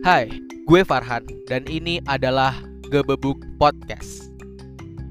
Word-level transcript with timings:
Hai, 0.00 0.32
gue 0.64 0.80
Farhan 0.80 1.28
dan 1.44 1.68
ini 1.68 2.00
adalah 2.08 2.56
Gebebuk 2.88 3.36
Podcast. 3.60 4.32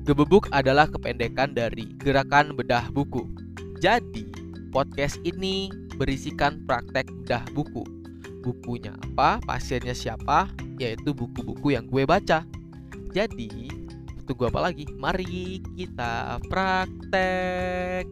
Gebebuk 0.01 0.49
adalah 0.49 0.89
kependekan 0.89 1.53
dari 1.53 1.93
Gerakan 2.01 2.57
Bedah 2.57 2.89
Buku. 2.89 3.29
Jadi, 3.77 4.25
podcast 4.73 5.21
ini 5.21 5.69
berisikan 5.93 6.65
praktek 6.65 7.05
bedah 7.21 7.45
buku. 7.53 7.85
Bukunya 8.41 8.97
apa, 9.13 9.37
pasiennya 9.45 9.93
siapa, 9.93 10.49
yaitu 10.81 11.13
buku-buku 11.13 11.77
yang 11.77 11.85
gue 11.85 12.09
baca. 12.09 12.41
Jadi, 13.13 13.69
tunggu 14.25 14.49
apa 14.49 14.73
lagi? 14.73 14.89
Mari 14.97 15.61
kita 15.77 16.41
praktek. 16.49 18.09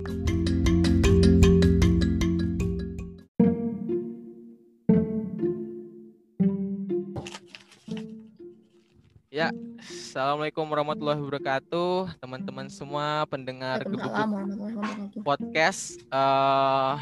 Assalamualaikum 10.18 10.66
warahmatullahi 10.66 11.22
wabarakatuh, 11.22 12.18
teman-teman 12.18 12.66
semua 12.74 13.22
pendengar 13.30 13.86
wabarakatuh. 13.86 15.22
podcast. 15.22 16.02
eh 16.10 16.98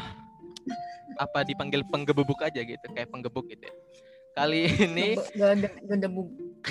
apa 1.16 1.40
dipanggil 1.48 1.80
penggebebuk 1.88 2.36
aja 2.44 2.60
gitu, 2.60 2.84
kayak 2.92 3.08
penggebuk 3.08 3.48
gitu. 3.48 3.64
ya. 3.64 3.74
Kali 4.36 4.68
ini, 4.68 5.16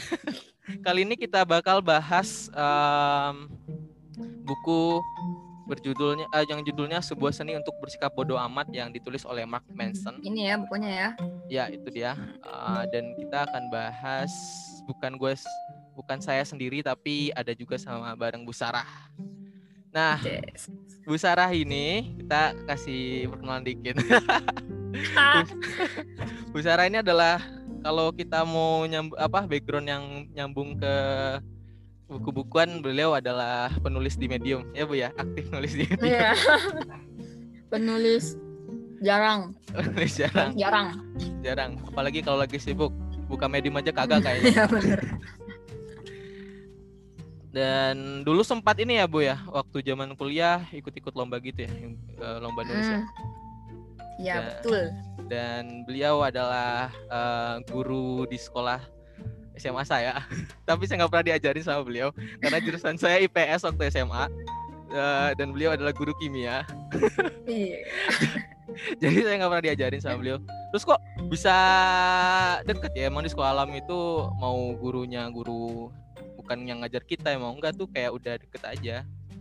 kali 0.85 1.01
ini 1.01 1.17
kita 1.17 1.41
bakal 1.49 1.81
bahas 1.81 2.45
em, 2.53 3.49
buku 4.45 5.01
berjudulnya, 5.65 6.29
eh, 6.29 6.45
yang 6.45 6.61
judulnya 6.61 7.01
sebuah 7.01 7.33
seni 7.33 7.57
untuk 7.57 7.73
bersikap 7.81 8.13
bodoh 8.13 8.37
amat 8.37 8.69
yang 8.69 8.93
ditulis 8.93 9.25
oleh 9.25 9.49
Mark 9.49 9.65
Manson. 9.73 10.21
Ini 10.21 10.53
ya 10.53 10.55
bukunya 10.61 10.89
ya. 10.93 11.09
Ya 11.49 11.63
itu 11.73 11.89
dia. 11.89 12.13
Uh, 12.45 12.85
dan 12.93 13.17
kita 13.17 13.49
akan 13.49 13.73
bahas 13.73 14.29
bukan 14.85 15.17
gue, 15.17 15.33
bukan 15.95 16.19
saya 16.19 16.43
sendiri 16.43 16.83
tapi 16.83 17.31
ada 17.31 17.51
juga 17.51 17.79
sama 17.79 18.11
bareng 18.13 18.43
Bu 18.43 18.51
Sarah. 18.51 18.85
Nah, 19.89 20.19
Yes. 20.21 20.67
Bu 21.01 21.15
Sarah 21.15 21.47
ini 21.49 22.13
kita 22.19 22.51
kasih 22.67 23.31
perkenalan 23.31 23.63
dikit. 23.63 23.95
Bu 26.51 26.59
Sarah 26.59 26.87
ini 26.87 26.99
adalah 26.99 27.39
kalau 27.79 28.11
kita 28.11 28.43
mau 28.43 28.83
nyamb 28.83 29.15
apa 29.15 29.45
background 29.45 29.87
yang 29.87 30.03
nyambung 30.31 30.75
ke 30.75 30.93
buku-bukuan 32.05 32.81
beliau 32.81 33.13
adalah 33.13 33.71
penulis 33.81 34.13
di 34.13 34.27
Medium 34.27 34.67
ya 34.71 34.83
Bu 34.85 34.93
ya 34.93 35.09
aktif 35.15 35.49
nulis 35.49 35.73
di 35.73 35.85
Medium 35.85 36.05
Iya. 36.05 36.31
Penulis 37.71 38.37
jarang, 39.01 39.51
Penulis 39.67 40.13
jarang 40.15 40.53
jarang. 40.55 40.87
jarang 41.41 41.71
apalagi 41.83 42.21
kalau 42.21 42.39
lagi 42.39 42.55
sibuk 42.55 42.93
buka 43.25 43.49
Medium 43.49 43.75
aja 43.75 43.89
kagak 43.89 44.21
kayaknya 44.25 44.49
Iya 44.49 44.63
benar. 44.65 44.99
Dan 47.55 48.27
dulu 48.27 48.43
sempat 48.43 48.75
ini 48.83 48.99
ya 48.99 49.07
Bu 49.07 49.23
ya, 49.23 49.39
waktu 49.47 49.79
zaman 49.79 50.11
kuliah 50.13 50.67
ikut-ikut 50.75 51.15
lomba 51.15 51.39
gitu 51.39 51.63
ya, 51.63 51.71
eh, 51.71 52.37
lomba 52.43 52.67
nulis 52.67 52.83
ya. 52.83 52.99
Hmm. 52.99 53.07
Iya 54.15 54.33
Ya. 54.35 54.39
betul. 54.59 54.83
Dan 55.31 55.63
beliau 55.87 56.19
adalah 56.19 56.91
eh, 56.91 57.55
guru 57.71 58.27
di 58.27 58.35
sekolah 58.35 58.83
SMA 59.55 59.87
saya. 59.87 60.19
Tapi 60.67 60.83
saya 60.83 60.99
nggak 60.99 61.11
pernah 61.15 61.27
diajarin 61.31 61.63
sama 61.63 61.81
beliau 61.87 62.11
karena 62.43 62.59
jurusan 62.59 62.99
saya 62.99 63.23
IPS 63.23 63.63
waktu 63.63 63.87
SMA. 63.87 64.27
Eh, 64.91 65.29
dan 65.39 65.55
beliau 65.55 65.71
adalah 65.71 65.95
guru 65.95 66.11
kimia. 66.19 66.67
Iya. 67.47 67.85
Jadi 68.97 69.21
saya 69.21 69.35
nggak 69.37 69.51
pernah 69.53 69.65
diajarin 69.65 70.01
sama 70.03 70.17
beliau. 70.19 70.37
Terus 70.73 70.83
kok 70.83 70.99
bisa 71.31 71.55
deket 72.65 72.91
ya? 72.91 73.07
Emang 73.07 73.23
di 73.23 73.31
sekolah 73.31 73.53
alam 73.53 73.71
itu 73.71 73.99
mau 74.35 74.75
gurunya 74.75 75.29
guru 75.29 75.87
bukan 76.45 76.61
yang 76.61 76.85
ngajar 76.85 77.01
kita 77.01 77.33
emang 77.33 77.57
enggak 77.57 77.73
tuh 77.73 77.89
kayak 77.89 78.13
udah 78.13 78.37
deket 78.37 78.61
aja. 78.69 78.95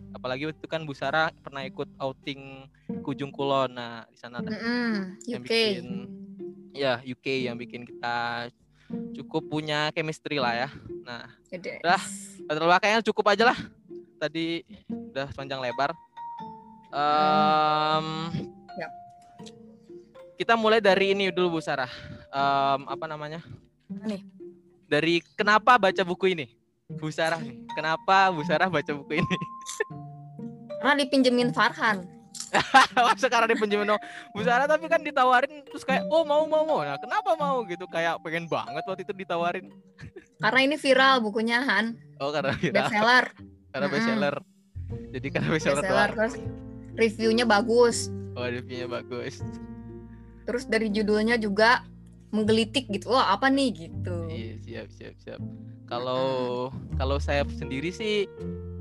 Apalagi 0.09 0.49
itu 0.49 0.65
kan 0.65 0.81
Bu 0.89 0.97
Sarah 0.97 1.29
pernah 1.45 1.61
ikut 1.61 1.85
outing 2.01 2.65
ke 2.89 3.07
Ujung 3.13 3.29
Kulon. 3.29 3.77
Nah 3.77 4.09
di 4.09 4.17
sana 4.17 4.41
ada 4.41 4.49
Mm-mm, 4.49 5.21
yang 5.29 5.45
UK. 5.45 5.45
bikin 5.45 5.85
ya 6.73 6.97
UK 7.05 7.45
yang 7.45 7.61
bikin 7.61 7.85
kita 7.85 8.49
cukup 9.13 9.45
punya 9.45 9.93
chemistry 9.93 10.41
lah 10.41 10.65
ya. 10.65 10.69
Nah 11.05 11.29
Gede. 11.53 11.77
Dah. 11.85 12.01
latar 12.49 12.65
belakangnya 12.65 13.05
cukup 13.05 13.37
aja 13.37 13.53
lah. 13.53 13.59
Tadi 14.17 14.65
udah 14.89 15.29
panjang 15.37 15.61
lebar. 15.61 15.93
Em, 16.89 18.07
Yap. 18.81 18.91
Kita 20.41 20.57
mulai 20.57 20.81
dari 20.81 21.13
ini 21.13 21.29
dulu 21.29 21.57
Bu 21.57 21.61
Sarah. 21.61 21.91
Em, 22.33 22.81
apa 22.89 23.05
namanya? 23.05 23.45
Nih. 23.93 24.25
Dari 24.89 25.21
kenapa 25.37 25.77
baca 25.77 26.01
buku 26.01 26.33
ini? 26.33 26.64
Bu 26.93 27.09
Sarah 27.09 27.41
nih. 27.41 27.57
Kenapa 27.73 28.29
Bu 28.29 28.45
Sarah 28.45 28.69
baca 28.69 28.91
buku 28.93 29.17
ini? 29.17 29.37
Karena 30.81 31.01
dipinjemin 31.01 31.49
Farhan. 31.49 32.05
Sekarang 33.21 33.49
dipinjemin 33.49 33.89
dong. 33.89 34.01
Bu 34.37 34.45
Sarah 34.45 34.69
tapi 34.69 34.85
kan 34.85 35.01
ditawarin 35.01 35.65
terus 35.65 35.81
kayak 35.81 36.05
oh 36.13 36.21
mau 36.21 36.45
mau 36.45 36.61
mau. 36.61 36.85
Nah, 36.85 37.01
kenapa 37.01 37.33
mau 37.41 37.65
gitu? 37.65 37.89
Kayak 37.89 38.21
pengen 38.21 38.45
banget 38.45 38.85
waktu 38.85 39.01
itu 39.01 39.13
ditawarin. 39.17 39.65
Karena 40.45 40.59
ini 40.61 40.75
viral 40.77 41.23
bukunya 41.23 41.63
Han, 41.63 41.95
Oh 42.19 42.27
karena 42.27 42.51
viral, 42.59 42.75
bestseller, 42.75 43.25
karena 43.71 43.87
Mm-mm. 43.87 43.95
bestseller. 43.95 44.35
Jadi 45.15 45.27
karena 45.31 45.47
bestseller 45.47 45.79
bestseller 45.79 46.09
terus 46.11 46.33
reviewnya 46.99 47.45
bagus. 47.47 48.11
Oh, 48.35 48.43
reviewnya 48.43 48.99
bagus. 48.99 49.39
Terus 50.43 50.67
dari 50.67 50.91
judulnya 50.91 51.39
juga 51.39 51.87
menggelitik 52.35 52.91
gitu. 52.91 53.15
Wah, 53.15 53.31
apa 53.31 53.47
nih 53.47 53.87
gitu. 53.87 54.15
Iya, 54.27 54.53
siap, 54.59 54.87
siap, 54.91 55.15
siap. 55.23 55.39
Kalau 55.85 56.73
kalau 56.97 57.17
saya 57.21 57.45
sendiri 57.47 57.93
sih 57.93 58.27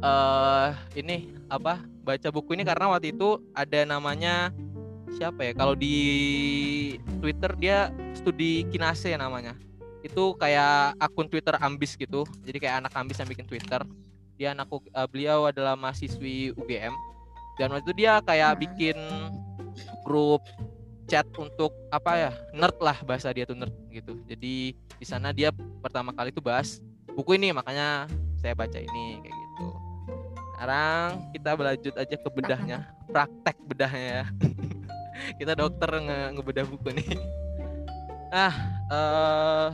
eh 0.03 0.69
ini 0.99 1.31
apa? 1.47 1.79
Baca 2.05 2.29
buku 2.29 2.53
ini 2.59 2.65
karena 2.67 2.93
waktu 2.93 3.17
itu 3.17 3.41
ada 3.57 3.81
namanya 3.87 4.53
siapa 5.15 5.47
ya? 5.47 5.53
Kalau 5.55 5.79
di 5.79 5.97
Twitter 7.23 7.53
dia 7.57 7.79
studi 8.19 8.67
kinase 8.69 9.15
namanya. 9.17 9.55
Itu 10.05 10.37
kayak 10.37 11.01
akun 11.01 11.31
Twitter 11.31 11.57
ambis 11.61 11.97
gitu. 11.97 12.29
Jadi 12.45 12.59
kayak 12.61 12.85
anak 12.85 12.93
ambis 12.93 13.17
yang 13.21 13.29
bikin 13.31 13.49
Twitter. 13.49 13.81
Dia 14.37 14.53
anak 14.53 14.69
U- 14.69 14.85
eh, 14.85 15.09
beliau 15.09 15.49
adalah 15.49 15.79
mahasiswi 15.79 16.53
UGM. 16.59 16.93
Dan 17.57 17.71
waktu 17.73 17.87
itu 17.89 18.05
dia 18.05 18.19
kayak 18.21 18.59
bikin 18.61 18.99
grup 20.05 20.45
chat 21.09 21.27
untuk 21.37 21.73
apa 21.93 22.13
ya? 22.17 22.31
Nerd 22.53 22.77
lah 22.81 22.99
bahasa 23.05 23.31
dia 23.31 23.45
tuh 23.45 23.57
nerd 23.57 23.75
gitu. 23.93 24.19
Jadi 24.29 24.75
di 24.75 25.07
sana 25.07 25.31
dia 25.31 25.53
pertama 25.81 26.13
kali 26.13 26.33
tuh 26.33 26.45
bahas 26.45 26.81
buku 27.15 27.37
ini 27.39 27.55
makanya 27.55 28.11
saya 28.41 28.57
baca 28.57 28.77
ini 28.77 29.21
kayak 29.23 29.35
gitu. 29.35 29.69
Sekarang 30.55 31.09
kita 31.35 31.51
berlanjut 31.55 31.95
aja 31.97 32.17
ke 32.17 32.29
bedahnya, 32.31 32.79
praktek 33.11 33.57
bedahnya 33.65 34.09
ya. 34.23 34.25
kita 35.41 35.53
dokter 35.55 35.91
nge 36.01 36.19
ngebedah 36.37 36.67
buku 36.67 36.89
nih. 36.95 37.09
Ah, 38.35 38.55
eh 38.91 39.69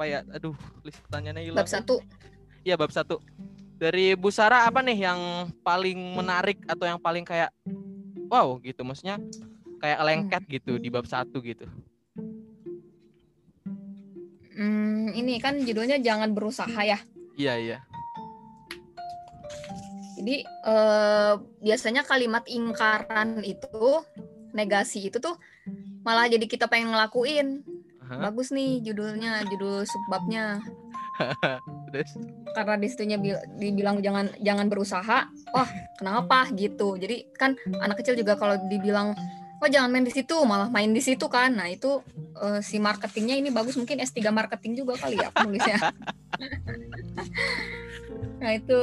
apa 0.00 0.04
ya? 0.08 0.24
Aduh, 0.32 0.56
list 0.80 0.96
pertanyaannya 1.04 1.44
hilang. 1.44 1.60
Bab 1.60 1.68
satu. 1.68 2.00
Iya, 2.64 2.80
bab 2.80 2.88
satu. 2.88 3.20
Dari 3.76 4.16
Bu 4.16 4.32
Sarah 4.32 4.64
apa 4.64 4.80
nih 4.80 5.08
yang 5.08 5.20
paling 5.60 6.16
menarik 6.16 6.56
atau 6.64 6.88
yang 6.88 6.96
paling 6.96 7.20
kayak 7.20 7.52
wow 8.30 8.56
gitu 8.62 8.86
maksudnya 8.86 9.18
kayak 9.82 10.00
lengket 10.06 10.42
gitu 10.46 10.78
di 10.78 10.88
bab 10.88 11.04
satu 11.04 11.42
gitu. 11.42 11.66
Hmm, 14.54 15.10
ini 15.16 15.40
kan 15.40 15.56
judulnya 15.64 15.98
jangan 15.98 16.36
berusaha 16.36 16.80
ya. 16.84 17.00
Iya, 17.34 17.54
iya. 17.56 17.78
Jadi 20.20 20.44
eh, 20.44 21.34
biasanya 21.64 22.04
kalimat 22.04 22.44
ingkaran 22.44 23.40
itu, 23.40 24.04
negasi 24.52 25.08
itu 25.08 25.16
tuh 25.16 25.40
malah 26.04 26.28
jadi 26.28 26.44
kita 26.44 26.68
pengen 26.68 26.92
ngelakuin. 26.92 27.64
Aha. 28.04 28.28
Bagus 28.28 28.52
nih 28.52 28.84
judulnya, 28.84 29.48
judul 29.48 29.88
subbabnya. 29.88 30.60
Terus 31.90 32.10
Karena 32.50 32.74
di 32.78 32.88
situnya 32.90 33.18
bil- 33.20 33.46
dibilang 33.58 34.02
jangan 34.02 34.26
jangan 34.40 34.66
berusaha. 34.66 35.18
Oh, 35.54 35.68
kenapa 35.98 36.50
gitu. 36.54 36.98
Jadi 36.98 37.30
kan 37.34 37.54
anak 37.82 38.02
kecil 38.02 38.18
juga 38.18 38.38
kalau 38.38 38.58
dibilang 38.66 39.14
oh 39.60 39.68
jangan 39.68 39.92
main 39.92 40.08
di 40.08 40.12
situ, 40.12 40.36
malah 40.48 40.72
main 40.72 40.90
di 40.90 41.02
situ 41.04 41.28
kan. 41.28 41.52
Nah, 41.52 41.68
itu 41.68 42.00
eh, 42.40 42.60
si 42.64 42.80
marketingnya 42.80 43.36
ini 43.36 43.52
bagus 43.52 43.76
mungkin 43.76 44.00
S3 44.00 44.32
marketing 44.32 44.80
juga 44.80 44.96
kali 44.96 45.20
ya 45.20 45.28
penulisnya. 45.30 45.76
nah, 48.40 48.52
itu 48.56 48.80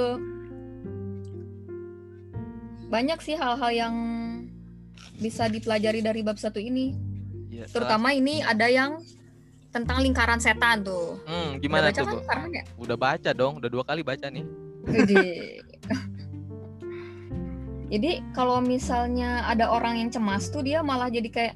banyak 2.88 3.19
sih 3.19 3.36
hal-hal 3.36 3.72
yang 3.74 3.95
bisa 5.18 5.50
dipelajari 5.50 6.06
dari 6.06 6.22
bab 6.22 6.38
satu 6.38 6.62
ini. 6.62 6.94
ya, 7.50 7.66
Terutama 7.68 8.13
ini 8.13 8.45
ada 8.45 8.69
yang 8.69 9.01
tentang 9.83 10.01
lingkaran 10.01 10.39
setan 10.41 10.81
tuh. 10.81 11.21
Hmm, 11.29 11.57
Udah 11.57 11.62
gimana 11.62 11.85
baca 11.89 12.01
tuh, 12.01 12.21
kan 12.25 12.50
Bu? 12.50 12.56
Ya? 12.56 12.63
Udah 12.77 12.97
baca 12.97 13.29
dong, 13.33 13.53
udah 13.62 13.69
dua 13.69 13.83
kali 13.85 14.01
baca 14.01 14.27
nih. 14.29 14.45
Jadi 14.88 15.18
Jadi 17.88 18.19
kalau 18.35 18.59
misalnya 18.59 19.47
ada 19.47 19.71
orang 19.71 19.95
yang 19.95 20.09
cemas 20.12 20.51
tuh 20.51 20.59
dia 20.59 20.83
malah 20.83 21.07
jadi 21.07 21.31
kayak 21.31 21.56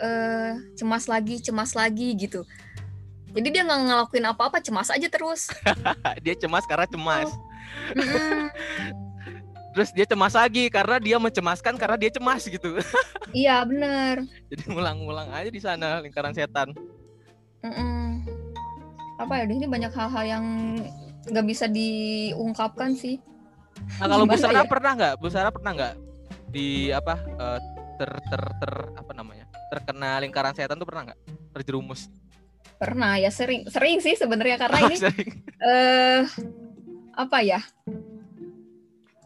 eh, 0.00 0.52
cemas 0.76 1.04
lagi 1.06 1.40
cemas 1.40 1.76
lagi 1.76 2.16
gitu 2.16 2.44
jadi 3.30 3.48
dia 3.52 3.62
nggak 3.62 3.80
ngelakuin 3.86 4.26
apa-apa 4.26 4.58
cemas 4.58 4.90
aja 4.90 5.06
terus 5.06 5.52
dia 6.24 6.34
cemas 6.34 6.66
karena 6.66 6.86
cemas 6.88 7.30
terus 9.76 9.94
dia 9.94 10.02
cemas 10.02 10.34
lagi 10.34 10.66
karena 10.66 10.98
dia 10.98 11.16
mencemaskan 11.20 11.78
karena 11.78 11.94
dia 11.94 12.10
cemas 12.10 12.42
gitu 12.42 12.82
iya 13.30 13.62
bener 13.62 14.26
jadi 14.50 14.62
ngulang-ngulang 14.66 15.30
aja 15.30 15.50
di 15.50 15.60
sana 15.62 16.02
lingkaran 16.02 16.34
setan 16.34 16.74
Mm-mm. 17.60 18.24
apa 19.20 19.32
ya 19.36 19.44
ini 19.44 19.68
banyak 19.68 19.92
hal-hal 19.92 20.24
yang 20.24 20.44
nggak 21.28 21.46
bisa 21.46 21.68
diungkapkan 21.68 22.96
sih 22.96 23.20
nah 24.00 24.08
kalau 24.08 24.24
Bu 24.24 24.36
Sarah 24.36 24.64
ya? 24.64 24.68
pernah 24.68 24.92
nggak 24.96 25.14
Bu 25.20 25.28
Sarah 25.28 25.52
pernah 25.52 25.72
nggak 25.76 25.94
di 26.50 26.88
apa 26.88 27.14
eh, 27.20 27.58
ter 28.00 28.10
ter 28.32 28.42
ter 28.60 28.72
apa 28.96 29.12
namanya 29.12 29.44
terkena 29.68 30.16
lingkaran 30.24 30.56
setan 30.56 30.80
tuh 30.80 30.88
pernah 30.88 31.12
nggak 31.12 31.20
terjerumus 31.52 32.08
pernah 32.80 33.20
ya 33.20 33.28
sering 33.28 33.68
sering 33.68 34.00
sih 34.00 34.16
sebenarnya 34.16 34.56
karena 34.56 34.78
ini 34.88 34.96
Sering. 34.96 35.30
eh 35.60 36.24
apa 37.20 37.38
ya? 37.44 37.60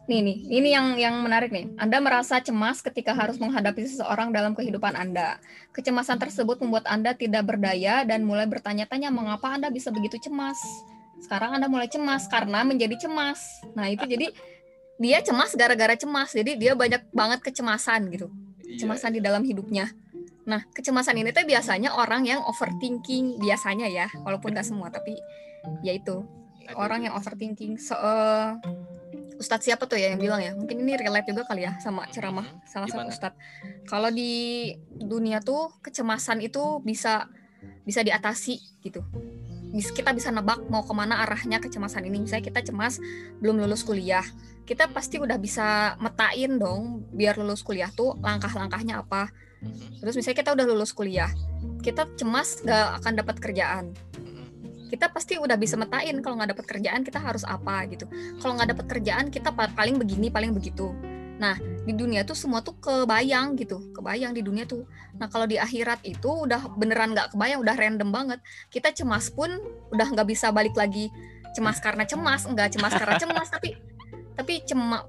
Nih 0.05 0.21
nih, 0.21 0.37
ini 0.61 0.69
yang 0.69 0.93
yang 1.01 1.15
menarik 1.25 1.49
nih. 1.49 1.65
Anda 1.81 1.97
merasa 1.97 2.37
cemas 2.37 2.85
ketika 2.85 3.17
harus 3.17 3.41
menghadapi 3.41 3.89
seseorang 3.89 4.29
dalam 4.29 4.53
kehidupan 4.53 4.93
Anda. 4.93 5.41
Kecemasan 5.73 6.21
tersebut 6.21 6.61
membuat 6.61 6.85
Anda 6.85 7.17
tidak 7.17 7.49
berdaya 7.49 8.05
dan 8.05 8.21
mulai 8.21 8.45
bertanya-tanya 8.45 9.09
mengapa 9.09 9.57
Anda 9.57 9.73
bisa 9.73 9.89
begitu 9.89 10.21
cemas. 10.21 10.61
Sekarang 11.17 11.57
Anda 11.57 11.65
mulai 11.65 11.89
cemas 11.89 12.29
karena 12.29 12.61
menjadi 12.61 13.09
cemas. 13.09 13.41
Nah, 13.73 13.89
itu 13.89 14.05
jadi 14.05 14.29
dia 15.01 15.25
cemas 15.25 15.57
gara-gara 15.57 15.97
cemas. 15.97 16.37
Jadi 16.37 16.53
dia 16.53 16.77
banyak 16.77 17.09
banget 17.09 17.41
kecemasan 17.41 18.05
gitu. 18.13 18.29
Iya. 18.61 18.77
Kecemasan 18.77 19.09
di 19.17 19.21
dalam 19.25 19.41
hidupnya. 19.41 19.89
Nah, 20.45 20.61
kecemasan 20.69 21.17
ini 21.17 21.33
tuh 21.33 21.49
biasanya 21.49 21.97
orang 21.97 22.29
yang 22.29 22.45
overthinking 22.45 23.41
biasanya 23.41 23.89
ya, 23.89 24.05
walaupun 24.21 24.53
nggak 24.53 24.69
semua, 24.69 24.93
tapi 24.93 25.17
ya 25.81 25.97
itu 25.97 26.21
Ada. 26.69 26.77
orang 26.77 27.09
yang 27.09 27.17
overthinking. 27.17 27.81
So, 27.81 27.97
eh, 27.97 28.53
Ustadz 29.35 29.67
siapa 29.67 29.83
tuh 29.85 29.99
ya 29.99 30.15
yang 30.15 30.21
bilang 30.21 30.39
ya? 30.39 30.55
Mungkin 30.55 30.79
ini 30.79 30.95
relate 30.95 31.31
juga 31.31 31.43
kali 31.43 31.67
ya 31.67 31.75
sama 31.83 32.07
ceramah 32.07 32.47
Mhm. 32.47 32.59
salah 32.67 32.87
satu 32.87 33.09
ustadz. 33.11 33.39
Kalau 33.85 34.09
di 34.09 34.71
dunia 34.95 35.43
tuh 35.43 35.75
kecemasan 35.83 36.39
itu 36.39 36.79
bisa 36.81 37.27
bisa 37.83 38.01
diatasi 38.01 38.55
gitu. 38.81 39.03
Kita 39.75 40.15
bisa 40.15 40.31
nebak 40.31 40.71
mau 40.71 40.87
ke 40.87 40.93
mana 40.95 41.19
arahnya 41.19 41.59
kecemasan 41.59 42.07
ini. 42.07 42.23
Misalnya 42.23 42.47
kita 42.47 42.63
cemas 42.63 42.95
belum 43.43 43.59
lulus 43.59 43.83
kuliah, 43.83 44.23
kita 44.63 44.87
pasti 44.87 45.19
udah 45.19 45.35
bisa 45.35 45.99
metain 45.99 46.55
dong 46.55 47.03
biar 47.11 47.35
lulus 47.35 47.59
kuliah 47.59 47.91
tuh 47.91 48.15
langkah-langkahnya 48.23 49.03
apa. 49.03 49.27
Mhm. 49.59 49.99
Terus 49.99 50.15
misalnya 50.15 50.37
kita 50.39 50.51
udah 50.55 50.65
lulus 50.65 50.95
kuliah, 50.95 51.27
kita 51.83 52.07
cemas 52.15 52.63
gak 52.63 53.03
akan 53.03 53.13
dapat 53.19 53.35
kerjaan. 53.43 53.91
Kita 54.89 55.09
pasti 55.09 55.41
udah 55.41 55.57
bisa 55.57 55.75
metain 55.75 56.21
kalau 56.21 56.37
nggak 56.37 56.57
dapat 56.57 56.65
kerjaan 56.65 57.01
kita 57.01 57.17
harus 57.17 57.41
apa 57.43 57.89
gitu. 57.89 58.05
Kalau 58.41 58.53
nggak 58.57 58.77
dapat 58.77 58.85
kerjaan 58.85 59.25
kita 59.33 59.49
pa- 59.51 59.71
paling 59.73 59.97
begini 59.97 60.29
paling 60.29 60.53
begitu. 60.53 60.93
Nah 61.35 61.57
di 61.59 61.93
dunia 61.93 62.23
tuh 62.23 62.37
semua 62.37 62.63
tuh 62.63 62.77
kebayang 62.79 63.59
gitu 63.59 63.91
kebayang 63.91 64.31
di 64.31 64.41
dunia 64.45 64.63
tuh. 64.69 64.85
Nah 65.17 65.27
kalau 65.27 65.49
di 65.49 65.57
akhirat 65.59 66.05
itu 66.05 66.29
udah 66.47 66.69
beneran 66.77 67.11
nggak 67.11 67.33
kebayang 67.33 67.59
udah 67.65 67.75
random 67.75 68.09
banget. 68.13 68.39
Kita 68.69 68.93
cemas 68.93 69.33
pun 69.33 69.51
udah 69.91 70.07
nggak 70.13 70.27
bisa 70.29 70.53
balik 70.53 70.77
lagi. 70.77 71.09
Cemas 71.57 71.81
karena 71.81 72.05
cemas 72.05 72.45
nggak 72.45 72.77
cemas 72.77 72.93
karena 72.93 73.15
cemas 73.17 73.47
tapi 73.49 73.75
tapi 74.35 74.63
cema 74.67 75.07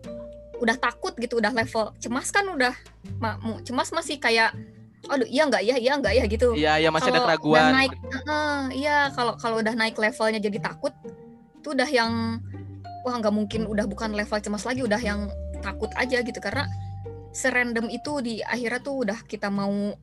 udah 0.56 0.76
takut 0.81 1.12
gitu 1.20 1.37
udah 1.38 1.52
level. 1.52 1.93
Cemas 2.00 2.32
kan 2.32 2.49
udah 2.49 2.75
cemas 3.62 3.93
masih 3.93 4.17
kayak 4.17 4.56
aduh 5.06 5.29
iya 5.29 5.43
nggak 5.47 5.62
ya 5.62 5.76
iya 5.79 5.93
nggak 5.99 6.14
ya 6.14 6.25
gitu. 6.26 6.49
Iya, 6.55 6.73
ya 6.82 6.88
masih 6.91 7.11
ada 7.11 7.20
Kalau 7.23 7.26
keraguan. 7.31 7.61
udah 7.62 7.73
naik 7.75 7.93
Heeh, 7.97 8.58
iya 8.82 8.97
kalau 9.14 9.32
kalau 9.38 9.56
udah 9.62 9.75
naik 9.75 9.97
levelnya 9.97 10.41
jadi 10.43 10.58
takut 10.61 10.93
itu 11.62 11.69
udah 11.75 11.88
yang 11.91 12.43
wah 13.06 13.14
nggak 13.19 13.35
mungkin 13.35 13.67
udah 13.70 13.87
bukan 13.87 14.14
level 14.14 14.38
cemas 14.43 14.67
lagi 14.67 14.82
udah 14.82 14.99
yang 14.99 15.31
takut 15.62 15.91
aja 15.94 16.23
gitu. 16.23 16.38
Karena 16.38 16.67
serandom 17.31 17.87
itu 17.93 18.19
di 18.25 18.41
akhirnya 18.43 18.81
tuh 18.81 19.06
udah 19.06 19.19
kita 19.26 19.53
mau 19.53 19.94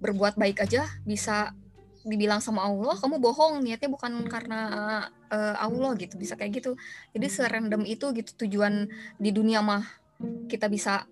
berbuat 0.00 0.36
baik 0.40 0.64
aja 0.64 0.88
bisa 1.04 1.52
dibilang 2.00 2.40
sama 2.40 2.64
Allah 2.64 2.96
kamu 2.96 3.20
bohong 3.20 3.60
niatnya 3.60 3.92
bukan 3.92 4.24
karena 4.24 4.60
eh, 5.28 5.56
Allah 5.60 5.92
gitu 6.00 6.16
bisa 6.16 6.36
kayak 6.36 6.60
gitu. 6.64 6.72
Jadi 7.12 7.26
serandom 7.28 7.84
itu 7.84 8.12
gitu 8.16 8.32
tujuan 8.44 8.88
di 9.20 9.30
dunia 9.32 9.60
mah 9.60 9.84
kita 10.48 10.68
bisa 10.68 11.04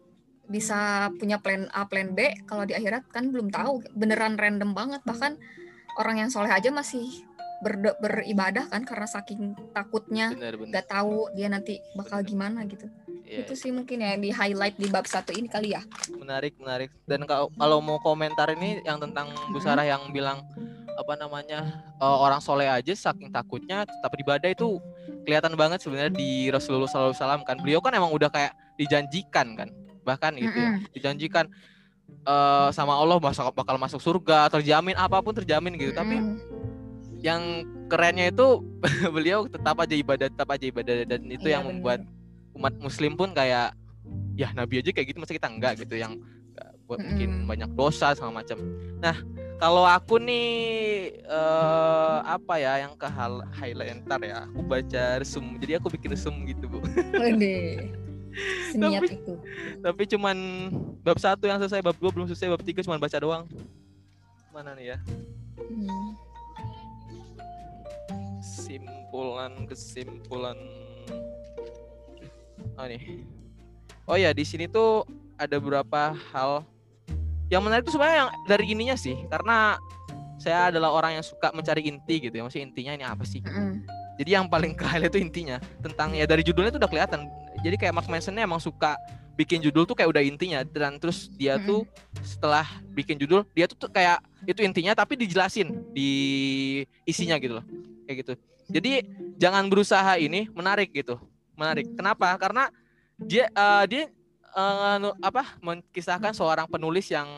bisa 0.49 0.79
punya 1.15 1.37
plan 1.37 1.69
A 1.71 1.85
plan 1.85 2.11
B 2.11 2.25
kalau 2.45 2.65
di 2.65 2.73
akhirat 2.73 3.05
kan 3.09 3.29
belum 3.29 3.49
tahu. 3.49 3.85
Beneran 3.93 4.35
random 4.35 4.73
banget. 4.73 5.05
Bahkan 5.05 5.37
orang 5.97 6.17
yang 6.19 6.31
soleh 6.33 6.49
aja 6.49 6.73
masih 6.73 7.05
berde- 7.59 7.99
beribadah 7.99 8.67
kan 8.67 8.83
karena 8.83 9.05
saking 9.05 9.53
takutnya 9.71 10.31
Benar, 10.31 10.55
benar. 10.57 10.69
nggak 10.71 10.87
tahu 10.89 11.27
dia 11.35 11.49
nanti 11.49 11.83
bakal 11.93 12.23
gimana 12.23 12.63
gitu. 12.65 12.87
Iya, 13.29 13.45
itu 13.45 13.53
sih 13.53 13.69
mungkin 13.69 14.01
ya 14.01 14.17
yang 14.17 14.23
di 14.23 14.31
highlight 14.33 14.79
di 14.79 14.89
bab 14.89 15.05
satu 15.05 15.37
ini 15.37 15.51
kali 15.51 15.77
ya. 15.77 15.85
Menarik, 16.17 16.57
menarik. 16.57 16.89
Dan 17.05 17.29
kalau 17.29 17.53
kalau 17.53 17.79
mau 17.79 18.01
komentar 18.01 18.49
ini 18.51 18.81
yang 18.83 18.97
tentang 18.97 19.29
Bu 19.53 19.59
Mhm. 19.59 19.65
Sarah 19.65 19.85
yang 19.85 20.01
bilang 20.09 20.41
apa 20.97 21.15
namanya 21.15 21.61
eh, 21.95 22.19
orang 22.19 22.41
soleh 22.41 22.67
aja 22.67 22.91
saking 22.91 23.29
takutnya 23.29 23.85
tetap 23.85 24.09
beribadah 24.09 24.49
itu 24.49 24.81
kelihatan 25.23 25.53
banget 25.55 25.83
sebenarnya 25.83 26.11
di 26.11 26.49
Rasulullah 26.49 26.89
SAW 26.89 27.13
kan. 27.45 27.59
Beliau 27.59 27.79
kan 27.79 27.93
emang 27.93 28.09
udah 28.11 28.33
kayak 28.33 28.55
dijanjikan 28.79 29.59
kan 29.59 29.69
bahkan 30.09 30.33
gitu 30.33 30.57
ya 30.57 30.71
dijanjikan 30.91 31.45
eh, 32.25 32.69
sama 32.73 32.97
Allah 32.97 33.21
masuk 33.21 33.53
bakal 33.53 33.77
masuk 33.77 34.01
surga 34.01 34.49
terjamin 34.49 34.97
apa 34.97 35.21
pun 35.21 35.37
terjamin 35.37 35.77
gitu. 35.77 35.93
Tapi 35.93 36.17
Mm-mm. 36.17 36.41
yang 37.21 37.43
kerennya 37.89 38.33
itu 38.33 38.65
beliau 39.15 39.45
tetap 39.45 39.77
aja 39.77 39.93
ibadah 39.93 40.33
tetap 40.33 40.49
aja 40.49 40.65
ibadah 40.65 40.95
dan 41.05 41.21
itu 41.27 41.45
Iya, 41.45 41.61
yang 41.61 41.65
bener. 41.65 41.75
membuat 41.77 42.01
umat 42.55 42.75
muslim 42.81 43.13
pun 43.13 43.31
kayak 43.33 43.77
ya 44.35 44.49
nabi 44.55 44.81
aja 44.81 44.91
kayak 44.91 45.13
gitu 45.13 45.19
masa 45.19 45.35
kita 45.35 45.51
enggak 45.51 45.83
gitu 45.83 45.99
yang 45.99 46.15
uh, 46.57 46.73
buat 46.87 47.03
mungkin 47.03 47.45
banyak 47.45 47.71
dosa 47.75 48.15
segala 48.15 48.41
macam. 48.41 48.57
Nah 49.03 49.19
kalau 49.59 49.83
aku 49.83 50.23
nih 50.23 50.47
eh 51.19 52.19
apa 52.23 52.55
ya 52.63 52.87
yang 52.87 52.95
ke 52.95 53.11
hal 53.11 53.43
highlight 53.51 53.99
ntar 54.07 54.23
ya 54.23 54.47
aku 54.47 54.63
baca 54.63 55.19
resum. 55.19 55.59
Jadi 55.59 55.73
aku 55.75 55.91
bikin 55.91 56.15
resum 56.15 56.35
gitu 56.47 56.71
bu 56.71 56.79
seniat 58.71 59.03
Tapi- 59.03 59.17
itu. 59.17 59.35
tapi 59.81 60.03
cuman 60.07 60.37
bab 61.01 61.19
satu 61.19 61.45
yang 61.45 61.59
selesai 61.59 61.81
bab 61.81 61.97
dua 61.97 62.11
belum 62.11 62.27
selesai 62.27 62.49
bab 62.49 62.63
tiga 62.63 62.81
cuman 62.83 62.99
baca 62.99 63.19
doang. 63.19 63.45
Mana 64.51 64.75
nih 64.75 64.95
ya? 64.95 64.99
Hmm. 65.59 66.13
kesimpulan 68.39 69.53
kesimpulan. 69.67 70.59
Oh 72.77 72.87
nih. 72.87 73.03
Oh 74.05 74.17
ya 74.17 74.31
di 74.31 74.45
sini 74.45 74.69
tuh 74.69 75.05
ada 75.37 75.59
beberapa 75.59 76.15
hal. 76.33 76.63
Yang 77.49 77.63
menarik 77.65 77.83
tuh 77.85 77.95
sebenarnya 77.97 78.29
yang 78.29 78.31
dari 78.45 78.65
ininya 78.69 78.97
sih 78.97 79.17
karena 79.29 79.81
saya 80.37 80.69
adalah 80.71 80.93
orang 80.93 81.19
yang 81.19 81.25
suka 81.25 81.51
mencari 81.51 81.89
inti 81.89 82.29
gitu 82.29 82.35
ya. 82.35 82.45
Maksudnya 82.45 82.67
intinya 82.69 82.93
ini 82.95 83.05
apa 83.05 83.25
sih? 83.25 83.41
Mm-mm. 83.43 83.83
jadi 84.19 84.43
yang 84.43 84.51
paling 84.51 84.75
ke 84.79 84.83
highlight 84.83 85.15
itu 85.15 85.23
intinya 85.23 85.57
tentang 85.79 86.11
ya 86.11 86.27
dari 86.27 86.43
judulnya 86.43 86.75
tuh 86.75 86.81
udah 86.83 86.91
kelihatan 86.91 87.31
jadi 87.63 87.77
kayak 87.77 87.95
Mark 87.95 88.09
Mansonnya 88.09 88.47
emang 88.47 88.63
suka 88.63 88.95
bikin 89.39 89.63
judul 89.63 89.87
tuh 89.87 89.95
kayak 89.95 90.11
udah 90.11 90.23
intinya. 90.23 90.61
Dan 90.67 90.99
terus 90.99 91.31
dia 91.39 91.59
tuh 91.63 91.87
setelah 92.27 92.67
bikin 92.91 93.15
judul 93.19 93.47
dia 93.55 93.71
tuh, 93.71 93.79
tuh 93.79 93.91
kayak 93.91 94.19
itu 94.47 94.61
intinya 94.67 94.95
tapi 94.99 95.15
dijelasin 95.15 95.71
di 95.95 96.11
isinya 97.07 97.39
gitu 97.39 97.63
loh. 97.63 97.67
Kayak 98.07 98.17
gitu. 98.27 98.33
Jadi 98.69 98.93
jangan 99.39 99.71
berusaha 99.71 100.19
ini 100.19 100.51
menarik 100.51 100.91
gitu. 100.91 101.17
Menarik. 101.55 101.87
Kenapa? 101.95 102.35
Karena 102.37 102.69
dia 103.19 103.47
eh, 103.51 103.85
dia 103.87 104.03
nu- 104.99 105.17
apa 105.23 105.55
mengkisahkan 105.63 106.35
seorang 106.35 106.67
penulis 106.67 107.07
yang 107.09 107.29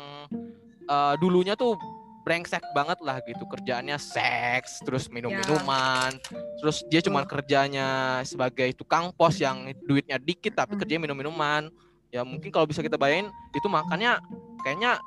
eh, 0.88 1.14
dulunya 1.20 1.52
tuh 1.54 1.76
brengsek 2.20 2.62
banget 2.72 2.98
lah 3.00 3.18
gitu. 3.24 3.44
Kerjaannya 3.44 3.96
seks 3.96 4.84
terus 4.84 5.08
minum 5.08 5.32
minuman 5.32 6.14
terus 6.60 6.84
dia 6.86 7.00
cuma 7.00 7.24
kerjanya 7.24 8.20
sebagai 8.22 8.72
tukang 8.74 9.08
pos 9.10 9.40
yang 9.40 9.72
duitnya 9.84 10.20
dikit 10.20 10.52
tapi 10.54 10.76
Hmm. 10.76 10.80
kerjanya 10.80 11.02
minum 11.08 11.16
minuman 11.16 11.72
ya 12.10 12.20
mungkin 12.22 12.50
kalau 12.50 12.66
bisa 12.66 12.82
kita 12.82 12.98
bayangin 12.98 13.30
itu 13.54 13.66
makannya 13.66 14.18
kayaknya 14.60 14.98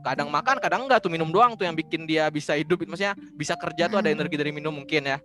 kadang 0.00 0.30
makan 0.30 0.56
kadang 0.62 0.86
enggak 0.86 1.02
tuh 1.02 1.10
minum 1.10 1.28
doang 1.28 1.58
tuh 1.58 1.66
yang 1.66 1.74
bikin 1.74 2.06
dia 2.06 2.30
bisa 2.30 2.54
hidup 2.54 2.78
maksudnya 2.86 3.18
bisa 3.34 3.58
kerja 3.58 3.90
tuh 3.90 3.98
ada 3.98 4.08
Hmm. 4.08 4.16
energi 4.22 4.36
dari 4.38 4.52
minum 4.54 4.70
mungkin 4.72 5.02
ya. 5.04 5.18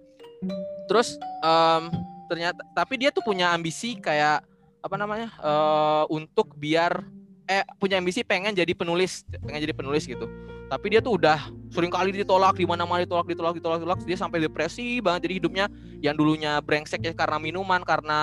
Terus 0.90 1.16
em, 1.40 1.84
ternyata 2.28 2.66
tapi 2.74 2.98
dia 2.98 3.14
tuh 3.14 3.22
punya 3.22 3.54
ambisi 3.54 3.96
kayak 3.96 4.42
apa 4.82 4.96
namanya 4.98 5.30
eh, 5.38 6.04
untuk 6.10 6.58
biar 6.58 7.06
eh 7.46 7.62
punya 7.78 8.00
ambisi 8.00 8.24
pengen 8.24 8.56
jadi 8.56 8.72
penulis 8.74 9.22
pengen 9.46 9.62
jadi 9.62 9.76
penulis 9.76 10.08
gitu 10.08 10.26
tapi 10.72 10.88
dia 10.88 11.04
tuh 11.04 11.20
udah 11.20 11.51
sering 11.68 11.92
kali 11.92 12.16
ditolak 12.16 12.56
di 12.56 12.63
mana 12.63 12.88
mana 12.88 13.04
ditolak 13.04 13.28
ditolak 13.28 13.60
ditolak 13.60 13.84
ditolak. 13.84 14.00
Dia 14.08 14.16
sampai 14.16 14.40
depresi 14.40 15.04
banget. 15.04 15.28
Jadi 15.28 15.34
hidupnya 15.44 15.66
yang 16.00 16.16
dulunya 16.16 16.63
brengsek 16.63 17.04
ya 17.04 17.12
karena 17.12 17.44
minuman 17.44 17.84
karena 17.84 18.20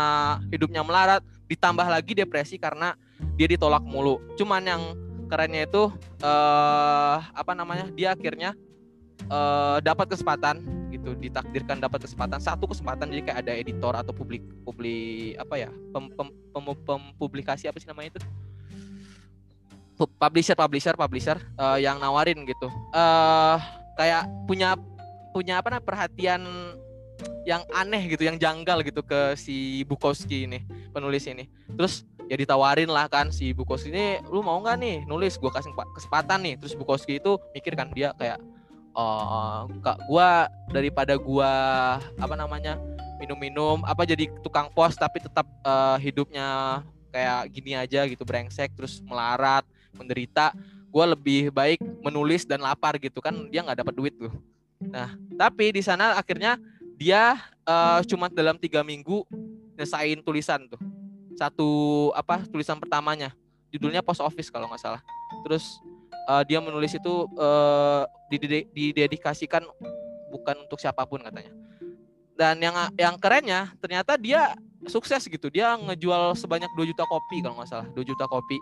hidupnya 0.48 0.80
melarat 0.80 1.20
ditambah 1.44 1.84
lagi 1.84 2.16
depresi 2.16 2.56
karena 2.56 2.96
dia 3.36 3.44
ditolak 3.44 3.84
mulu. 3.84 4.16
Cuman 4.40 4.64
yang 4.64 4.82
kerennya 5.28 5.68
itu 5.68 5.92
uh, 6.24 7.16
apa 7.36 7.52
namanya 7.52 7.92
dia 7.92 8.16
akhirnya 8.16 8.56
uh, 9.28 9.76
dapat 9.84 10.08
kesempatan 10.16 10.64
gitu 10.88 11.12
ditakdirkan 11.20 11.84
dapat 11.84 12.08
kesempatan 12.08 12.40
satu 12.40 12.64
kesempatan 12.64 13.12
jadi 13.12 13.22
kayak 13.28 13.38
ada 13.44 13.52
editor 13.60 13.92
atau 13.92 14.16
publik 14.16 14.40
publik 14.64 15.36
apa 15.36 15.68
ya 15.68 15.70
pem, 15.92 16.08
pem, 16.16 16.32
pem, 16.32 16.64
pem, 16.64 17.02
publikasi 17.20 17.68
apa 17.68 17.76
sih 17.76 17.84
namanya 17.84 18.16
itu 18.16 18.24
publisher 20.06 20.54
publisher 20.54 20.94
publisher 20.94 21.36
uh, 21.58 21.74
yang 21.74 21.98
nawarin 21.98 22.46
gitu. 22.46 22.70
Uh, 22.94 23.58
kayak 23.98 24.30
punya 24.46 24.78
punya 25.34 25.58
apa 25.58 25.74
namanya 25.74 25.86
perhatian 25.86 26.42
yang 27.42 27.66
aneh 27.74 28.14
gitu 28.14 28.22
yang 28.22 28.38
janggal 28.38 28.86
gitu 28.86 29.02
ke 29.02 29.34
si 29.34 29.82
Bukowski 29.90 30.46
ini 30.46 30.62
penulis 30.94 31.26
ini. 31.26 31.50
Terus 31.74 32.06
ya 32.30 32.36
ditawarin 32.38 32.92
lah 32.92 33.10
kan 33.10 33.34
si 33.34 33.50
Bukowski 33.50 33.90
ini 33.90 34.22
lu 34.30 34.44
mau 34.46 34.60
nggak 34.62 34.76
nih 34.78 34.96
nulis? 35.10 35.34
Gue 35.34 35.50
kasih 35.50 35.74
kesempatan 35.74 36.46
nih. 36.46 36.54
Terus 36.62 36.78
Bukowski 36.78 37.18
itu 37.18 37.34
mikir 37.50 37.74
kan 37.74 37.90
dia 37.90 38.14
kayak 38.14 38.38
oh 38.98 39.70
kak 39.78 39.98
gua 40.10 40.50
daripada 40.74 41.14
gua 41.14 41.52
apa 42.18 42.34
namanya 42.34 42.74
minum-minum 43.22 43.86
apa 43.86 44.02
jadi 44.02 44.26
tukang 44.42 44.70
pos 44.74 44.98
tapi 44.98 45.22
tetap 45.22 45.46
uh, 45.62 45.94
hidupnya 46.02 46.80
kayak 47.14 47.50
gini 47.54 47.78
aja 47.78 48.06
gitu 48.06 48.22
brengsek 48.26 48.74
terus 48.74 49.02
melarat 49.06 49.62
menderita 49.98 50.54
gue 50.88 51.04
lebih 51.04 51.42
baik 51.52 51.80
menulis 52.00 52.48
dan 52.48 52.64
lapar 52.64 52.96
gitu 52.96 53.20
kan 53.20 53.34
dia 53.52 53.60
nggak 53.60 53.84
dapat 53.84 53.94
duit 53.94 54.14
tuh. 54.16 54.32
Nah 54.80 55.18
tapi 55.36 55.74
di 55.74 55.82
sana 55.84 56.16
akhirnya 56.16 56.56
dia 56.98 57.36
uh, 57.68 58.00
cuma 58.08 58.32
dalam 58.32 58.56
tiga 58.56 58.80
minggu 58.80 59.22
nyesain 59.76 60.18
tulisan 60.24 60.66
tuh. 60.66 60.80
Satu 61.36 61.68
apa 62.16 62.42
tulisan 62.48 62.80
pertamanya. 62.80 63.30
Judulnya 63.68 64.00
post 64.00 64.24
office 64.24 64.48
kalau 64.48 64.66
nggak 64.66 64.80
salah. 64.80 65.02
Terus 65.44 65.78
uh, 66.26 66.42
dia 66.42 66.58
menulis 66.58 66.96
itu 66.96 67.14
uh, 67.36 68.08
didedikasikan 68.74 69.62
bukan 70.32 70.56
untuk 70.64 70.80
siapa 70.80 71.04
pun 71.04 71.20
katanya. 71.20 71.52
Dan 72.38 72.58
yang 72.62 72.74
yang 72.96 73.14
kerennya 73.20 73.70
ternyata 73.82 74.16
dia 74.16 74.56
sukses 74.86 75.26
gitu. 75.26 75.50
Dia 75.50 75.74
ngejual 75.74 76.38
sebanyak 76.38 76.70
2 76.78 76.90
juta 76.90 77.04
kopi 77.06 77.42
kalau 77.44 77.60
nggak 77.60 77.70
salah. 77.70 77.86
2 77.92 78.02
juta 78.02 78.24
kopi 78.26 78.58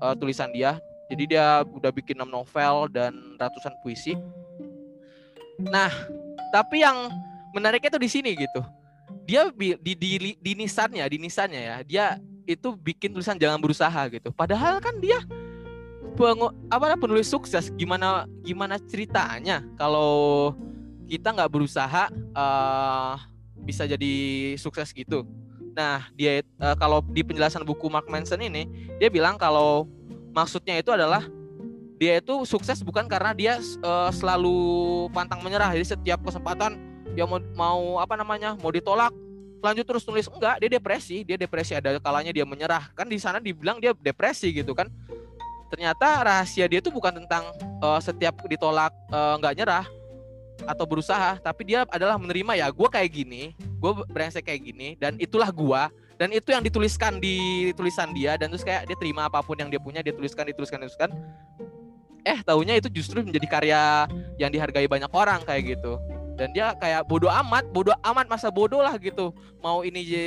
uh, 0.00 0.14
tulisan 0.16 0.50
dia. 0.52 0.80
Jadi 1.06 1.36
dia 1.36 1.62
udah 1.62 1.94
bikin 1.94 2.18
6 2.18 2.26
novel 2.26 2.90
dan 2.90 3.14
ratusan 3.38 3.74
puisi. 3.80 4.18
Nah 5.62 5.92
tapi 6.50 6.82
yang 6.82 7.10
menariknya 7.54 7.94
tuh 7.94 8.02
di 8.02 8.10
sini 8.10 8.34
gitu. 8.34 8.60
Dia 9.26 9.50
di 9.54 9.78
di 9.78 9.92
di, 9.94 10.10
di 10.34 10.52
nisannya 10.58 11.06
di 11.06 11.18
nisannya 11.18 11.62
ya 11.62 11.76
dia 11.86 12.04
itu 12.46 12.74
bikin 12.78 13.14
tulisan 13.14 13.38
jangan 13.38 13.62
berusaha 13.62 14.02
gitu. 14.10 14.30
Padahal 14.34 14.82
kan 14.82 14.98
dia 14.98 15.22
peng, 16.18 16.50
apa 16.72 16.98
penulis 16.98 17.30
sukses. 17.30 17.70
Gimana 17.74 18.26
gimana 18.42 18.78
ceritanya 18.82 19.62
kalau 19.78 20.54
kita 21.06 21.30
nggak 21.30 21.52
berusaha 21.52 22.10
uh, 22.34 23.14
bisa 23.62 23.86
jadi 23.86 24.14
sukses 24.58 24.90
gitu. 24.90 25.22
Nah, 25.76 26.08
dia 26.16 26.40
uh, 26.56 26.72
kalau 26.80 27.04
di 27.12 27.20
penjelasan 27.20 27.60
buku 27.60 27.92
Mark 27.92 28.08
Manson 28.08 28.40
ini, 28.40 28.64
dia 28.96 29.12
bilang 29.12 29.36
kalau 29.36 29.84
maksudnya 30.32 30.80
itu 30.80 30.88
adalah 30.88 31.28
dia 32.00 32.16
itu 32.16 32.48
sukses 32.48 32.80
bukan 32.80 33.04
karena 33.04 33.36
dia 33.36 33.60
uh, 33.84 34.08
selalu 34.08 34.56
pantang 35.12 35.44
menyerah. 35.44 35.76
Jadi 35.76 35.92
setiap 35.92 36.24
kesempatan 36.24 36.80
dia 37.12 37.28
mau, 37.28 37.36
mau 37.52 37.80
apa 38.00 38.16
namanya 38.16 38.56
mau 38.56 38.72
ditolak 38.72 39.12
lanjut 39.60 39.84
terus 39.84 40.08
nulis. 40.08 40.32
Enggak 40.32 40.64
dia 40.64 40.70
depresi. 40.72 41.20
Dia 41.28 41.36
depresi 41.36 41.76
ada 41.76 42.00
kalanya 42.00 42.32
dia 42.32 42.48
menyerah. 42.48 42.88
Kan 42.96 43.12
di 43.12 43.20
sana 43.20 43.36
dibilang 43.36 43.76
dia 43.76 43.92
depresi 44.00 44.56
gitu 44.56 44.72
kan. 44.72 44.88
Ternyata 45.68 46.24
rahasia 46.24 46.64
dia 46.72 46.80
tuh 46.80 46.94
bukan 46.94 47.20
tentang 47.20 47.52
uh, 47.84 48.00
setiap 48.00 48.32
ditolak 48.48 48.96
uh, 49.12 49.36
nyerah 49.52 49.84
atau 50.64 50.88
berusaha 50.88 51.36
tapi 51.42 51.74
dia 51.74 51.84
adalah 51.92 52.16
menerima 52.16 52.56
ya 52.56 52.66
gue 52.72 52.88
kayak 52.88 53.10
gini 53.12 53.52
gue 53.58 53.92
brengsek 54.08 54.48
kayak 54.48 54.62
gini 54.64 54.88
dan 54.96 55.20
itulah 55.20 55.52
gue 55.52 55.82
dan 56.16 56.32
itu 56.32 56.48
yang 56.48 56.64
dituliskan 56.64 57.20
di 57.20 57.70
tulisan 57.76 58.16
dia 58.16 58.40
dan 58.40 58.48
terus 58.48 58.64
kayak 58.64 58.88
dia 58.88 58.96
terima 58.96 59.28
apa 59.28 59.44
pun 59.44 59.58
yang 59.60 59.68
dia 59.68 59.76
punya 59.76 60.00
dia 60.00 60.16
tuliskan 60.16 60.48
dituliskan 60.48 60.80
dituliskan 60.80 61.12
eh 62.26 62.42
tahunya 62.42 62.82
itu 62.82 62.90
justru 62.90 63.22
menjadi 63.22 63.46
karya 63.46 63.82
yang 64.34 64.50
dihargai 64.50 64.90
banyak 64.90 65.08
orang 65.14 65.46
kayak 65.46 65.78
gitu. 65.78 65.94
Dan 66.36 66.52
dia 66.52 66.74
kayak 66.76 67.06
bodoh 67.06 67.30
amat 67.30 67.70
bodoh 67.70 67.94
amat 68.02 68.26
masa 68.26 68.50
bodoh 68.50 68.82
lah 68.82 68.98
gitu. 68.98 69.30
Mau 69.62 69.86
ini 69.86 70.02
je 70.02 70.26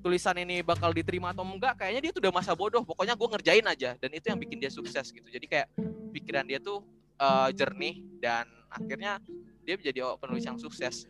tulisan 0.00 0.38
ini 0.38 0.62
bakal 0.62 0.94
diterima 0.94 1.34
atau 1.34 1.42
enggak 1.42 1.74
kayaknya 1.80 2.08
dia 2.08 2.10
tuh 2.14 2.22
udah 2.22 2.32
masa 2.32 2.54
bodoh. 2.54 2.86
Pokoknya 2.86 3.18
gue 3.18 3.28
ngerjain 3.28 3.66
aja 3.66 3.90
dan 3.98 4.10
itu 4.14 4.30
yang 4.30 4.38
bikin 4.38 4.62
dia 4.62 4.70
sukses 4.70 5.10
gitu. 5.10 5.26
Jadi 5.26 5.44
kayak 5.50 5.68
pikiran 6.14 6.46
dia 6.46 6.62
tuh 6.62 6.86
uh, 7.18 7.50
jernih 7.50 8.06
dan 8.22 8.46
akhirnya 8.70 9.18
dia 9.64 9.74
menjadi 9.80 10.14
penulis 10.20 10.44
yang 10.44 10.60
sukses. 10.60 11.08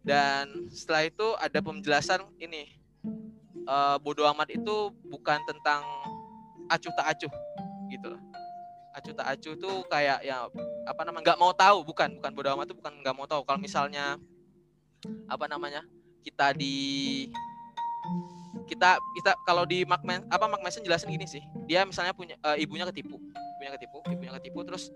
Dan 0.00 0.70
setelah 0.72 1.04
itu 1.04 1.26
ada 1.36 1.58
penjelasan 1.60 2.24
ini 2.40 2.80
uh, 3.68 4.00
bodoh 4.00 4.24
amat 4.32 4.48
itu 4.48 4.94
bukan 5.12 5.38
tentang 5.44 5.84
acuh 6.72 6.92
tak 6.96 7.06
acuh 7.18 7.32
gitu 7.92 8.16
loh. 8.16 8.22
Acuh 8.96 9.12
tak 9.14 9.26
acuh 9.36 9.54
tuh 9.60 9.76
kayak 9.92 10.24
ya 10.24 10.48
apa 10.88 11.00
namanya 11.04 11.32
nggak 11.32 11.40
mau 11.42 11.52
tahu 11.52 11.84
bukan 11.84 12.16
bukan 12.16 12.32
bodoh 12.32 12.50
amat 12.56 12.72
itu 12.72 12.76
bukan 12.78 12.92
nggak 13.04 13.14
mau 13.14 13.28
tahu. 13.28 13.44
Kalau 13.44 13.60
misalnya 13.60 14.16
apa 15.28 15.44
namanya 15.46 15.84
kita 16.24 16.56
di 16.56 17.28
kita 18.66 18.96
kita 19.18 19.36
kalau 19.44 19.68
di 19.68 19.84
Mark 19.84 20.06
Man, 20.06 20.24
apa 20.32 20.48
Mark 20.48 20.64
Manson 20.64 20.80
jelasin 20.80 21.12
gini 21.12 21.28
sih. 21.28 21.44
Dia 21.68 21.84
misalnya 21.84 22.16
punya 22.16 22.40
uh, 22.40 22.56
ibunya 22.56 22.88
ketipu 22.88 23.20
ibunya 23.60 23.76
ketipu 23.76 23.98
ibunya 24.08 24.32
ketipu 24.40 24.64
terus 24.64 24.88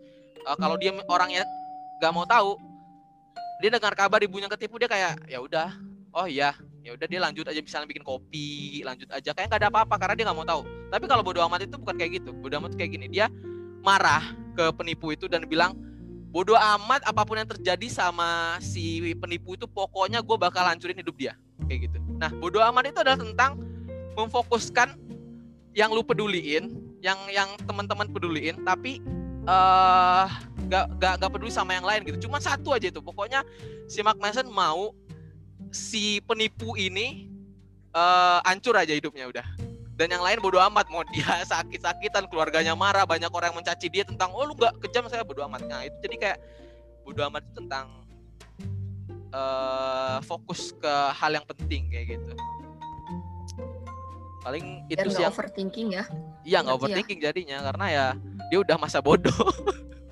uh, 0.48 0.56
kalau 0.56 0.80
dia 0.80 0.88
orangnya 1.04 1.44
nggak 2.00 2.12
mau 2.16 2.24
tahu 2.24 2.56
dia 3.62 3.70
dengar 3.70 3.94
kabar 3.94 4.20
ibunya 4.22 4.50
ketipu 4.50 4.78
dia 4.80 4.90
kayak 4.90 5.26
ya 5.30 5.38
udah. 5.38 5.74
Oh 6.14 6.26
iya. 6.26 6.54
Ya 6.84 6.92
udah 6.92 7.06
dia 7.08 7.16
lanjut 7.16 7.48
aja 7.48 7.60
misalnya 7.64 7.88
bikin 7.88 8.04
kopi 8.04 8.82
lanjut 8.84 9.08
aja. 9.08 9.30
Kayak 9.32 9.46
nggak 9.54 9.60
ada 9.64 9.68
apa-apa 9.72 9.94
karena 9.96 10.14
dia 10.14 10.24
nggak 10.28 10.38
mau 10.38 10.46
tahu. 10.46 10.62
Tapi 10.92 11.04
kalau 11.08 11.22
bodoh 11.24 11.42
amat 11.48 11.64
itu 11.64 11.76
bukan 11.80 11.96
kayak 11.96 12.22
gitu. 12.22 12.30
Bodoh 12.36 12.60
amat 12.60 12.76
kayak 12.76 12.92
gini. 12.92 13.06
Dia 13.08 13.32
marah 13.80 14.22
ke 14.54 14.70
penipu 14.76 15.12
itu 15.16 15.26
dan 15.26 15.48
bilang 15.48 15.74
bodoh 16.34 16.58
amat 16.58 17.06
apa 17.06 17.22
pun 17.22 17.38
yang 17.40 17.48
terjadi 17.48 17.86
sama 17.88 18.58
si 18.58 19.00
penipu 19.16 19.54
itu 19.54 19.70
pokoknya 19.70 20.20
gue 20.20 20.36
bakal 20.36 20.66
hancurin 20.66 20.98
hidup 20.98 21.16
dia. 21.16 21.32
Kayak 21.64 21.88
gitu. 21.90 21.98
Nah 22.20 22.30
bodoh 22.36 22.60
amat 22.60 22.90
itu 22.90 23.00
adalah 23.00 23.18
tentang 23.18 23.58
memfokuskan 24.14 24.98
yang 25.74 25.90
lu 25.90 26.06
peduliin 26.06 26.70
yang 27.02 27.18
yang 27.28 27.50
teman-teman 27.66 28.08
peduliin 28.08 28.62
tapi 28.62 29.02
uh, 29.44 30.30
gak, 30.68 30.86
gak, 30.98 31.14
gak 31.20 31.30
peduli 31.30 31.52
sama 31.52 31.76
yang 31.76 31.86
lain 31.86 32.04
gitu. 32.04 32.28
Cuma 32.28 32.38
satu 32.42 32.74
aja 32.74 32.88
itu. 32.88 33.00
Pokoknya 33.00 33.42
si 33.88 34.00
Mark 34.00 34.18
Manson 34.18 34.48
mau 34.50 34.92
si 35.74 36.22
penipu 36.22 36.78
ini 36.78 37.28
uh, 37.94 38.40
hancur 38.44 38.74
aja 38.78 38.92
hidupnya 38.92 39.28
udah. 39.30 39.46
Dan 39.94 40.10
yang 40.10 40.22
lain 40.26 40.42
bodo 40.42 40.58
amat. 40.58 40.90
Mau 40.90 41.06
dia 41.10 41.42
sakit-sakitan 41.52 42.26
keluarganya 42.26 42.74
marah 42.74 43.06
banyak 43.06 43.30
orang 43.30 43.54
yang 43.54 43.58
mencaci 43.62 43.86
dia 43.88 44.04
tentang 44.06 44.32
oh 44.34 44.44
lu 44.44 44.54
gak 44.58 44.74
kejam 44.82 45.06
saya 45.06 45.22
bodo 45.22 45.44
amat. 45.46 45.64
Nah 45.66 45.86
itu 45.86 45.96
jadi 46.02 46.16
kayak 46.18 46.38
bodo 47.04 47.20
amat 47.28 47.42
itu 47.44 47.52
tentang 47.62 47.86
uh, 49.34 50.18
fokus 50.24 50.72
ke 50.78 50.94
hal 51.14 51.30
yang 51.34 51.46
penting 51.46 51.90
kayak 51.90 52.18
gitu. 52.18 52.32
Paling 54.44 54.84
itu 54.92 55.08
sih 55.08 55.24
yang 55.24 55.32
overthinking 55.32 55.88
ya. 55.96 56.04
Iya 56.44 56.58
nggak 56.60 56.76
ya. 56.76 56.78
overthinking 56.78 57.18
ya. 57.18 57.24
jadinya 57.32 57.58
karena 57.64 57.86
ya 57.88 58.06
dia 58.52 58.58
udah 58.60 58.76
masa 58.76 59.00
bodoh 59.00 59.32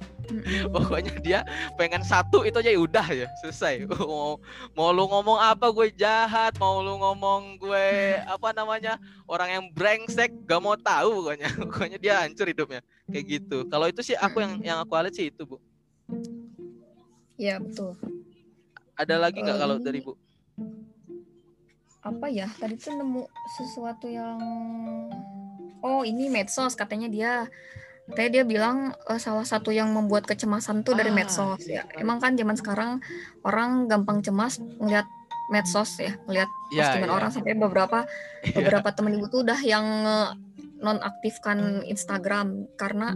pokoknya 0.75 1.15
dia 1.21 1.41
pengen 1.77 2.03
satu 2.03 2.45
itu 2.47 2.59
aja 2.61 2.71
ya 2.73 2.81
udah 2.81 3.07
ya 3.13 3.29
selesai. 3.45 3.85
Mau 3.91 4.39
mau 4.73 4.89
lu 4.91 5.05
ngomong 5.09 5.39
apa 5.39 5.69
gue 5.71 5.93
jahat. 5.95 6.57
Mau 6.57 6.81
lu 6.81 6.97
ngomong 6.99 7.61
gue 7.61 8.19
apa 8.25 8.49
namanya 8.57 8.97
orang 9.29 9.49
yang 9.61 9.65
brengsek 9.73 10.33
gak 10.45 10.61
mau 10.63 10.77
tahu 10.79 11.23
pokoknya. 11.23 11.49
Pokoknya 11.63 11.99
dia 12.01 12.15
hancur 12.25 12.49
hidupnya 12.49 12.81
kayak 13.09 13.27
gitu. 13.29 13.65
Kalau 13.69 13.87
itu 13.89 14.01
sih 14.01 14.17
aku 14.17 14.41
yang 14.41 14.53
yang 14.63 14.79
aku 14.81 14.93
lihat 14.99 15.15
sih 15.15 15.29
itu 15.29 15.43
bu. 15.45 15.57
Ya 17.41 17.59
betul. 17.59 17.97
Ada 18.97 19.19
lagi 19.19 19.41
nggak 19.41 19.59
kalau 19.59 19.77
dari 19.81 20.01
bu? 20.05 20.15
Apa 22.03 22.27
ya 22.29 22.51
tadi 22.59 22.75
tuh 22.77 22.99
nemu 22.99 23.25
sesuatu 23.57 24.11
yang 24.11 24.39
oh 25.83 26.03
ini 26.07 26.31
medsos 26.31 26.79
katanya 26.79 27.09
dia 27.11 27.33
Tadi 28.03 28.29
dia 28.35 28.43
bilang 28.43 28.91
uh, 29.07 29.21
salah 29.23 29.47
satu 29.47 29.71
yang 29.71 29.87
membuat 29.95 30.27
kecemasan 30.27 30.83
tuh 30.83 30.99
dari 30.99 31.15
ah, 31.15 31.17
medsos 31.17 31.63
ya. 31.65 31.87
Iya. 31.87 32.03
Emang 32.03 32.19
kan 32.19 32.35
zaman 32.35 32.59
sekarang 32.59 32.91
orang 33.47 33.87
gampang 33.87 34.21
cemas 34.27 34.59
ngeliat 34.59 35.07
medsos 35.55 36.01
ya, 36.03 36.19
ngeliat 36.27 36.51
yeah, 36.75 36.91
postingan 36.91 37.11
yeah. 37.11 37.19
orang 37.19 37.31
sampai 37.31 37.55
beberapa 37.55 37.99
yeah. 38.47 38.55
beberapa 38.59 38.89
temen 38.91 39.15
ibu 39.15 39.27
tuh 39.31 39.47
udah 39.47 39.61
yang 39.63 39.87
nonaktifkan 40.83 41.87
Instagram 41.87 42.67
karena 42.75 43.15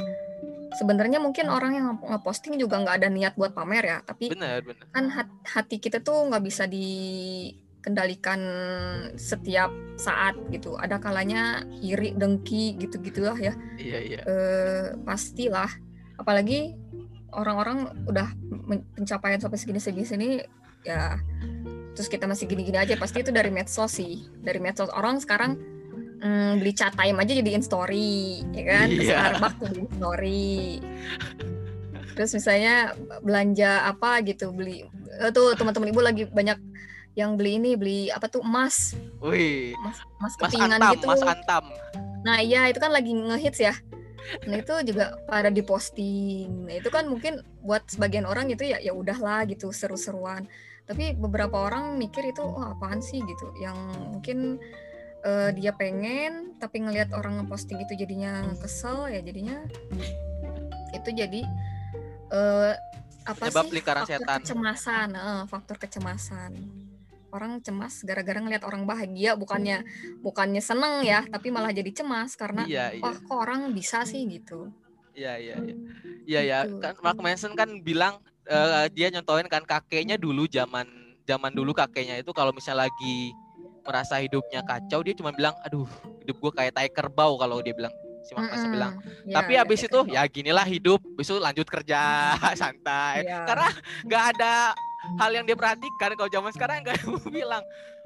sebenarnya 0.78 1.18
mungkin 1.18 1.50
orang 1.50 1.72
yang 1.74 1.86
ngeposting 1.98 2.54
juga 2.60 2.78
nggak 2.78 2.96
ada 3.02 3.08
niat 3.10 3.34
buat 3.34 3.56
pamer 3.56 3.84
ya, 3.84 3.98
tapi 4.06 4.30
bener, 4.30 4.62
bener. 4.62 4.86
kan 4.94 5.04
hati 5.42 5.82
kita 5.82 5.98
tuh 5.98 6.30
nggak 6.30 6.44
bisa 6.46 6.70
di 6.70 6.86
dikendalikan 7.86 8.40
setiap 9.14 9.70
saat 9.94 10.34
gitu. 10.50 10.74
Ada 10.74 10.98
kalanya 10.98 11.62
iri, 11.78 12.18
dengki 12.18 12.74
gitu-gitulah 12.82 13.38
ya. 13.38 13.54
Iya 13.78 13.98
iya. 14.02 14.20
Eh, 14.26 14.86
pastilah. 15.06 15.70
Apalagi 16.18 16.74
orang-orang 17.30 17.94
udah 18.10 18.26
pencapaian 18.98 19.38
sampai 19.38 19.58
segini-segini 19.62 20.02
sini 20.02 20.28
ya 20.82 21.18
terus 21.94 22.10
kita 22.10 22.28
masih 22.28 22.46
gini-gini 22.50 22.76
aja 22.76 22.98
pasti 22.98 23.22
itu 23.22 23.30
dari 23.30 23.54
medsos 23.54 23.94
sih. 23.94 24.26
Dari 24.42 24.58
medsos 24.58 24.90
orang 24.90 25.22
sekarang 25.22 25.54
mm, 26.18 26.58
beli 26.58 26.74
chat 26.74 26.90
time 26.98 27.22
aja 27.22 27.38
jadiin 27.38 27.62
story 27.62 28.42
ya 28.50 28.64
kan 28.66 28.88
Iya. 28.90 29.06
Starbucks 29.06 29.58
jadiin 29.62 29.88
story 29.94 30.58
terus 32.16 32.32
misalnya 32.32 32.96
belanja 33.20 33.92
apa 33.92 34.24
gitu 34.24 34.48
beli 34.48 34.88
eh, 35.20 35.30
tuh 35.36 35.52
teman-teman 35.52 35.92
ibu 35.92 36.00
lagi 36.00 36.24
banyak 36.24 36.56
yang 37.16 37.34
beli 37.34 37.56
ini 37.56 37.72
beli 37.74 38.00
apa 38.12 38.28
tuh 38.28 38.44
emas. 38.44 38.92
Wih, 39.24 39.72
emas 39.80 39.98
emas 40.20 40.32
Mas 40.36 40.52
kepingan 40.52 40.78
Antam, 40.78 40.92
gitu. 40.94 41.06
Mas 41.08 41.22
Antam. 41.24 41.64
nah 42.26 42.38
iya 42.42 42.68
itu 42.68 42.76
kan 42.76 42.92
lagi 42.92 43.10
ngehits 43.10 43.58
ya. 43.58 43.74
Nah 44.44 44.58
itu 44.60 44.74
juga 44.84 45.16
pada 45.24 45.48
diposting. 45.48 46.68
Nah 46.68 46.76
itu 46.76 46.90
kan 46.92 47.08
mungkin 47.08 47.40
buat 47.64 47.86
sebagian 47.88 48.26
orang 48.28 48.50
itu 48.52 48.68
ya 48.68 48.76
ya 48.82 48.92
udahlah 48.92 49.48
gitu 49.48 49.72
seru-seruan. 49.72 50.44
Tapi 50.86 51.16
beberapa 51.18 51.56
orang 51.66 51.98
mikir 51.98 52.22
itu 52.30 52.42
oh 52.44 52.62
apaan 52.62 53.00
sih? 53.00 53.22
gitu. 53.22 53.46
Yang 53.62 53.78
mungkin 54.12 54.38
eh, 55.24 55.50
dia 55.56 55.72
pengen 55.74 56.58
tapi 56.60 56.82
ngelihat 56.84 57.14
orang 57.16 57.40
ngeposting 57.42 57.80
itu 57.80 57.96
jadinya 57.96 58.44
kesel 58.60 59.08
ya 59.10 59.18
jadinya 59.22 59.62
itu 60.94 61.10
jadi 61.10 61.42
eh, 62.30 62.72
apa 63.26 63.42
Penyebab 63.50 63.64
sih? 63.66 63.74
lingkaran 63.74 64.02
faktor 64.06 64.18
setan. 64.22 64.38
kecemasan 64.42 65.08
eh, 65.14 65.42
faktor 65.50 65.76
kecemasan 65.82 66.52
orang 67.30 67.58
cemas 67.58 68.00
gara-gara 68.02 68.38
ngelihat 68.38 68.62
orang 68.62 68.84
bahagia 68.84 69.34
bukannya 69.34 69.82
bukannya 70.20 70.62
seneng 70.62 71.02
ya 71.02 71.26
tapi 71.26 71.50
malah 71.50 71.70
jadi 71.70 71.90
cemas 71.92 72.34
karena 72.34 72.62
Iya 72.64 72.94
iya. 72.94 73.02
wah 73.02 73.16
kok 73.16 73.36
orang 73.36 73.70
bisa 73.70 74.02
sih 74.02 74.22
gitu 74.24 74.70
Iya 75.12 75.40
iya 75.40 75.54
iya. 75.58 75.74
Iya 76.26 76.40
ya, 76.44 76.58
Gitu. 76.64 76.76
kan 76.76 76.92
Mark 77.00 77.16
Manson 77.18 77.56
kan 77.56 77.80
bilang 77.80 78.20
eh, 78.44 78.86
dia 78.92 79.08
nyontohin 79.08 79.48
kan 79.48 79.64
kakeknya 79.64 80.14
dulu 80.14 80.44
zaman 80.44 80.84
zaman 81.24 81.50
dulu 81.50 81.72
kakeknya 81.72 82.20
itu 82.20 82.30
kalau 82.30 82.52
misal 82.52 82.76
lagi 82.76 83.32
merasa 83.82 84.18
hidupnya 84.18 84.60
kacau 84.60 85.00
dia 85.00 85.14
cuma 85.14 85.30
bilang 85.30 85.54
aduh 85.62 85.86
hidup 86.20 86.36
gua 86.36 86.52
kayak 86.52 86.74
tai 86.74 86.90
kerbau 86.90 87.38
kalau 87.38 87.58
dia 87.58 87.72
bilang 87.72 87.90
si 88.22 88.34
Mark 88.34 88.50
Manson 88.50 88.66
Mm-mm. 88.66 88.74
bilang 88.74 88.92
Ya, 89.24 89.34
tapi 89.34 89.52
ya, 89.54 89.58
habis 89.62 89.78
kayak 89.80 89.88
itu 89.88 90.00
ya 90.12 90.22
ginilah 90.26 90.66
hidup 90.66 91.00
besok 91.14 91.38
lanjut 91.40 91.64
kerja 91.64 91.98
santai 92.60 93.24
Iya. 93.24 93.46
karena 93.46 93.68
nggak 94.04 94.24
ada 94.36 94.54
hal 95.16 95.30
yang 95.30 95.44
dia 95.44 95.54
perhatikan 95.54 96.10
kalau 96.14 96.28
zaman 96.28 96.50
sekarang 96.50 96.82
kayak 96.86 97.00
gue 97.00 97.30
bilang. 97.30 97.62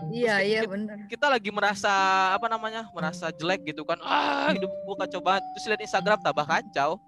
Iya 0.08 0.40
iya 0.40 0.60
kita- 0.64 0.72
benar 0.72 0.96
kita 1.08 1.26
lagi 1.28 1.50
merasa 1.50 1.92
apa 2.32 2.46
namanya 2.46 2.88
merasa 2.92 3.28
jelek 3.30 3.64
gitu 3.68 3.82
kan. 3.82 4.00
Ah 4.00 4.52
hidup 4.52 4.70
gua 4.84 5.04
kacau 5.04 5.20
banget. 5.20 5.42
Terus 5.56 5.64
lihat 5.68 5.82
Instagram 5.82 6.18
tambah 6.20 6.44
kacau. 6.44 7.00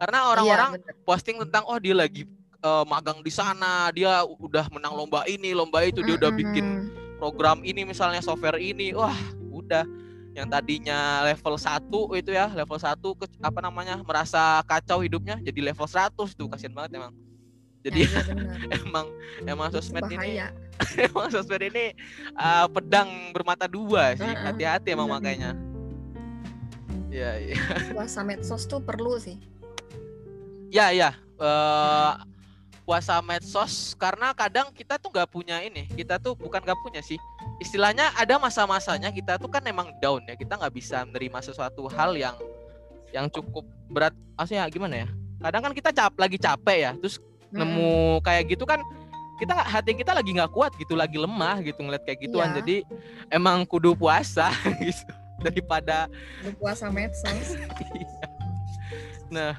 Karena 0.00 0.18
orang-orang 0.26 0.70
Iya, 0.80 0.92
posting 1.04 1.36
tentang 1.38 1.68
oh 1.68 1.76
dia 1.76 1.92
lagi 1.92 2.24
eh, 2.58 2.84
magang 2.88 3.20
di 3.20 3.28
sana 3.28 3.92
dia 3.92 4.24
udah 4.24 4.66
menang 4.72 4.94
lomba 4.94 5.22
ini 5.26 5.52
lomba 5.52 5.84
itu 5.84 6.00
dia 6.00 6.16
udah 6.16 6.32
bikin 6.32 6.88
program 7.16 7.60
ini 7.62 7.84
misalnya 7.84 8.18
software 8.18 8.58
ini. 8.58 8.90
Wah 8.92 9.14
udah. 9.50 9.84
Yang 10.32 10.48
tadinya 10.48 10.98
level 11.28 11.60
1 11.60 11.92
itu 12.16 12.30
ya 12.32 12.48
level 12.48 12.80
1 12.80 12.88
ke 13.20 13.24
apa 13.44 13.60
namanya 13.60 14.00
merasa 14.00 14.64
kacau 14.64 15.04
hidupnya 15.04 15.36
jadi 15.38 15.60
level 15.70 15.84
100 15.84 16.16
tuh. 16.32 16.48
Kasihan 16.48 16.72
banget 16.72 16.96
emang 16.96 17.12
jadi 17.82 18.06
Ya, 18.06 18.22
bener. 18.22 18.56
emang 18.86 19.06
emang 19.52 19.68
sosmed 19.74 20.06
ini 20.06 20.16
bahaya. 20.16 20.48
emang 20.96 21.26
sosmed 21.34 21.62
ini 21.66 21.94
uh, 22.38 22.66
pedang 22.70 23.34
bermata 23.34 23.66
dua 23.66 24.14
sih. 24.14 24.26
Hati-hati 24.26 24.94
emang 24.94 25.10
bener. 25.10 25.18
makanya 25.18 25.50
ya 27.12 27.36
ya 27.36 27.60
puasa 27.92 28.24
medsos 28.24 28.64
tuh 28.64 28.80
perlu 28.80 29.20
sih. 29.20 29.36
Ya 30.72 30.88
ya 30.88 31.12
eh, 31.36 32.12
puasa 32.88 33.20
medsos 33.20 33.92
karena 34.00 34.32
kadang 34.32 34.72
kita 34.72 34.96
tuh 34.96 35.12
nggak 35.12 35.28
punya 35.28 35.60
ini 35.60 35.84
kita 35.92 36.16
tuh 36.16 36.32
bukan 36.32 36.64
nggak 36.64 36.80
punya 36.80 37.04
sih. 37.04 37.20
Istilahnya 37.60 38.16
ada 38.16 38.40
masa-masanya 38.40 39.12
kita 39.12 39.36
tuh 39.36 39.52
kan 39.52 39.60
emang 39.68 39.92
down 40.00 40.24
ya 40.24 40.34
kita 40.34 40.56
nggak 40.56 40.72
bisa 40.72 41.04
menerima 41.04 41.38
sesuatu 41.44 41.84
hal 41.92 42.16
yang 42.16 42.34
yang 43.12 43.28
cukup 43.28 43.68
berat. 43.92 44.16
Maksudnya 44.40 44.64
gimana 44.72 45.04
ya? 45.04 45.08
Kadang 45.42 45.62
kan 45.68 45.72
kita 45.76 45.90
cap 45.92 46.16
lagi 46.16 46.40
capek 46.40 46.78
ya 46.80 46.92
terus 46.96 47.20
Nemu 47.52 48.24
kayak 48.24 48.56
gitu 48.56 48.64
kan 48.64 48.80
kita 49.40 49.58
hati 49.58 49.98
kita 49.98 50.14
lagi 50.14 50.30
nggak 50.32 50.52
kuat 50.54 50.70
gitu 50.78 50.94
lagi 50.94 51.18
lemah 51.18 51.60
gitu 51.64 51.82
ngeliat 51.82 52.02
kayak 52.06 52.24
gituan. 52.24 52.52
Iya. 52.52 52.56
jadi 52.62 52.76
emang 53.32 53.66
kudu 53.66 53.92
puasa 53.98 54.52
gitu 54.84 55.08
daripada 55.42 56.06
berpuasa 56.42 56.88
medsos. 56.88 57.54
Nah 59.32 59.56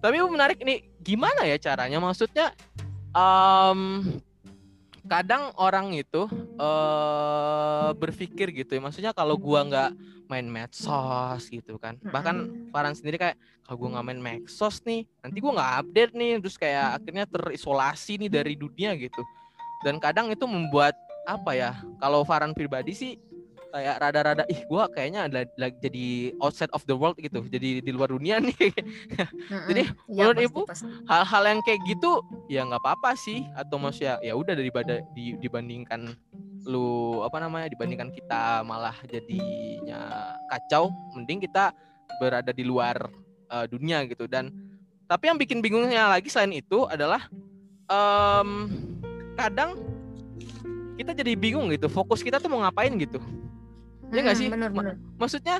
tapi 0.00 0.18
menarik 0.24 0.58
ini 0.64 0.88
gimana 1.04 1.44
ya 1.44 1.60
caranya? 1.60 2.00
Maksudnya 2.00 2.50
em, 3.14 3.80
kadang 5.06 5.50
orang 5.58 5.92
itu 5.94 6.30
eh 6.56 7.90
berpikir 7.98 8.54
gitu 8.54 8.78
ya 8.78 8.80
maksudnya 8.80 9.12
kalau 9.12 9.34
gua 9.34 9.66
nggak 9.66 9.90
main 10.30 10.46
medsos 10.48 11.50
gitu 11.52 11.76
kan. 11.76 11.98
Bahkan 12.00 12.70
Farhan 12.72 12.96
sendiri 12.96 13.20
kayak 13.20 13.36
kalau 13.66 13.76
gua 13.84 13.88
nggak 13.98 14.06
main 14.06 14.20
medsos 14.22 14.80
nih 14.86 15.04
nanti 15.20 15.38
gua 15.42 15.52
nggak 15.58 15.72
update 15.84 16.12
nih. 16.16 16.32
Terus 16.40 16.56
kayak 16.56 16.86
akhirnya 17.02 17.24
terisolasi 17.28 18.12
nih 18.22 18.30
dari 18.30 18.54
dunia 18.54 18.94
gitu. 18.96 19.22
Dan 19.82 19.98
kadang 19.98 20.30
itu 20.30 20.46
membuat 20.46 20.94
apa 21.22 21.54
ya 21.54 21.70
kalau 22.02 22.26
Farhan 22.26 22.54
pribadi 22.54 22.94
sih 22.94 23.14
kayak 23.72 23.96
rada-rada 24.04 24.44
ih 24.52 24.60
gua 24.68 24.84
kayaknya 24.92 25.26
ada 25.26 25.48
lagi 25.56 25.76
jadi 25.80 26.06
outside 26.44 26.68
of 26.76 26.84
the 26.84 26.92
world 26.92 27.16
gitu 27.16 27.40
jadi 27.48 27.80
di 27.80 27.90
luar 27.90 28.12
dunia 28.12 28.36
nih. 28.38 28.52
Jadi, 29.48 29.82
Iya, 29.88 30.28
menurut 30.28 30.36
pasti, 30.36 30.48
Ibu, 30.52 30.60
pasti. 30.68 30.86
hal-hal 31.08 31.42
yang 31.48 31.60
kayak 31.64 31.80
gitu 31.88 32.10
ya 32.52 32.60
nggak 32.68 32.82
apa-apa 32.84 33.16
sih 33.16 33.48
atau 33.56 33.80
maksudnya 33.80 34.20
ya 34.20 34.36
udah 34.36 34.52
daripada 34.52 35.00
di, 35.16 35.34
dibandingkan 35.40 36.12
lu 36.68 37.18
apa 37.26 37.42
namanya 37.42 37.66
dibandingkan 37.72 38.12
kita 38.14 38.62
malah 38.62 38.94
jadinya 39.10 40.36
kacau 40.46 40.92
mending 41.16 41.42
kita 41.42 41.74
berada 42.22 42.52
di 42.54 42.62
luar 42.62 43.08
eh, 43.50 43.66
dunia 43.66 44.04
gitu 44.06 44.30
dan 44.30 44.52
tapi 45.10 45.28
yang 45.28 45.36
bikin 45.40 45.58
bingungnya 45.58 46.08
lagi 46.08 46.30
selain 46.30 46.54
itu 46.54 46.86
adalah 46.86 47.26
em, 47.90 48.48
kadang 49.34 49.76
kita 50.96 51.12
jadi 51.16 51.32
bingung 51.34 51.68
gitu 51.72 51.90
fokus 51.90 52.22
kita 52.22 52.38
tuh 52.38 52.48
mau 52.48 52.62
ngapain 52.62 52.92
gitu 52.96 53.18
Iya 54.12 54.20
nggak 54.22 54.36
Mm, 54.36 54.40
sih? 54.40 54.48
bener 54.48 54.70
bener. 54.70 54.94
maksudnya 55.16 55.56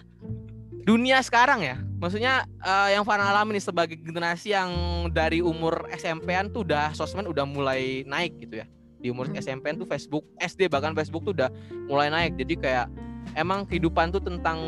dunia 0.83 1.19
sekarang 1.21 1.62
ya? 1.62 1.77
Maksudnya 1.97 2.35
eh, 2.59 2.88
yang 2.93 3.03
Farhan 3.03 3.25
alami 3.25 3.57
nih 3.57 3.65
sebagai 3.65 3.97
generasi 3.97 4.51
yang 4.51 4.71
dari 5.09 5.38
umur 5.38 5.87
SMP-an 5.93 6.51
tuh 6.51 6.62
udah 6.62 6.91
sosmed 6.93 7.25
udah 7.25 7.43
mulai 7.43 8.03
naik 8.05 8.37
gitu 8.38 8.61
ya. 8.61 8.67
Di 8.99 9.09
umur 9.09 9.27
Hmm. 9.27 9.38
SMP-an 9.38 9.79
tuh 9.79 9.87
Facebook 9.87 10.27
SD 10.37 10.67
bahkan 10.67 10.93
Facebook 10.93 11.23
tuh 11.23 11.33
udah 11.33 11.49
mulai 11.87 12.07
naik. 12.07 12.35
Jadi 12.37 12.55
kayak 12.57 12.87
emang 13.33 13.62
kehidupan 13.62 14.11
tuh 14.11 14.21
tentang 14.21 14.59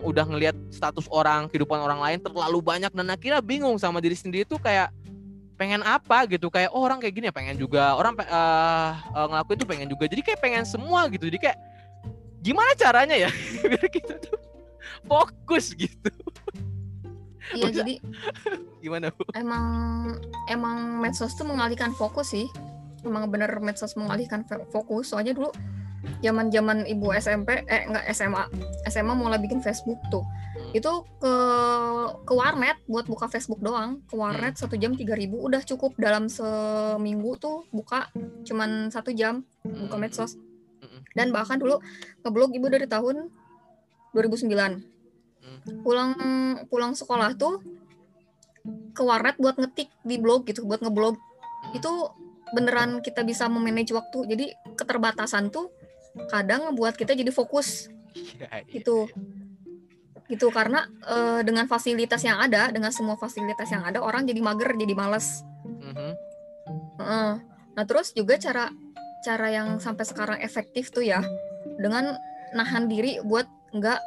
udah 0.00 0.24
ngelihat 0.24 0.52
status 0.68 1.08
orang 1.08 1.48
kehidupan 1.48 1.80
orang 1.80 1.98
lain 1.98 2.18
terlalu 2.20 2.60
banyak. 2.60 2.92
Dan 2.92 3.08
akhirnya 3.08 3.40
bingung 3.40 3.74
sama 3.74 3.98
diri 3.98 4.14
sendiri 4.14 4.44
tuh 4.44 4.60
kayak 4.60 4.92
pengen 5.56 5.80
apa 5.80 6.28
gitu. 6.28 6.52
Kayak 6.52 6.70
oh, 6.70 6.84
orang 6.84 7.00
kayak 7.00 7.14
gini 7.14 7.26
ya 7.28 7.34
pengen 7.34 7.56
juga. 7.56 7.96
Orang 7.96 8.20
eh, 8.20 8.26
eh, 8.92 9.26
ngelakuin 9.26 9.58
tuh 9.58 9.68
pengen 9.68 9.88
juga. 9.88 10.04
Jadi 10.04 10.20
kayak 10.22 10.40
pengen 10.40 10.64
semua 10.64 11.08
gitu. 11.08 11.24
Jadi 11.24 11.40
kayak 11.40 11.58
gimana 12.44 12.76
caranya 12.76 13.16
ya? 13.16 13.30
Biar 13.64 13.88
kita 13.88 14.20
tuh 14.20 14.36
fokus 15.02 15.72
gitu. 15.72 16.10
Iya 17.52 17.68
jadi 17.72 18.00
gimana 18.80 19.08
bu? 19.08 19.24
emang 19.32 19.64
emang 20.46 21.00
medsos 21.00 21.32
tuh 21.32 21.44
mengalihkan 21.44 21.92
fokus 21.92 22.32
sih. 22.32 22.48
Emang 23.00 23.28
bener 23.28 23.60
medsos 23.60 23.96
mengalihkan 23.96 24.44
fo- 24.44 24.64
fokus. 24.70 25.12
Soalnya 25.12 25.32
dulu 25.32 25.52
zaman 26.20 26.48
zaman 26.48 26.84
ibu 26.84 27.12
SMP 27.12 27.64
eh 27.64 27.84
enggak 27.84 28.04
SMA 28.12 28.44
SMA 28.88 29.12
mulai 29.12 29.40
bikin 29.40 29.60
Facebook 29.60 30.00
tuh. 30.08 30.24
Hmm. 30.54 30.70
itu 30.70 30.92
ke 31.18 31.34
ke 32.22 32.32
warnet 32.32 32.78
buat 32.86 33.04
buka 33.04 33.26
Facebook 33.26 33.58
doang. 33.58 34.00
Ke 34.06 34.14
warnet 34.14 34.54
satu 34.54 34.76
jam 34.76 34.94
3000 34.94 35.04
udah 35.34 35.60
cukup. 35.60 35.92
Dalam 35.96 36.28
seminggu 36.28 37.36
tuh 37.36 37.68
buka 37.68 38.08
cuman 38.42 38.88
satu 38.88 39.12
jam 39.12 39.44
buka 39.60 39.96
Hmm. 39.96 40.00
medsos. 40.00 40.36
Dan 41.14 41.30
bahkan 41.30 41.56
dulu 41.56 41.78
ngeblog 42.20 42.50
ibu 42.52 42.66
dari 42.68 42.86
tahun 42.86 43.30
2009 44.12 44.92
Hmm. 45.44 45.84
pulang 45.84 46.10
pulang 46.66 46.96
sekolah 46.96 47.36
tuh 47.36 47.60
ke 48.96 49.02
warnet 49.04 49.36
buat 49.36 49.60
ngetik 49.60 49.92
di 50.00 50.16
blog 50.16 50.48
gitu 50.48 50.64
buat 50.64 50.80
ngeblog 50.80 51.20
Hmm. 51.20 51.76
itu 51.76 51.92
beneran 52.50 53.00
kita 53.00 53.20
bisa 53.20 53.44
memanage 53.46 53.92
waktu 53.92 54.24
jadi 54.24 54.46
keterbatasan 54.72 55.48
tuh 55.48 55.68
kadang 56.28 56.70
ngebuat 56.70 56.96
kita 56.96 57.12
jadi 57.12 57.28
fokus 57.28 57.92
Iya, 58.14 58.46
iya, 58.46 58.80
Gitu. 58.80 59.04
iya. 59.04 59.16
gitu 60.24 60.48
karena 60.48 60.88
eh, 61.04 61.44
dengan 61.44 61.68
fasilitas 61.68 62.24
yang 62.24 62.40
ada 62.40 62.72
dengan 62.72 62.88
semua 62.88 63.12
fasilitas 63.14 63.68
yang 63.68 63.84
ada 63.84 64.00
orang 64.00 64.24
jadi 64.24 64.40
mager 64.40 64.72
jadi 64.72 64.96
males 64.96 65.44
Mhm. 65.84 66.12
Heeh. 67.04 67.32
nah 67.76 67.84
terus 67.84 68.16
juga 68.16 68.40
cara 68.40 68.72
cara 69.24 69.48
yang 69.48 69.80
sampai 69.80 70.04
sekarang 70.04 70.38
efektif 70.44 70.92
tuh 70.92 71.00
ya 71.00 71.24
dengan 71.80 72.14
nahan 72.52 72.86
diri 72.86 73.18
buat 73.24 73.48
nggak 73.72 74.00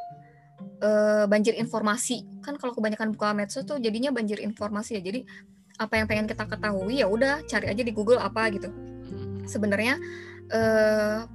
uh, 0.80 1.24
banjir 1.26 1.58
informasi. 1.58 2.24
Kan 2.40 2.56
kalau 2.56 2.72
kebanyakan 2.72 3.12
buka 3.12 3.34
medsos 3.34 3.66
tuh 3.66 3.82
jadinya 3.82 4.14
banjir 4.14 4.38
informasi 4.38 4.98
ya 4.98 5.02
jadi 5.02 5.26
apa 5.78 5.94
yang 5.98 6.06
pengen 6.10 6.26
kita 6.26 6.46
ketahui 6.46 7.02
ya 7.02 7.06
udah 7.06 7.42
cari 7.46 7.66
aja 7.70 7.82
di 7.82 7.92
Google 7.92 8.22
apa 8.22 8.46
gitu. 8.54 8.70
Sebenarnya 9.44 9.98
uh, 10.54 11.26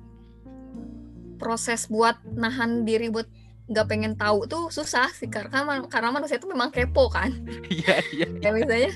proses 1.38 1.92
buat 1.92 2.16
nahan 2.24 2.88
diri 2.88 3.12
buat 3.12 3.28
nggak 3.64 3.88
pengen 3.88 4.14
tahu 4.20 4.44
tuh 4.44 4.68
susah 4.68 5.08
sih 5.16 5.32
karena 5.32 5.64
karena 5.88 6.12
manusia 6.12 6.40
itu 6.40 6.48
memang 6.48 6.72
kepo 6.72 7.08
kan. 7.12 7.32
Iya 7.68 7.96
iya. 8.12 8.28
Ya 8.44 8.50
misalnya 8.52 8.92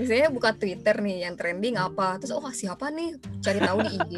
misalnya 0.00 0.28
buka 0.32 0.56
Twitter 0.56 0.96
nih 1.00 1.28
yang 1.28 1.34
trending 1.36 1.76
apa 1.76 2.16
terus 2.20 2.32
oh 2.32 2.48
siapa 2.52 2.88
nih? 2.88 3.18
Cari 3.40 3.58
tahu 3.60 3.78
di 3.84 3.90
IG 3.96 4.14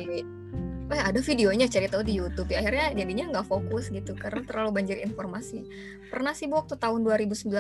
eh 0.93 1.01
ada 1.01 1.17
videonya 1.17 1.67
cari 1.67 1.89
tahu 1.89 2.03
di 2.05 2.15
YouTube. 2.21 2.53
Ya, 2.53 2.61
akhirnya 2.61 2.93
jadinya 2.93 3.25
nggak 3.33 3.47
fokus 3.49 3.89
gitu 3.89 4.13
karena 4.13 4.45
terlalu 4.45 4.71
banjir 4.83 5.01
informasi. 5.01 5.65
Pernah 6.13 6.37
sih 6.37 6.47
waktu 6.47 6.77
tahun 6.77 7.03
2019 7.03 7.51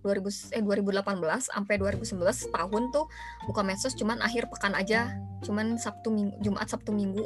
2000 0.00 0.56
eh 0.56 0.62
2018 0.64 1.52
sampai 1.52 1.74
2019 1.76 2.24
tahun 2.56 2.82
tuh 2.88 3.04
buka 3.44 3.60
medsos 3.60 3.92
cuman 3.94 4.18
akhir 4.24 4.50
pekan 4.50 4.74
aja. 4.74 5.14
Cuman 5.46 5.78
Sabtu 5.78 6.10
Minggu 6.10 6.34
Jumat 6.42 6.66
Sabtu 6.66 6.90
Minggu. 6.90 7.24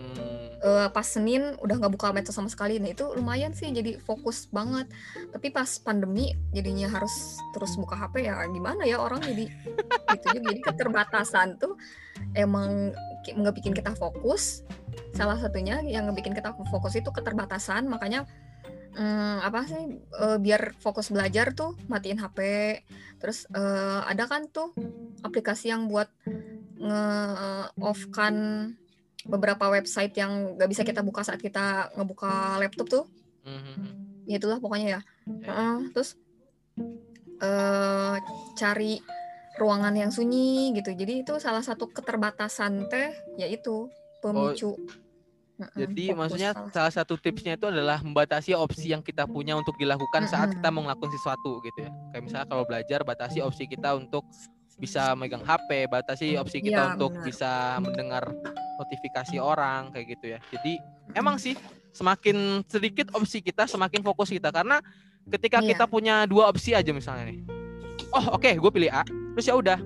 Hmm. 0.00 0.43
Uh, 0.64 0.88
pas 0.88 1.04
Senin 1.04 1.54
udah 1.60 1.76
nggak 1.76 1.92
buka 1.92 2.10
medsos 2.16 2.34
sama 2.34 2.48
sekali. 2.48 2.80
Nah 2.80 2.90
itu 2.90 3.04
lumayan 3.12 3.52
sih 3.52 3.68
jadi 3.68 4.00
fokus 4.00 4.48
banget. 4.48 4.88
Tapi 5.30 5.52
pas 5.52 5.68
pandemi 5.78 6.32
jadinya 6.56 6.88
harus 6.88 7.38
terus 7.52 7.76
buka 7.76 7.94
HP 7.94 8.24
ya 8.26 8.40
gimana 8.48 8.88
ya 8.88 8.98
orang? 8.98 9.20
Jadi 9.20 9.52
gitu 10.16 10.26
jadi 10.40 10.60
keterbatasan 10.64 11.60
tuh 11.60 11.76
emang 12.32 12.96
nggak 13.22 13.54
bikin 13.60 13.76
kita 13.76 13.92
fokus. 13.94 14.64
Salah 15.12 15.38
satunya 15.38 15.84
yang 15.84 16.10
ngebikin 16.10 16.34
kita 16.34 16.56
fokus 16.72 16.96
itu 16.96 17.12
keterbatasan. 17.12 17.86
Makanya 17.86 18.24
hmm, 18.96 19.36
apa 19.44 19.68
sih 19.68 20.00
uh, 20.18 20.38
biar 20.40 20.74
fokus 20.80 21.12
belajar 21.12 21.52
tuh 21.52 21.76
matiin 21.90 22.18
HP 22.18 22.38
terus 23.18 23.48
uh, 23.56 24.04
ada 24.04 24.28
kan 24.28 24.46
tuh 24.50 24.74
aplikasi 25.24 25.72
yang 25.72 25.88
buat 25.88 26.10
nge 26.76 27.02
off 27.80 28.00
kan 28.12 28.34
beberapa 29.24 29.72
website 29.72 30.14
yang 30.16 30.56
nggak 30.56 30.68
bisa 30.70 30.82
kita 30.84 31.00
buka 31.00 31.24
saat 31.24 31.40
kita 31.40 31.92
ngebuka 31.96 32.60
laptop 32.60 32.88
tuh. 32.88 33.04
Mm-hmm. 33.44 33.88
ya 34.24 34.36
itulah 34.40 34.56
pokoknya 34.56 34.88
ya. 34.96 35.00
Uh, 35.44 35.84
terus 35.92 36.16
uh, 37.44 38.16
cari 38.56 39.04
ruangan 39.60 39.92
yang 39.92 40.08
sunyi 40.08 40.72
gitu. 40.72 40.96
Jadi 40.96 41.28
itu 41.28 41.36
salah 41.36 41.60
satu 41.60 41.92
keterbatasan 41.92 42.88
teh 42.88 43.12
yaitu 43.36 43.92
pemicu. 44.24 44.72
Oh 44.72 45.04
jadi 45.54 46.10
Fokus 46.10 46.18
maksudnya 46.18 46.50
salah 46.74 46.90
satu. 46.90 47.14
tipsnya 47.14 47.54
itu 47.54 47.70
adalah 47.70 48.02
membatasi 48.02 48.58
opsi 48.58 48.90
yang 48.90 49.06
kita 49.06 49.22
punya 49.30 49.54
untuk 49.54 49.78
dilakukan 49.78 50.26
saat 50.26 50.50
kita 50.50 50.68
mau 50.74 50.82
ngelakuin 50.82 51.14
sesuatu 51.14 51.62
gitu 51.62 51.86
ya. 51.86 51.90
Kayak 52.10 52.22
misalnya 52.26 52.46
kalau 52.50 52.64
belajar 52.66 53.00
batasi 53.06 53.38
opsi 53.38 53.70
kita 53.70 53.94
untuk 53.94 54.26
bisa 54.74 55.14
megang 55.14 55.46
HP, 55.46 55.86
batasi 55.86 56.34
opsi 56.34 56.58
kita 56.58 56.82
ya, 56.82 56.90
untuk 56.98 57.14
benar. 57.14 57.22
bisa 57.22 57.50
mendengar 57.78 58.24
notifikasi 58.78 59.36
orang 59.38 59.94
kayak 59.94 60.06
gitu 60.18 60.26
ya. 60.34 60.38
Jadi 60.50 60.78
emang 61.14 61.38
sih 61.38 61.54
semakin 61.94 62.66
sedikit 62.66 63.14
opsi 63.14 63.38
kita 63.38 63.70
semakin 63.70 64.02
fokus 64.02 64.34
kita 64.34 64.50
karena 64.50 64.82
ketika 65.30 65.62
ya. 65.62 65.74
kita 65.74 65.84
punya 65.86 66.26
dua 66.26 66.50
opsi 66.50 66.74
aja 66.74 66.90
misalnya 66.90 67.30
nih. 67.30 67.40
Oh, 68.14 68.38
oke, 68.38 68.46
okay, 68.46 68.54
gue 68.58 68.70
pilih 68.70 68.90
A. 68.90 69.02
Terus 69.34 69.46
ya 69.50 69.54
udah, 69.58 69.78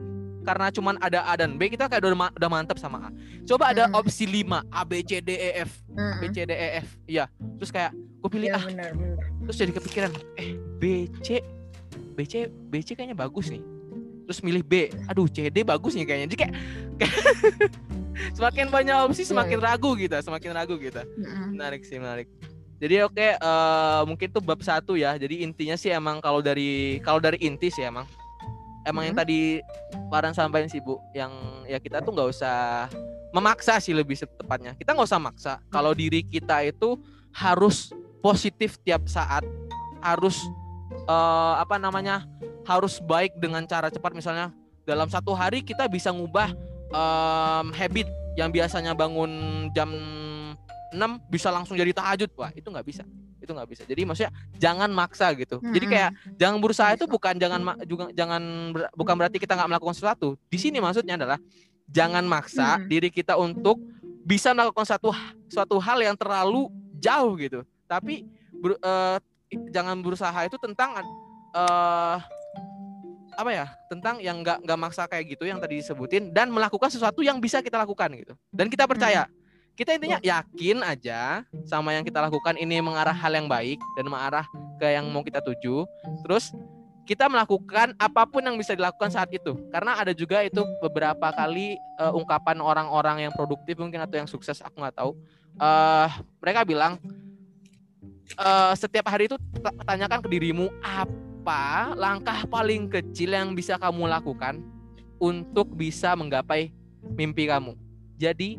karena 0.45 0.67
cuman 0.73 0.97
ada 1.01 1.25
A 1.29 1.37
dan 1.37 1.61
B 1.61 1.69
kita 1.69 1.89
kayak 1.89 2.01
udah, 2.05 2.33
udah 2.33 2.51
mantap 2.51 2.81
sama 2.81 3.09
A. 3.09 3.11
Coba 3.45 3.73
ada 3.73 3.89
hmm. 3.89 4.01
opsi 4.01 4.25
5 4.25 4.49
A 4.73 4.83
B 4.85 5.05
C 5.05 5.21
D 5.21 5.37
E 5.37 5.51
F. 5.65 5.85
Hmm. 5.93 6.17
B 6.21 6.33
C 6.33 6.49
D 6.49 6.53
E 6.53 6.69
F. 6.81 6.89
Iya. 7.05 7.25
Terus 7.61 7.71
kayak 7.73 7.93
gue 7.93 8.31
pilih 8.33 8.49
ya, 8.53 8.57
A. 8.57 8.61
Benar, 8.65 8.91
benar. 8.97 9.25
Terus 9.49 9.57
jadi 9.61 9.73
kepikiran, 9.77 10.11
eh 10.41 10.57
B 10.81 11.09
C 11.21 11.45
B 12.17 12.19
C 12.25 12.49
B 12.49 12.81
C 12.81 12.97
kayaknya 12.97 13.17
bagus 13.17 13.53
nih. 13.53 13.61
Terus 14.29 14.41
milih 14.45 14.65
B. 14.65 14.93
Aduh, 15.09 15.29
C 15.29 15.49
D 15.53 15.65
bagus 15.65 15.97
nih 15.97 16.05
kayaknya. 16.05 16.27
Jadi 16.33 16.37
kayak, 16.37 16.55
kayak 17.01 17.13
semakin 18.35 18.67
banyak 18.69 18.97
opsi 19.07 19.23
iya, 19.25 19.31
semakin 19.31 19.59
yeah. 19.59 19.67
ragu 19.71 19.91
gitu, 19.99 20.15
semakin 20.19 20.51
ragu. 20.55 20.75
Mm-hmm. 20.79 21.47
Menarik 21.55 21.83
sih, 21.87 21.99
menarik. 22.01 22.29
Jadi 22.79 22.95
oke 23.03 23.19
okay, 23.19 23.31
uh, 23.43 23.43
eh, 23.43 24.03
mungkin 24.07 24.29
tuh 24.31 24.43
bab 24.43 24.63
satu 24.63 24.95
ya. 24.95 25.19
Jadi 25.19 25.43
intinya 25.43 25.75
sih 25.75 25.91
emang 25.91 26.23
kalau 26.23 26.39
dari 26.39 27.03
kalau 27.03 27.19
dari 27.19 27.43
inti 27.43 27.75
sih 27.75 27.83
emang 27.83 28.07
emang 28.87 29.03
hmm. 29.05 29.09
yang 29.13 29.17
tadi 29.19 29.41
Farhan 30.09 30.33
sampaikan 30.33 30.71
sih 30.71 30.79
Bu, 30.79 30.97
yang 31.13 31.33
ya 31.67 31.83
kita 31.83 32.01
tuh 32.01 32.15
nggak 32.15 32.31
usah 32.31 32.87
memaksa 33.35 33.83
sih 33.83 33.93
lebih 33.93 34.15
tepatnya. 34.17 34.79
Kita 34.79 34.95
nggak 34.95 35.09
usah 35.11 35.21
maksa. 35.21 35.53
Kalau 35.69 35.93
diri 35.93 36.23
kita 36.23 36.63
itu 36.65 36.97
harus 37.35 37.91
positif 38.23 38.79
tiap 38.87 39.05
saat, 39.11 39.43
harus 40.01 40.39
uh, 41.11 41.59
apa 41.59 41.77
namanya, 41.77 42.25
harus 42.63 43.03
baik 43.03 43.37
dengan 43.43 43.67
cara 43.67 43.91
cepat. 43.91 44.15
Misalnya 44.15 44.55
dalam 44.87 45.11
satu 45.11 45.35
hari 45.35 45.61
kita 45.61 45.91
bisa 45.91 46.15
ngubah 46.15 46.55
um, 46.93 47.67
habit 47.75 48.09
yang 48.39 48.55
biasanya 48.55 48.95
bangun 48.95 49.67
jam 49.75 49.91
6 50.95 50.97
bisa 51.29 51.53
langsung 51.53 51.77
jadi 51.77 51.93
tahajud, 51.93 52.31
wah 52.39 52.49
itu 52.57 52.65
nggak 52.65 52.87
bisa. 52.87 53.05
Itu 53.39 53.53
nggak 53.53 53.69
bisa. 53.69 53.83
Jadi 53.85 54.09
maksudnya 54.09 54.33
jangan 54.57 54.89
maksa 54.89 55.37
gitu. 55.37 55.61
Hmm. 55.61 55.75
jadi 55.77 55.87
kayak 55.87 56.11
jangan 56.41 56.57
berusaha 56.63 56.91
itu 56.97 57.05
bukan 57.05 57.37
jangan 57.37 57.61
juga 57.85 58.09
jangan 58.17 58.73
bukan 58.97 59.15
berarti 59.19 59.37
kita 59.37 59.53
nggak 59.53 59.69
melakukan 59.77 59.97
sesuatu. 59.97 60.39
Di 60.49 60.57
sini 60.57 60.81
maksudnya 60.81 61.21
adalah 61.21 61.39
jangan 61.89 62.25
maksa 62.25 62.81
hmm. 62.81 62.89
diri 62.89 63.09
kita 63.13 63.37
untuk 63.37 63.81
bisa 64.25 64.53
melakukan 64.53 64.85
satu 64.85 65.13
suatu 65.49 65.77
hal 65.81 66.01
yang 66.01 66.17
terlalu 66.17 66.73
jauh 66.97 67.37
gitu. 67.37 67.65
Tapi 67.85 68.25
ber, 68.61 68.77
uh, 68.81 69.21
jangan 69.73 69.97
berusaha 70.01 70.37
itu 70.45 70.57
tentang 70.61 71.01
uh, 71.53 72.17
apa 73.39 73.51
ya 73.55 73.67
tentang 73.87 74.19
yang 74.19 74.43
nggak 74.43 74.67
nggak 74.67 74.79
maksa 74.79 75.07
kayak 75.07 75.39
gitu 75.39 75.47
yang 75.47 75.63
tadi 75.63 75.79
disebutin 75.79 76.35
dan 76.35 76.51
melakukan 76.51 76.91
sesuatu 76.91 77.23
yang 77.23 77.39
bisa 77.39 77.63
kita 77.63 77.79
lakukan 77.79 78.11
gitu 78.19 78.35
dan 78.51 78.67
kita 78.67 78.83
percaya 78.91 79.31
hmm 79.31 79.47
kita 79.79 79.95
intinya 79.95 80.19
yakin 80.19 80.83
aja 80.83 81.47
sama 81.63 81.95
yang 81.95 82.03
kita 82.03 82.19
lakukan 82.19 82.59
ini 82.59 82.83
mengarah 82.83 83.15
hal 83.15 83.31
yang 83.31 83.47
baik 83.47 83.79
dan 83.95 84.11
mengarah 84.11 84.43
ke 84.75 84.91
yang 84.91 85.07
mau 85.07 85.23
kita 85.23 85.39
tuju. 85.39 85.87
Terus 86.27 86.51
kita 87.07 87.31
melakukan 87.31 87.95
apa 87.95 88.27
pun 88.27 88.43
yang 88.43 88.59
bisa 88.59 88.75
dilakukan 88.75 89.15
saat 89.15 89.31
itu. 89.31 89.55
Karena 89.71 89.95
ada 89.95 90.11
juga 90.11 90.43
itu 90.43 90.67
beberapa 90.83 91.31
kali 91.31 91.79
uh, 92.03 92.11
ungkapan 92.11 92.59
orang-orang 92.59 93.31
yang 93.31 93.33
produktif 93.39 93.79
mungkin 93.79 94.03
atau 94.03 94.19
yang 94.19 94.27
sukses 94.27 94.59
aku 94.67 94.83
nggak 94.83 94.99
tahu. 94.99 95.15
Uh, 95.63 96.11
mereka 96.43 96.67
bilang 96.67 96.99
uh, 98.35 98.75
setiap 98.75 99.07
hari 99.07 99.31
itu 99.31 99.39
tanyakan 99.87 100.27
ke 100.27 100.29
dirimu 100.29 100.75
apa 100.83 101.28
langkah 101.97 102.45
paling 102.49 102.89
kecil 102.89 103.33
yang 103.37 103.53
bisa 103.53 103.79
kamu 103.79 104.09
lakukan 104.09 104.61
untuk 105.19 105.75
bisa 105.75 106.15
menggapai 106.15 106.71
mimpi 107.03 107.51
kamu. 107.51 107.75
Jadi 108.19 108.59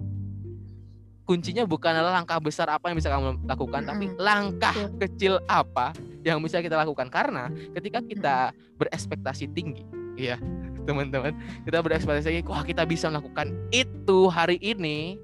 kuncinya 1.30 1.62
bukan 1.67 1.93
adalah 1.93 2.23
langkah 2.23 2.41
besar 2.41 2.65
apa 2.73 2.89
yang 2.89 2.97
bisa 2.97 3.13
kamu 3.13 3.45
lakukan, 3.45 3.82
tapi 3.86 4.06
langkah 4.17 4.73
kecil 4.97 5.38
apa 5.45 5.93
yang 6.25 6.41
bisa 6.41 6.58
kita 6.58 6.73
lakukan. 6.73 7.06
Karena 7.12 7.54
ketika 7.78 8.02
kita 8.02 8.38
berekspektasi 8.82 9.52
tinggi, 9.54 9.86
ya 10.17 10.41
teman-teman, 10.89 11.38
kita 11.67 11.86
berekspektasi 11.86 12.25
tinggi, 12.34 12.49
wah 12.49 12.65
kita 12.65 12.82
bisa 12.88 13.13
melakukan 13.13 13.54
itu 13.69 14.25
hari 14.32 14.58
ini, 14.58 15.21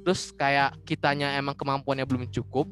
terus 0.00 0.32
kayak 0.32 0.80
kitanya 0.88 1.36
emang 1.36 1.52
kemampuannya 1.52 2.08
belum 2.08 2.24
cukup, 2.32 2.64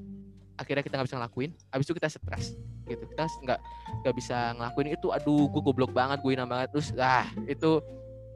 akhirnya 0.63 0.87
kita 0.87 0.95
nggak 0.97 1.09
bisa 1.11 1.19
ngelakuin, 1.19 1.51
habis 1.69 1.85
itu 1.91 1.95
kita 1.99 2.09
stres, 2.09 2.55
gitu. 2.87 3.05
Kita 3.11 3.27
nggak 3.27 3.61
nggak 4.07 4.15
bisa 4.15 4.55
ngelakuin 4.55 4.89
itu, 4.95 5.11
aduh, 5.11 5.51
gue 5.51 5.63
goblok 5.63 5.91
banget, 5.91 6.23
gue 6.23 6.33
banget, 6.39 6.69
terus 6.71 6.95
ah 6.97 7.27
itu 7.51 7.83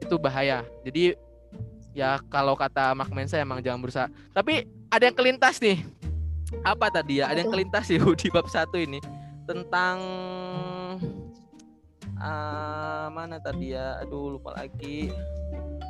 itu 0.03 0.15
bahaya. 0.19 0.61
Jadi 0.85 1.17
ya 1.97 2.21
kalau 2.29 2.53
kata 2.53 2.93
Mark 2.93 3.09
Mensa 3.09 3.41
emang 3.41 3.57
jangan 3.63 3.81
berusaha. 3.81 4.07
Tapi 4.29 4.69
ada 4.93 5.03
yang 5.09 5.17
kelintas 5.17 5.57
nih. 5.57 5.81
Apa 6.63 6.87
tadi 6.93 7.19
ya? 7.19 7.27
Ada 7.27 7.43
yang 7.43 7.51
kelintas 7.51 7.89
sih 7.89 7.99
di 8.21 8.27
bab 8.31 8.47
satu 8.47 8.77
ini 8.79 9.01
tentang 9.49 9.97
uh, 12.21 13.07
mana 13.11 13.41
tadi 13.41 13.73
ya? 13.73 13.99
Aduh 14.05 14.37
lupa 14.37 14.53
lagi. 14.55 15.11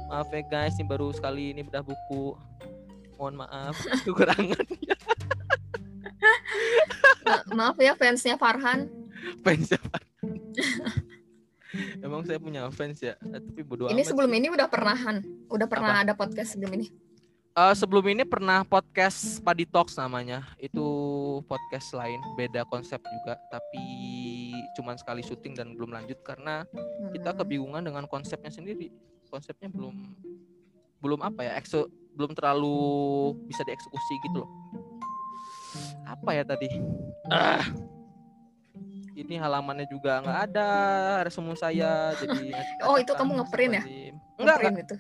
Maaf 0.07 0.31
ya 0.31 0.41
guys, 0.47 0.79
ini 0.79 0.87
baru 0.87 1.11
sekali 1.11 1.51
ini 1.51 1.67
bedah 1.67 1.83
buku. 1.83 2.33
Mohon 3.19 3.43
maaf 3.43 3.75
kekurangannya. 4.07 4.96
Ma 7.27 7.37
maaf 7.53 7.77
ya 7.79 7.93
fansnya 7.93 8.39
Farhan. 8.39 8.87
Fansnya 9.43 9.79
Farhan. 9.79 10.07
Emang 12.05 12.23
saya 12.23 12.39
punya 12.39 12.65
fans 12.71 13.03
ya, 13.03 13.13
tapi 13.19 13.61
bodo 13.61 13.91
Ini 13.91 14.01
sebelum 14.01 14.31
sih. 14.31 14.39
ini 14.39 14.47
udah 14.49 14.67
pernahan, 14.71 15.21
udah 15.51 15.67
pernah 15.67 15.99
Apa? 15.99 16.03
ada 16.07 16.13
podcast 16.15 16.55
sebelum 16.55 16.79
ini. 16.79 16.87
Uh, 17.57 17.73
sebelum 17.73 18.05
ini 18.13 18.23
pernah 18.23 18.61
podcast 18.63 19.41
Padi 19.41 19.65
Talks 19.65 19.97
namanya. 19.97 20.45
Itu 20.61 20.85
podcast 21.49 21.91
lain, 21.97 22.21
beda 22.37 22.63
konsep 22.69 23.01
juga, 23.01 23.35
tapi 23.49 23.83
cuman 24.77 24.95
sekali 24.95 25.25
syuting 25.25 25.57
dan 25.57 25.73
belum 25.73 25.91
lanjut 25.91 26.21
karena 26.23 26.63
hmm. 26.69 27.11
kita 27.17 27.35
kebingungan 27.35 27.83
dengan 27.83 28.05
konsepnya 28.07 28.53
sendiri. 28.53 28.93
Konsepnya 29.27 29.67
belum 29.67 30.15
belum 30.97 31.19
apa 31.21 31.45
ya 31.45 31.53
ekso 31.59 31.85
belum 32.17 32.33
terlalu 32.33 32.77
bisa 33.45 33.61
dieksekusi 33.61 34.13
gitu 34.25 34.41
loh 34.41 34.49
apa 36.07 36.29
ya 36.33 36.43
tadi? 36.47 36.69
Ah. 37.31 37.63
Ini 39.17 39.41
halamannya 39.41 39.89
juga 39.89 40.21
nggak 40.21 40.39
ada 40.53 40.69
resume 41.25 41.57
saya 41.57 42.13
jadi 42.21 42.53
oh 42.85 43.01
itu 43.01 43.17
kamu 43.17 43.41
ngeprint 43.41 43.73
ya? 43.73 43.83
enggak 44.37 44.55
enggak 44.61 44.85
itu 44.85 44.95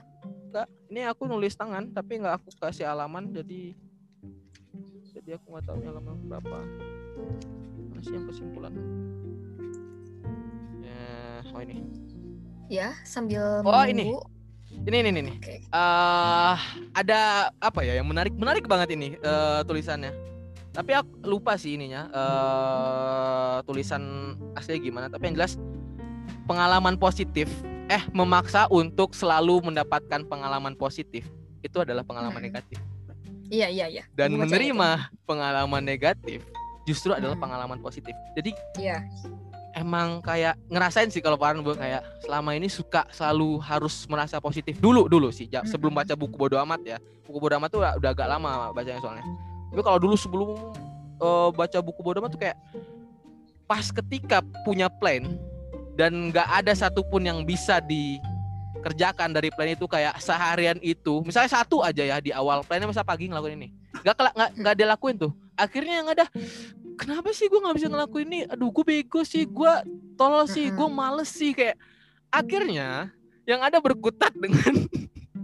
enggak 0.49 0.67
ini 0.89 1.01
aku 1.05 1.29
nulis 1.29 1.53
tangan 1.53 1.93
tapi 1.93 2.17
nggak 2.17 2.41
aku 2.41 2.49
kasih 2.57 2.89
halaman 2.89 3.29
jadi 3.29 3.77
jadi 5.13 5.43
aku 5.43 5.45
nggak 5.53 5.65
tahu 5.67 5.79
halaman 5.83 6.15
berapa. 6.25 6.57
Masih 7.93 8.15
yang 8.15 8.25
kesimpulan? 8.31 8.73
Ya 10.79 11.03
oh 11.51 11.61
ini. 11.61 11.75
Ya 12.71 12.87
sambil 13.03 13.59
oh 13.61 13.85
ini. 13.85 14.15
ini 14.87 14.97
ini 15.03 15.09
ini 15.09 15.33
okay. 15.35 15.63
uh, 15.75 16.55
ada 16.95 17.51
apa 17.59 17.81
ya 17.83 17.97
yang 17.99 18.07
menarik 18.07 18.31
menarik 18.39 18.63
banget 18.69 18.95
ini 18.95 19.19
uh, 19.19 19.65
tulisannya 19.67 20.15
tapi 20.77 20.93
aku 20.93 21.09
lupa 21.25 21.57
sih 21.57 21.73
ininya 21.73 22.05
uh, 22.13 23.57
tulisan 23.65 24.37
aslinya 24.53 24.79
gimana. 24.85 25.05
Tapi 25.09 25.33
yang 25.33 25.35
jelas 25.41 25.57
pengalaman 26.45 27.01
positif 27.01 27.49
eh 27.89 28.05
memaksa 28.13 28.69
untuk 28.69 29.17
selalu 29.17 29.65
mendapatkan 29.65 30.21
pengalaman 30.29 30.77
positif. 30.77 31.25
Itu 31.65 31.81
adalah 31.81 32.05
pengalaman 32.05 32.37
hmm. 32.37 32.47
negatif. 32.53 32.77
Iya 33.49 33.73
iya 33.73 33.85
iya. 33.89 34.03
Dan 34.13 34.37
menerima 34.37 35.09
itu. 35.09 35.25
pengalaman 35.25 35.81
negatif 35.81 36.45
justru 36.85 37.09
adalah 37.09 37.33
hmm. 37.33 37.41
pengalaman 37.41 37.79
positif. 37.81 38.13
Jadi 38.37 38.53
iya. 38.77 39.01
emang 39.73 40.21
kayak 40.21 40.61
ngerasain 40.69 41.09
sih 41.09 41.25
kalau 41.25 41.41
Farhan 41.41 41.65
kayak 41.65 42.05
selama 42.21 42.53
ini 42.53 42.69
suka 42.69 43.09
selalu 43.09 43.57
harus 43.65 44.05
merasa 44.05 44.37
positif 44.37 44.77
dulu 44.77 45.09
dulu 45.09 45.33
sih. 45.33 45.49
Sebelum 45.49 45.97
baca 45.97 46.13
buku 46.13 46.37
bodo 46.37 46.61
amat 46.61 46.85
ya. 46.85 46.97
Buku 47.25 47.41
bodo 47.41 47.57
amat 47.57 47.69
tuh 47.73 47.81
udah, 47.81 47.97
udah 47.97 48.09
agak 48.13 48.29
lama 48.29 48.69
bacanya 48.77 49.01
soalnya 49.01 49.46
tapi 49.71 49.81
kalau 49.83 49.99
dulu 49.99 50.15
sebelum 50.15 50.49
uh, 51.21 51.49
baca 51.51 51.79
buku 51.83 51.99
bodo 52.01 52.23
amat 52.23 52.31
tuh 52.33 52.41
kayak 52.41 52.57
pas 53.67 53.91
ketika 53.91 54.39
punya 54.63 54.87
plan 54.87 55.35
dan 55.99 56.31
nggak 56.31 56.47
ada 56.63 56.71
satupun 56.71 57.25
yang 57.25 57.43
bisa 57.43 57.83
dikerjakan 57.83 59.35
dari 59.35 59.51
plan 59.51 59.73
itu 59.73 59.89
kayak 59.89 60.15
seharian 60.23 60.79
itu 60.79 61.19
misalnya 61.25 61.51
satu 61.51 61.83
aja 61.83 62.05
ya 62.05 62.17
di 62.23 62.31
awal 62.31 62.63
plannya 62.63 62.87
masa 62.87 63.03
pagi 63.03 63.27
ngelakuin 63.27 63.59
ini. 63.59 63.69
Nggak 64.05 64.15
nggak 64.15 64.49
nggak 64.61 64.73
dia 64.77 64.87
lakuin 64.87 65.15
tuh. 65.19 65.33
Akhirnya 65.57 66.05
yang 66.05 66.07
ada 66.13 66.25
kenapa 66.95 67.33
sih 67.33 67.49
gue 67.49 67.59
nggak 67.59 67.75
bisa 67.75 67.87
ngelakuin 67.91 68.27
ini? 68.29 68.39
Aduh 68.47 68.69
gue 68.71 68.85
bego 68.85 69.25
sih 69.25 69.43
gue 69.43 69.73
tolol 70.15 70.45
sih 70.47 70.71
gue 70.71 70.87
males 70.87 71.27
sih 71.27 71.51
kayak 71.51 71.75
akhirnya 72.31 73.11
yang 73.49 73.59
ada 73.63 73.81
berkutat 73.83 74.31
dengan 74.37 74.87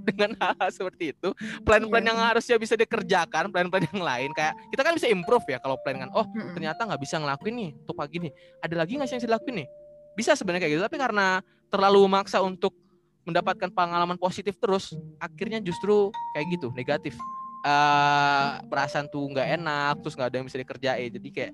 dengan 0.03 0.35
hal-hal 0.41 0.69
seperti 0.69 1.15
itu. 1.15 1.29
Plan-plan 1.63 2.03
yang 2.03 2.19
harusnya 2.19 2.59
bisa 2.59 2.75
dikerjakan 2.75 3.49
plan-plan 3.49 3.87
yang 3.89 4.03
lain 4.03 4.29
kayak 4.35 4.53
kita 4.69 4.81
kan 4.83 4.93
bisa 4.93 5.07
improve 5.07 5.47
ya 5.47 5.57
kalau 5.63 5.79
plan 5.81 5.97
kan 5.97 6.09
oh 6.11 6.27
ternyata 6.53 6.83
nggak 6.83 7.01
bisa 7.01 7.15
ngelakuin 7.17 7.55
nih 7.55 7.71
untuk 7.79 7.95
pagi 7.95 8.17
nih. 8.19 8.31
Ada 8.61 8.75
lagi 8.75 8.91
nggak 8.99 9.07
sih 9.07 9.13
yang 9.15 9.21
bisa 9.23 9.29
dilakuin 9.31 9.55
nih? 9.63 9.67
Bisa 10.13 10.31
sebenarnya 10.37 10.61
kayak 10.67 10.73
gitu 10.77 10.83
tapi 10.83 10.97
karena 10.99 11.27
terlalu 11.71 11.99
memaksa 12.05 12.37
untuk 12.43 12.75
mendapatkan 13.23 13.71
pengalaman 13.71 14.19
positif 14.19 14.59
terus 14.59 14.91
akhirnya 15.17 15.63
justru 15.63 16.11
kayak 16.35 16.45
gitu 16.59 16.67
negatif. 16.75 17.15
Uh, 17.63 18.59
perasaan 18.67 19.07
tuh 19.07 19.23
nggak 19.31 19.55
enak 19.55 19.95
terus 20.03 20.19
nggak 20.19 20.27
ada 20.27 20.35
yang 20.43 20.47
bisa 20.51 20.59
dikerjain. 20.59 21.09
Jadi 21.09 21.29
kayak 21.31 21.53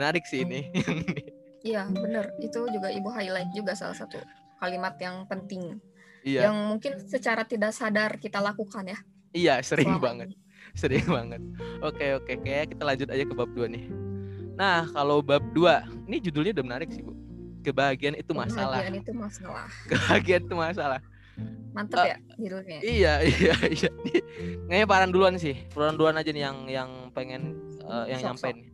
menarik 0.00 0.24
sih 0.24 0.42
ini. 0.42 0.72
Iya 1.60 1.84
bener. 1.92 2.32
Itu 2.40 2.64
juga 2.72 2.88
ibu 2.88 3.12
highlight 3.12 3.52
juga 3.52 3.76
salah 3.76 3.92
satu 3.92 4.16
kalimat 4.60 4.96
yang 5.00 5.24
penting 5.24 5.80
iya. 6.26 6.48
yang 6.48 6.56
mungkin 6.76 7.00
secara 7.04 7.42
tidak 7.44 7.72
sadar 7.72 8.16
kita 8.20 8.38
lakukan 8.38 8.84
ya. 8.90 8.98
Iya 9.30 9.54
sering 9.62 9.96
Selama 9.96 10.04
banget. 10.04 10.28
Sering 10.80 11.02
banget. 11.02 11.42
Oke 11.82 12.14
oke 12.14 12.32
kayak 12.46 12.74
kita 12.74 12.82
lanjut 12.86 13.08
aja 13.10 13.24
ke 13.26 13.34
bab 13.34 13.50
dua 13.50 13.66
nih. 13.66 13.90
Nah 14.54 14.86
kalau 14.94 15.18
bab 15.18 15.42
dua 15.50 15.82
ini 16.06 16.22
judulnya 16.22 16.54
udah 16.54 16.66
menarik 16.66 16.88
sih 16.94 17.02
bu. 17.02 17.10
Kebahagiaan 17.60 18.16
itu 18.16 18.32
masalah. 18.32 18.78
Kebahagiaan 18.80 18.96
itu 19.02 19.12
masalah. 19.12 19.66
Kebahagiaan 19.90 20.42
itu 20.46 20.54
masalah. 20.56 21.00
Mantep 21.70 21.98
uh, 22.02 22.06
ya 22.06 22.16
judulnya. 22.36 22.78
iya 22.82 23.14
iya 23.34 23.54
iya. 23.66 23.90
Kayaknya 24.66 24.86
paran 24.86 25.10
duluan 25.10 25.34
sih. 25.38 25.58
Paran 25.74 25.98
duluan 25.98 26.14
aja 26.18 26.30
nih 26.30 26.42
yang 26.46 26.56
yang 26.70 26.90
pengen 27.14 27.58
uh, 27.86 28.06
yang 28.06 28.30
nyampein. 28.30 28.70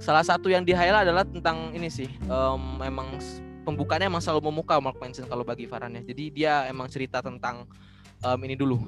Salah 0.00 0.24
satu 0.24 0.48
yang 0.48 0.64
di 0.64 0.72
highlight 0.72 1.08
adalah 1.08 1.24
tentang 1.24 1.72
ini 1.72 1.88
sih. 1.88 2.08
Um, 2.28 2.80
emang 2.80 3.20
pembukanya 3.64 4.06
emang 4.06 4.20
selalu 4.20 4.52
memukau 4.52 4.78
Mark 4.78 5.00
Manson 5.00 5.26
kalau 5.26 5.42
bagi 5.42 5.64
Farhan 5.64 5.96
ya 5.96 6.02
jadi 6.04 6.24
dia 6.30 6.54
emang 6.68 6.86
cerita 6.92 7.24
tentang 7.24 7.64
um, 8.24 8.40
ini 8.40 8.56
dulu 8.56 8.80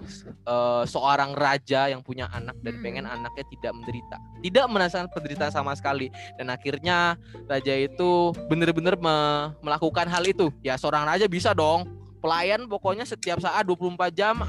uh, 0.49 0.83
seorang 0.89 1.37
raja 1.37 1.93
yang 1.93 2.01
punya 2.01 2.27
anak 2.33 2.57
dan 2.65 2.81
pengen 2.81 3.05
hmm. 3.05 3.15
anaknya 3.21 3.45
tidak 3.53 3.73
menderita. 3.77 4.17
Tidak 4.41 4.67
merasakan 4.67 5.09
penderitaan 5.13 5.53
sama 5.53 5.77
sekali. 5.77 6.09
Dan 6.41 6.49
akhirnya 6.49 7.21
raja 7.47 7.75
itu 7.77 8.33
benar-benar 8.49 8.97
me 8.97 9.17
melakukan 9.61 10.09
hal 10.09 10.25
itu. 10.25 10.49
Ya 10.65 10.81
seorang 10.81 11.05
raja 11.05 11.29
bisa 11.29 11.53
dong. 11.53 11.87
Pelayan 12.25 12.67
pokoknya 12.67 13.07
setiap 13.07 13.39
saat 13.39 13.63
24 13.69 14.11
jam 14.11 14.41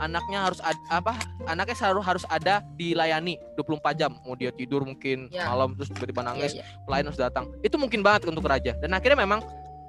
anaknya 0.00 0.48
harus 0.48 0.60
ada, 0.60 0.80
apa 0.88 1.16
anaknya 1.48 1.76
selalu 1.76 2.00
harus 2.04 2.24
ada 2.28 2.60
dilayani 2.76 3.40
24 3.56 3.96
jam. 3.96 4.12
Mau 4.26 4.36
dia 4.36 4.52
tidur 4.52 4.84
mungkin 4.84 5.32
ya. 5.32 5.48
malam 5.48 5.72
terus 5.78 5.88
tiba-tiba 5.96 6.20
iya, 6.20 6.28
nangis 6.28 6.52
ya, 6.52 6.60
ya. 6.60 6.66
pelayan 6.84 7.04
harus 7.08 7.20
datang. 7.20 7.44
Itu 7.64 7.80
mungkin 7.80 8.04
banget 8.04 8.28
untuk 8.28 8.44
raja. 8.44 8.76
Dan 8.76 8.92
akhirnya 8.92 9.24
memang 9.24 9.40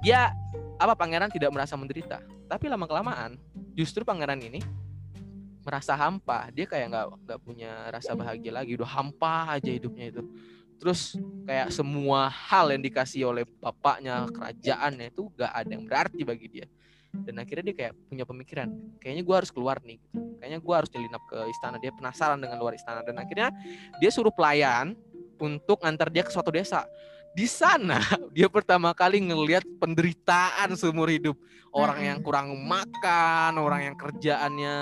dia 0.04 0.36
apa 0.76 0.92
pangeran 0.92 1.32
tidak 1.32 1.48
merasa 1.48 1.80
menderita. 1.80 2.20
Tapi 2.44 2.68
lama 2.68 2.84
kelamaan 2.84 3.40
justru 3.72 4.04
pangeran 4.04 4.36
ini 4.36 4.60
merasa 5.64 5.96
hampa. 5.96 6.52
Dia 6.52 6.68
kayak 6.68 6.86
nggak 6.92 7.06
nggak 7.24 7.40
punya 7.40 7.88
rasa 7.88 8.12
bahagia 8.12 8.52
lagi. 8.52 8.76
Udah 8.76 8.84
hampa 9.00 9.56
aja 9.56 9.72
hidupnya 9.72 10.12
itu. 10.12 10.22
Terus 10.76 11.16
kayak 11.48 11.72
semua 11.72 12.28
hal 12.28 12.68
yang 12.68 12.84
dikasih 12.84 13.32
oleh 13.32 13.48
bapaknya 13.48 14.28
kerajaannya 14.28 15.08
itu 15.08 15.32
gak 15.32 15.52
ada 15.54 15.70
yang 15.72 15.88
berarti 15.88 16.20
bagi 16.26 16.46
dia. 16.52 16.66
Dan 17.14 17.40
akhirnya 17.40 17.72
dia 17.72 17.76
kayak 17.78 17.92
punya 18.10 18.26
pemikiran 18.26 18.68
kayaknya 19.00 19.22
gue 19.24 19.36
harus 19.40 19.48
keluar 19.48 19.80
nih. 19.80 19.96
Kayaknya 20.36 20.60
gue 20.60 20.74
harus 20.76 20.90
nyelinap 20.92 21.22
ke 21.24 21.38
istana. 21.48 21.80
Dia 21.80 21.94
penasaran 21.96 22.36
dengan 22.36 22.60
luar 22.60 22.76
istana. 22.76 23.00
Dan 23.00 23.16
akhirnya 23.16 23.48
dia 24.02 24.10
suruh 24.12 24.34
pelayan 24.34 24.92
untuk 25.40 25.80
ngantar 25.80 26.12
dia 26.12 26.26
ke 26.26 26.30
suatu 26.34 26.52
desa 26.52 26.84
di 27.34 27.50
sana 27.50 27.98
dia 28.30 28.46
pertama 28.46 28.94
kali 28.94 29.18
ngelihat 29.18 29.66
penderitaan 29.82 30.78
seumur 30.78 31.10
hidup. 31.10 31.34
Orang 31.74 31.98
yang 32.06 32.22
kurang 32.22 32.54
makan 32.70 33.58
orang 33.58 33.90
yang 33.90 33.96
kerjaannya 33.98 34.78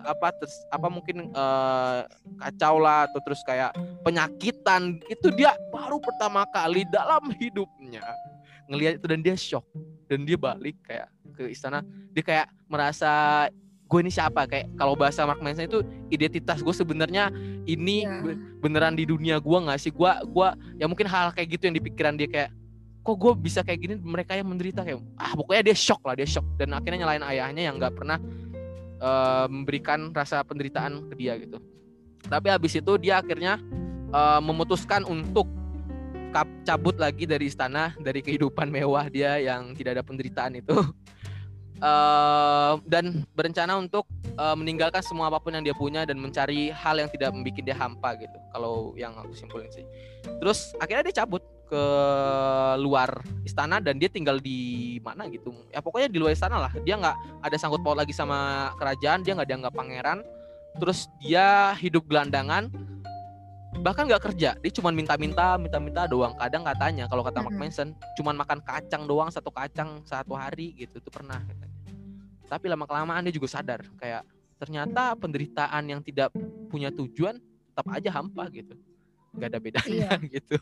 apa 0.00 0.32
terus 0.40 0.56
apa 0.72 0.88
mungkin 0.88 1.28
uh, 1.36 2.08
kacau 2.40 2.80
lah 2.80 3.04
atau 3.04 3.20
terus 3.20 3.44
kayak 3.44 3.76
penyakitan. 4.00 4.96
Itu 5.12 5.28
dia 5.28 5.52
baru 5.68 6.00
pertama 6.00 6.48
kali 6.48 6.88
dalam 6.88 7.28
hidupnya 7.36 8.00
ngelihat 8.72 8.96
itu 8.96 9.06
dan 9.06 9.20
dia 9.20 9.36
shock. 9.36 9.68
Dan 10.08 10.24
dia 10.24 10.40
balik 10.40 10.80
kayak 10.88 11.12
ke 11.36 11.52
istana. 11.52 11.84
Dia 12.16 12.24
kayak 12.24 12.48
merasa 12.64 13.44
gue 13.94 14.00
ini 14.02 14.10
siapa? 14.10 14.50
Kayak 14.50 14.74
kalau 14.74 14.98
bahasa 14.98 15.22
Mark 15.22 15.38
Manson 15.38 15.70
itu 15.70 15.86
identitas 16.10 16.58
gue 16.66 16.74
sebenarnya 16.74 17.30
ini 17.70 18.02
yeah. 18.02 18.34
beneran 18.58 18.98
di 18.98 19.06
dunia 19.06 19.38
gue 19.38 19.58
nggak 19.62 19.78
sih? 19.78 19.94
Gue 19.94 20.10
gua 20.34 20.58
ya 20.74 20.90
mungkin 20.90 21.06
hal 21.06 21.30
kayak 21.30 21.54
gitu 21.54 21.70
yang 21.70 21.78
dipikiran 21.78 22.18
dia 22.18 22.26
kayak 22.26 22.50
kok 23.06 23.14
gue 23.14 23.32
bisa 23.38 23.62
kayak 23.62 23.78
gini? 23.86 23.94
Mereka 24.02 24.34
yang 24.34 24.50
menderita 24.50 24.82
kayak 24.82 24.98
ah 25.14 25.38
pokoknya 25.38 25.70
dia 25.70 25.76
shock 25.78 26.02
lah 26.02 26.18
dia 26.18 26.26
shock. 26.26 26.42
Dan 26.58 26.74
akhirnya 26.74 27.06
nyalain 27.06 27.22
ayahnya 27.22 27.70
yang 27.70 27.78
nggak 27.78 27.94
pernah 27.94 28.18
uh, 28.98 29.46
memberikan 29.46 30.10
rasa 30.10 30.42
penderitaan 30.42 31.06
ke 31.06 31.14
dia 31.14 31.38
gitu. 31.38 31.62
Tapi 32.26 32.50
habis 32.50 32.74
itu 32.74 32.92
dia 32.98 33.22
akhirnya 33.22 33.62
uh, 34.10 34.42
memutuskan 34.42 35.06
untuk 35.06 35.46
cabut 36.66 36.98
lagi 36.98 37.30
dari 37.30 37.46
istana 37.46 37.94
dari 38.02 38.18
kehidupan 38.18 38.66
mewah 38.66 39.06
dia 39.06 39.38
yang 39.38 39.70
tidak 39.78 40.02
ada 40.02 40.02
penderitaan 40.02 40.58
itu 40.58 40.74
uh, 41.84 42.80
dan 42.88 43.28
berencana 43.36 43.76
untuk 43.76 44.08
uh, 44.40 44.56
meninggalkan 44.56 45.04
semua 45.04 45.28
apa 45.28 45.38
pun 45.38 45.52
yang 45.52 45.64
dia 45.64 45.76
punya 45.76 46.08
dan 46.08 46.16
mencari 46.16 46.72
hal 46.72 46.96
yang 46.96 47.10
tidak 47.12 47.30
membuat 47.36 47.60
dia 47.60 47.76
hampa 47.76 48.16
gitu. 48.16 48.38
Kalau 48.56 48.96
yang 48.96 49.12
aku 49.20 49.36
simpulin 49.36 49.68
sih. 49.68 49.84
Terus 50.40 50.72
akhirnya 50.80 51.12
dia 51.12 51.22
cabut 51.24 51.44
ke 51.64 51.84
luar 52.80 53.24
istana 53.44 53.80
dan 53.80 54.00
dia 54.00 54.08
tinggal 54.08 54.40
di 54.40 54.96
mana 55.04 55.28
gitu. 55.28 55.52
Ya 55.72 55.84
pokoknya 55.84 56.08
di 56.08 56.18
luar 56.20 56.32
istana 56.32 56.56
lah. 56.56 56.72
Dia 56.82 56.96
nggak 56.96 57.44
ada 57.44 57.56
sangkut 57.60 57.84
paut 57.84 57.96
lagi 57.96 58.16
sama 58.16 58.72
kerajaan 58.80 59.20
dia 59.20 59.36
nggak 59.36 59.48
dianggap 59.48 59.72
pangeran. 59.76 60.24
Terus 60.74 61.06
dia 61.22 61.76
hidup 61.78 62.08
gelandangan 62.10 62.66
bahkan 63.82 64.06
nggak 64.06 64.22
kerja. 64.32 64.54
Dia 64.58 64.72
cuma 64.74 64.94
minta-minta 64.94 65.58
minta-minta 65.58 66.06
doang. 66.06 66.36
Kadang 66.38 66.62
katanya 66.62 67.10
kalau 67.10 67.26
kata 67.26 67.42
Mark 67.42 67.56
Manson 67.58 67.96
cuma 68.14 68.30
makan 68.30 68.62
kacang 68.62 69.08
doang 69.08 69.30
satu 69.32 69.50
kacang 69.50 70.02
satu 70.06 70.38
hari 70.38 70.74
gitu. 70.78 71.02
Itu 71.02 71.10
pernah 71.10 71.42
tapi 72.48 72.68
lama 72.68 72.84
kelamaan 72.84 73.24
dia 73.24 73.34
juga 73.34 73.48
sadar 73.48 73.84
kayak 73.98 74.22
ternyata 74.60 75.12
penderitaan 75.18 75.82
yang 75.84 76.00
tidak 76.00 76.30
punya 76.70 76.88
tujuan 76.94 77.36
tetap 77.74 77.86
aja 77.90 78.10
hampa 78.14 78.46
gitu. 78.54 78.74
Nggak 79.34 79.48
ada 79.50 79.58
bedanya 79.58 79.90
iya. 79.90 80.10
gitu. 80.38 80.56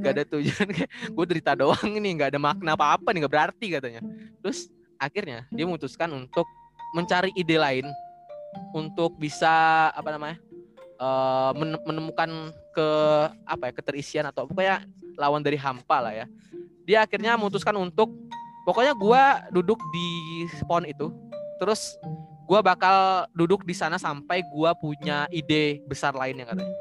Nggak 0.00 0.12
ada 0.16 0.24
tujuan 0.24 0.66
kayak 0.72 0.90
gue 1.12 1.24
derita 1.28 1.52
doang 1.52 1.90
ini 1.92 2.08
nggak 2.16 2.32
ada 2.36 2.40
makna 2.40 2.72
apa 2.74 2.96
apa 2.96 3.08
nih 3.12 3.20
nggak 3.24 3.34
berarti 3.34 3.66
katanya. 3.76 4.02
Terus 4.40 4.72
akhirnya 4.96 5.44
dia 5.52 5.64
memutuskan 5.68 6.08
untuk 6.16 6.48
mencari 6.96 7.30
ide 7.36 7.60
lain 7.60 7.86
untuk 8.74 9.14
bisa 9.20 9.88
apa 9.94 10.10
namanya 10.10 10.36
uh, 10.98 11.52
menemukan 11.86 12.50
ke 12.74 12.88
apa 13.46 13.70
ya 13.70 13.72
keterisian 13.76 14.24
atau 14.26 14.48
pokoknya 14.48 14.82
lawan 15.20 15.44
dari 15.44 15.60
hampa 15.60 16.00
lah 16.00 16.14
ya. 16.16 16.26
Dia 16.88 17.04
akhirnya 17.04 17.36
memutuskan 17.36 17.76
untuk 17.76 18.10
pokoknya 18.64 18.92
gue 18.96 19.22
duduk 19.60 19.80
di 19.92 20.08
spawn 20.60 20.84
itu 20.86 21.12
terus 21.60 21.96
gue 22.48 22.60
bakal 22.60 23.28
duduk 23.36 23.62
di 23.62 23.72
sana 23.76 23.96
sampai 23.96 24.42
gue 24.42 24.70
punya 24.82 25.28
ide 25.30 25.80
besar 25.86 26.12
lainnya 26.16 26.48
katanya 26.48 26.76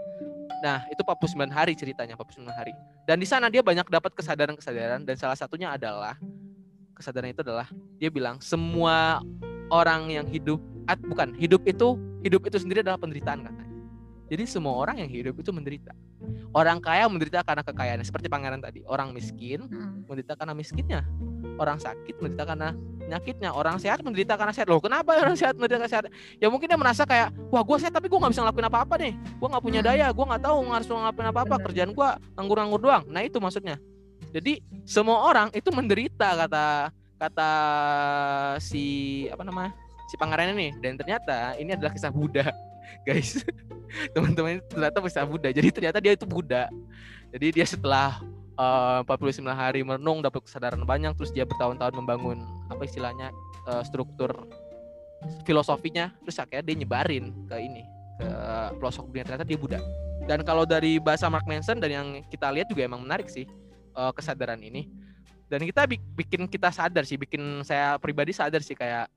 nah 0.59 0.77
itu 0.91 0.99
49 0.99 1.47
hari 1.51 1.73
ceritanya 1.77 2.19
49 2.19 2.47
hari 2.51 2.73
dan 3.07 3.17
di 3.21 3.27
sana 3.27 3.47
dia 3.47 3.63
banyak 3.63 3.87
dapat 3.87 4.11
kesadaran-kesadaran 4.15 5.07
dan 5.07 5.15
salah 5.15 5.37
satunya 5.37 5.71
adalah 5.71 6.19
kesadaran 6.97 7.31
itu 7.31 7.41
adalah 7.45 7.67
dia 7.95 8.11
bilang 8.11 8.43
semua 8.43 9.23
orang 9.71 10.11
yang 10.11 10.27
hidup 10.27 10.59
bukan 11.07 11.31
hidup 11.37 11.63
itu 11.63 11.95
hidup 12.25 12.43
itu 12.43 12.57
sendiri 12.59 12.83
adalah 12.83 12.99
penderitaan 12.99 13.47
katanya 13.47 13.77
jadi 14.27 14.43
semua 14.45 14.75
orang 14.75 14.99
yang 14.99 15.09
hidup 15.09 15.39
itu 15.39 15.53
menderita 15.55 15.95
Orang 16.49 16.81
kaya 16.81 17.05
menderita 17.05 17.45
karena 17.45 17.61
kekayaannya, 17.61 18.05
seperti 18.05 18.25
pangeran 18.25 18.57
tadi. 18.57 18.81
Orang 18.89 19.13
miskin 19.13 19.69
hmm. 19.69 20.09
menderita 20.09 20.33
karena 20.33 20.57
miskinnya. 20.57 21.05
Orang 21.59 21.77
sakit 21.77 22.15
menderita 22.23 22.47
karena 22.47 22.71
penyakitnya. 23.03 23.49
Orang 23.51 23.75
sehat 23.83 23.99
menderita 23.99 24.39
karena 24.39 24.55
sehat. 24.55 24.71
Loh, 24.71 24.79
kenapa 24.79 25.19
orang 25.19 25.35
sehat 25.35 25.59
menderita 25.59 25.83
karena 25.83 25.91
sehat? 25.91 26.05
Ya 26.39 26.47
mungkin 26.47 26.71
dia 26.71 26.79
merasa 26.79 27.03
kayak, 27.03 27.35
wah 27.51 27.59
gue 27.59 27.77
sehat 27.83 27.91
tapi 27.91 28.07
gue 28.07 28.15
nggak 28.15 28.31
bisa 28.31 28.41
ngelakuin 28.47 28.67
apa-apa 28.71 28.95
nih. 28.95 29.13
Gue 29.37 29.47
nggak 29.51 29.63
punya 29.63 29.81
hmm. 29.83 29.89
daya, 29.91 30.07
gue 30.15 30.25
nggak 30.31 30.43
tahu 30.47 30.57
harus 30.71 30.87
ngelakuin 30.87 31.29
apa-apa. 31.35 31.55
Kerjaan 31.67 31.91
gue 31.91 32.09
nganggur-nganggur 32.39 32.81
doang. 32.81 33.03
Nah 33.11 33.21
itu 33.27 33.37
maksudnya. 33.43 33.75
Jadi 34.29 34.61
semua 34.85 35.25
orang 35.25 35.49
itu 35.51 35.67
menderita 35.73 36.37
kata 36.37 36.93
kata 37.19 37.51
si 38.63 39.27
apa 39.27 39.43
namanya 39.43 39.75
si 40.07 40.15
pangeran 40.15 40.55
ini 40.55 40.71
dan 40.79 40.95
ternyata 40.95 41.53
ini 41.59 41.75
adalah 41.75 41.91
kisah 41.91 42.09
Buddha 42.09 42.47
guys 43.07 43.43
teman-teman 44.15 44.63
ternyata 44.71 44.97
bisa 45.03 45.27
Buddha 45.27 45.51
jadi 45.51 45.67
ternyata 45.69 45.99
dia 45.99 46.15
itu 46.15 46.23
Buddha 46.23 46.71
jadi 47.35 47.47
dia 47.51 47.65
setelah 47.67 48.23
uh, 48.59 49.01
49 49.07 49.47
hari 49.47 49.79
merenung 49.81 50.19
dapat 50.19 50.43
kesadaran 50.43 50.83
banyak 50.83 51.15
terus 51.15 51.31
dia 51.31 51.47
bertahun-tahun 51.47 51.95
membangun 51.95 52.43
apa 52.67 52.83
istilahnya 52.83 53.31
uh, 53.65 53.81
struktur 53.81 54.29
filosofinya. 55.47 56.11
Terus 56.27 56.37
akhirnya 56.43 56.63
dia 56.67 56.75
nyebarin 56.75 57.31
ke 57.47 57.55
ini 57.59 57.83
ke 58.19 58.29
pelosok 58.77 59.09
dunia. 59.09 59.23
Ternyata 59.23 59.47
dia 59.47 59.57
Buddha. 59.57 59.79
Dan 60.27 60.45
kalau 60.45 60.67
dari 60.67 60.99
bahasa 60.99 61.25
Mark 61.31 61.47
Manson 61.47 61.79
dan 61.81 61.89
yang 61.89 62.07
kita 62.27 62.51
lihat 62.53 62.67
juga 62.69 62.85
emang 62.85 63.01
menarik 63.01 63.31
sih 63.31 63.47
uh, 63.95 64.11
kesadaran 64.11 64.59
ini. 64.59 64.91
Dan 65.49 65.65
kita 65.65 65.89
bikin 65.89 66.45
kita 66.45 66.69
sadar 66.69 67.01
sih 67.09 67.17
bikin 67.17 67.65
saya 67.65 67.97
pribadi 67.97 68.29
sadar 68.29 68.61
sih 68.61 68.77
kayak 68.77 69.09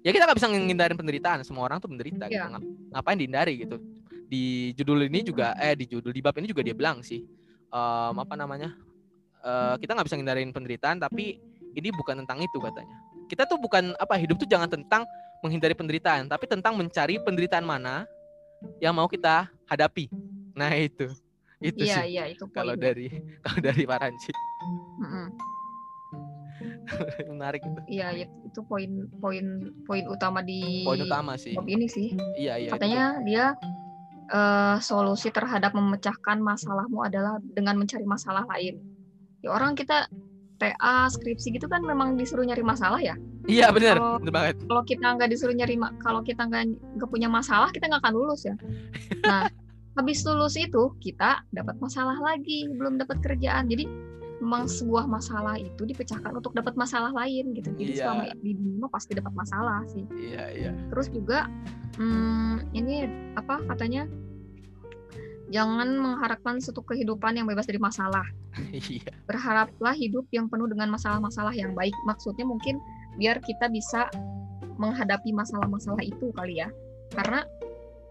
ya 0.00 0.10
kita 0.14 0.24
nggak 0.24 0.38
bisa 0.40 0.48
menghindarin 0.48 0.96
penderitaan. 0.96 1.44
Semua 1.44 1.68
orang 1.68 1.82
tuh 1.82 1.90
menderita 1.92 2.30
yeah. 2.30 2.48
gitu. 2.48 2.64
Iya. 2.64 2.88
ngapain 2.96 3.18
dihindari 3.20 3.54
gitu? 3.60 3.76
Di 4.28 4.72
judul 4.72 5.04
ini 5.08 5.20
juga 5.20 5.52
eh 5.60 5.76
di 5.76 5.84
judul 5.84 6.12
di 6.16 6.24
bab 6.24 6.36
ini 6.40 6.48
juga 6.48 6.64
dia 6.64 6.72
bilang 6.72 7.04
sih 7.04 7.20
um, 7.72 8.14
apa 8.20 8.34
namanya? 8.34 8.72
Uh, 9.38 9.78
kita 9.78 9.94
nggak 9.94 10.06
bisa 10.10 10.16
menghindarin 10.18 10.50
penderitaan 10.50 10.98
tapi 10.98 11.38
ini 11.76 11.88
bukan 11.94 12.24
tentang 12.24 12.42
itu 12.42 12.58
katanya. 12.58 12.96
Kita 13.28 13.44
tuh 13.44 13.60
bukan 13.60 13.94
apa 14.00 14.16
hidup 14.18 14.40
tuh 14.40 14.48
jangan 14.48 14.66
tentang 14.66 15.04
menghindari 15.44 15.76
penderitaan 15.76 16.26
tapi 16.26 16.50
tentang 16.50 16.74
mencari 16.74 17.22
penderitaan 17.22 17.62
mana 17.62 18.08
yang 18.82 18.94
mau 18.96 19.06
kita 19.06 19.46
hadapi. 19.70 20.10
Nah 20.58 20.74
itu. 20.74 21.12
Itu 21.58 21.82
iya, 21.82 22.06
sih 22.06 22.14
iya, 22.14 22.24
itu 22.30 22.46
kalau 22.56 22.78
dari 22.78 23.10
kalau 23.42 23.58
dari 23.58 23.82
Paranci 23.82 24.30
mm 24.30 25.06
-hmm. 25.06 25.26
menarik 27.34 27.62
itu. 27.62 27.80
Iya 27.90 28.26
itu 28.26 28.60
poin 28.66 29.06
poin 29.18 29.74
poin 29.86 30.04
utama 30.06 30.42
di 30.42 30.82
poin 30.86 31.02
utama 31.02 31.34
sih. 31.38 31.54
ini 31.66 31.86
sih. 31.86 32.14
Iya 32.38 32.54
iya 32.62 32.70
katanya 32.74 33.18
itu. 33.22 33.26
dia 33.30 33.44
uh, 34.32 34.76
solusi 34.80 35.32
terhadap 35.32 35.72
memecahkan 35.72 36.38
masalahmu 36.40 37.04
adalah 37.04 37.40
dengan 37.42 37.76
mencari 37.76 38.04
masalah 38.04 38.44
lain. 38.54 38.80
Ya 39.44 39.54
orang 39.54 39.74
kita 39.78 40.08
TA 40.58 41.06
skripsi 41.06 41.54
gitu 41.54 41.70
kan 41.70 41.86
memang 41.86 42.18
disuruh 42.18 42.42
nyari 42.42 42.66
masalah 42.66 42.98
ya? 42.98 43.14
Iya 43.46 43.70
benar 43.70 43.96
benar 44.20 44.32
banget. 44.34 44.54
kalau 44.66 44.82
kita 44.84 45.06
nggak 45.14 45.30
disuruh 45.30 45.54
nyari 45.54 45.78
kalau 46.02 46.20
kita 46.26 46.42
nggak 46.44 46.74
nggak 46.98 47.08
punya 47.08 47.30
masalah 47.30 47.70
kita 47.70 47.86
nggak 47.86 48.02
akan 48.02 48.14
lulus 48.14 48.44
ya? 48.44 48.54
Nah 49.30 49.46
habis 49.94 50.22
lulus 50.26 50.54
itu 50.58 50.94
kita 51.02 51.42
dapat 51.54 51.78
masalah 51.78 52.18
lagi 52.18 52.66
belum 52.70 52.98
dapat 52.98 53.22
kerjaan. 53.22 53.70
Jadi 53.70 53.86
memang 54.38 54.70
sebuah 54.70 55.10
masalah 55.10 55.58
itu 55.58 55.82
dipecahkan 55.82 56.30
untuk 56.30 56.54
dapat 56.54 56.78
masalah 56.78 57.10
lain 57.10 57.54
gitu. 57.58 57.70
Jadi 57.74 57.92
yeah. 57.98 58.06
selama 58.06 58.22
di 58.38 58.52
dunia 58.54 58.86
pasti 58.90 59.12
dapat 59.18 59.34
masalah 59.34 59.82
sih. 59.90 60.06
Iya 60.14 60.34
yeah, 60.34 60.46
iya. 60.54 60.64
Yeah. 60.70 60.74
terus 60.94 61.06
juga 61.10 61.50
hmm, 61.98 62.70
ini 62.74 62.94
apa 63.34 63.62
katanya? 63.74 64.06
Jangan 65.48 65.96
mengharapkan 65.96 66.60
suatu 66.60 66.84
kehidupan 66.84 67.40
yang 67.40 67.48
bebas 67.48 67.66
dari 67.66 67.80
masalah. 67.80 68.26
Yeah. 68.74 69.14
berharaplah 69.30 69.94
hidup 69.94 70.26
yang 70.34 70.50
penuh 70.50 70.66
dengan 70.66 70.90
masalah-masalah 70.90 71.54
yang 71.54 71.78
baik. 71.78 71.94
Maksudnya 72.10 72.42
mungkin 72.42 72.82
biar 73.14 73.38
kita 73.38 73.70
bisa 73.70 74.10
menghadapi 74.82 75.30
masalah-masalah 75.30 76.02
itu 76.02 76.34
kali 76.34 76.58
ya. 76.58 76.66
Karena 77.14 77.46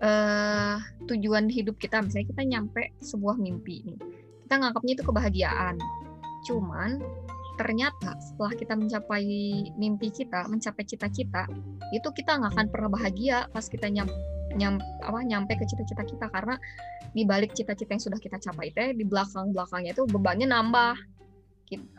uh, 0.01 0.79
tujuan 1.09 1.51
hidup 1.51 1.75
kita 1.81 1.99
misalnya 1.99 2.27
kita 2.31 2.43
nyampe 2.47 2.81
sebuah 3.01 3.35
mimpi 3.37 3.83
nih 3.85 3.99
kita 4.47 4.63
nganggapnya 4.63 4.93
itu 4.95 5.03
kebahagiaan 5.03 5.75
Cuman 6.45 7.01
ternyata 7.57 8.13
setelah 8.21 8.53
kita 8.53 8.73
mencapai 8.77 9.25
mimpi 9.75 10.13
kita, 10.13 10.45
mencapai 10.45 10.85
cita-cita, 10.85 11.49
itu 11.89 12.05
kita 12.13 12.37
nggak 12.37 12.53
akan 12.53 12.67
pernah 12.69 12.89
bahagia 12.93 13.49
pas 13.49 13.65
kita 13.65 13.89
nyam, 13.89 14.05
nyam 14.53 14.77
apa 15.01 15.19
nyampe 15.25 15.57
ke 15.57 15.65
cita-cita 15.65 16.05
kita 16.05 16.29
karena 16.29 16.55
di 17.17 17.25
balik 17.25 17.57
cita-cita 17.57 17.97
yang 17.97 18.03
sudah 18.03 18.19
kita 18.21 18.37
capai 18.37 18.69
teh 18.69 18.93
di 18.93 19.03
belakang-belakangnya 19.03 19.97
itu 19.97 20.05
bebannya 20.05 20.47
nambah. 20.53 20.93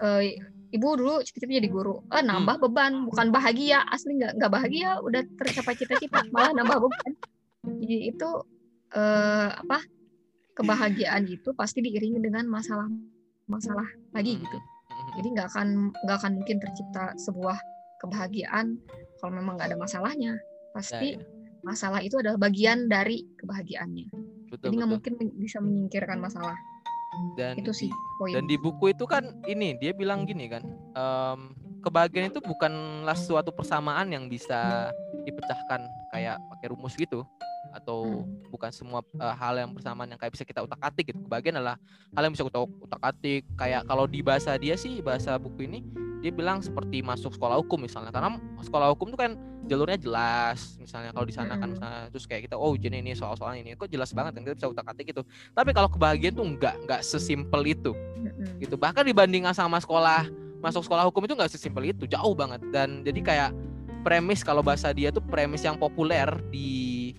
Uh, 0.00 0.24
ibu 0.72 0.88
dulu 0.96 1.20
cita-cita 1.26 1.58
jadi 1.60 1.68
guru, 1.68 2.06
eh 2.12 2.22
nambah 2.24 2.56
hmm. 2.56 2.64
beban, 2.70 2.92
bukan 3.08 3.26
bahagia, 3.34 3.84
asli 3.88 4.16
nggak 4.16 4.38
nggak 4.40 4.52
bahagia, 4.52 5.00
udah 5.02 5.22
tercapai 5.36 5.74
cita-cita, 5.76 6.24
malah 6.32 6.54
nambah 6.54 6.88
beban. 6.88 7.12
Jadi 7.68 7.96
itu 8.14 8.30
uh, 8.94 9.48
apa 9.52 9.84
kebahagiaan 10.56 11.28
itu 11.28 11.52
pasti 11.52 11.84
diiringi 11.84 12.20
dengan 12.22 12.48
masalah 12.48 12.88
masalah 13.48 13.88
lagi 14.12 14.38
gitu. 14.38 14.58
Jadi 15.18 15.28
nggak 15.34 15.48
akan 15.50 15.68
nggak 16.04 16.16
akan 16.20 16.32
mungkin 16.38 16.56
tercipta 16.60 17.16
sebuah 17.18 17.56
kebahagiaan 17.98 18.78
kalau 19.18 19.32
memang 19.34 19.58
nggak 19.58 19.74
ada 19.74 19.78
masalahnya. 19.80 20.38
Pasti 20.76 21.16
ya, 21.16 21.20
ya. 21.20 21.26
masalah 21.66 21.98
itu 22.04 22.20
adalah 22.20 22.38
bagian 22.38 22.86
dari 22.86 23.24
kebahagiaannya. 23.40 24.06
Betul, 24.52 24.70
jadi 24.70 24.74
nggak 24.84 24.92
mungkin 24.92 25.12
bisa 25.40 25.58
menyingkirkan 25.58 26.20
masalah. 26.22 26.56
Dan 27.34 27.58
itu 27.58 27.74
sih 27.74 27.90
poin. 28.20 28.30
dan 28.36 28.46
di 28.46 28.54
buku 28.54 28.94
itu 28.94 29.02
kan 29.08 29.42
ini 29.50 29.74
dia 29.82 29.90
bilang 29.90 30.22
gini 30.22 30.46
kan 30.46 30.62
um, 30.94 31.50
kebahagiaan 31.82 32.30
itu 32.30 32.40
bukanlah 32.42 33.16
suatu 33.16 33.54
persamaan 33.54 34.10
yang 34.10 34.26
bisa 34.26 34.90
dipecahkan 35.24 35.86
kayak 36.12 36.36
pakai 36.56 36.66
rumus 36.72 36.94
gitu. 36.98 37.24
Atau 37.68 38.24
hmm. 38.24 38.48
bukan 38.48 38.70
semua 38.72 39.04
uh, 39.20 39.34
hal 39.36 39.60
yang 39.60 39.70
bersamaan 39.76 40.08
yang 40.08 40.16
kayak 40.16 40.32
bisa 40.32 40.44
kita 40.44 40.64
utak 40.64 40.80
atik 40.80 41.12
gitu. 41.12 41.20
Kebagian 41.28 41.60
adalah 41.60 41.76
hal 42.16 42.22
yang 42.24 42.32
bisa 42.32 42.44
kita 42.48 42.64
utak 42.64 43.02
atik 43.02 43.44
kayak 43.60 43.84
kalau 43.84 44.08
di 44.08 44.24
bahasa 44.24 44.56
dia 44.56 44.74
sih 44.74 45.04
bahasa 45.04 45.36
buku 45.36 45.68
ini 45.68 45.84
dia 46.18 46.34
bilang 46.34 46.58
seperti 46.58 47.04
masuk 47.04 47.36
sekolah 47.36 47.60
hukum 47.60 47.84
misalnya. 47.84 48.08
Karena 48.08 48.40
sekolah 48.64 48.88
hukum 48.96 49.12
itu 49.12 49.18
kan 49.20 49.36
jalurnya 49.68 50.00
jelas. 50.00 50.80
Misalnya 50.80 51.12
kalau 51.12 51.28
di 51.28 51.34
sana 51.36 51.60
kan 51.60 51.68
hmm. 51.68 51.74
misalnya 51.76 52.00
terus 52.08 52.24
kayak 52.24 52.48
kita 52.48 52.56
oh 52.56 52.72
jadi 52.72 53.04
ini 53.04 53.12
soal-soal 53.12 53.52
ini. 53.60 53.76
Kok 53.76 53.92
jelas 53.92 54.16
banget 54.16 54.40
kan 54.40 54.42
kita 54.48 54.56
bisa 54.56 54.68
utak 54.72 54.88
atik 54.88 55.12
gitu. 55.12 55.22
Tapi 55.52 55.70
kalau 55.76 55.92
kebahagiaan 55.92 56.34
tuh 56.40 56.46
enggak 56.48 56.74
enggak 56.88 57.00
sesimpel 57.04 57.62
itu 57.68 57.92
hmm. 57.92 58.64
gitu. 58.64 58.80
Bahkan 58.80 59.04
dibandingkan 59.04 59.52
sama 59.52 59.76
sekolah 59.76 60.47
masuk 60.58 60.82
sekolah 60.86 61.06
hukum 61.06 61.24
itu 61.26 61.34
enggak 61.34 61.52
sesimpel 61.52 61.90
itu 61.90 62.04
jauh 62.06 62.34
banget. 62.34 62.62
Dan 62.70 63.02
jadi 63.06 63.20
kayak 63.22 63.50
premis 64.02 64.42
kalau 64.46 64.62
bahasa 64.62 64.90
dia 64.94 65.10
tuh 65.10 65.22
premis 65.22 65.62
yang 65.62 65.78
populer 65.78 66.26
di 66.50 67.12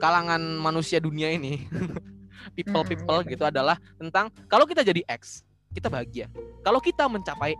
kalangan 0.00 0.40
manusia 0.60 0.98
dunia 0.98 1.32
ini. 1.32 1.64
People 2.56 2.88
people 2.88 3.20
gitu 3.28 3.44
adalah 3.44 3.76
tentang 4.00 4.32
kalau 4.48 4.64
kita 4.64 4.80
jadi 4.80 5.04
X 5.12 5.44
kita 5.76 5.92
bahagia. 5.92 6.26
Kalau 6.64 6.80
kita 6.80 7.04
mencapai 7.04 7.52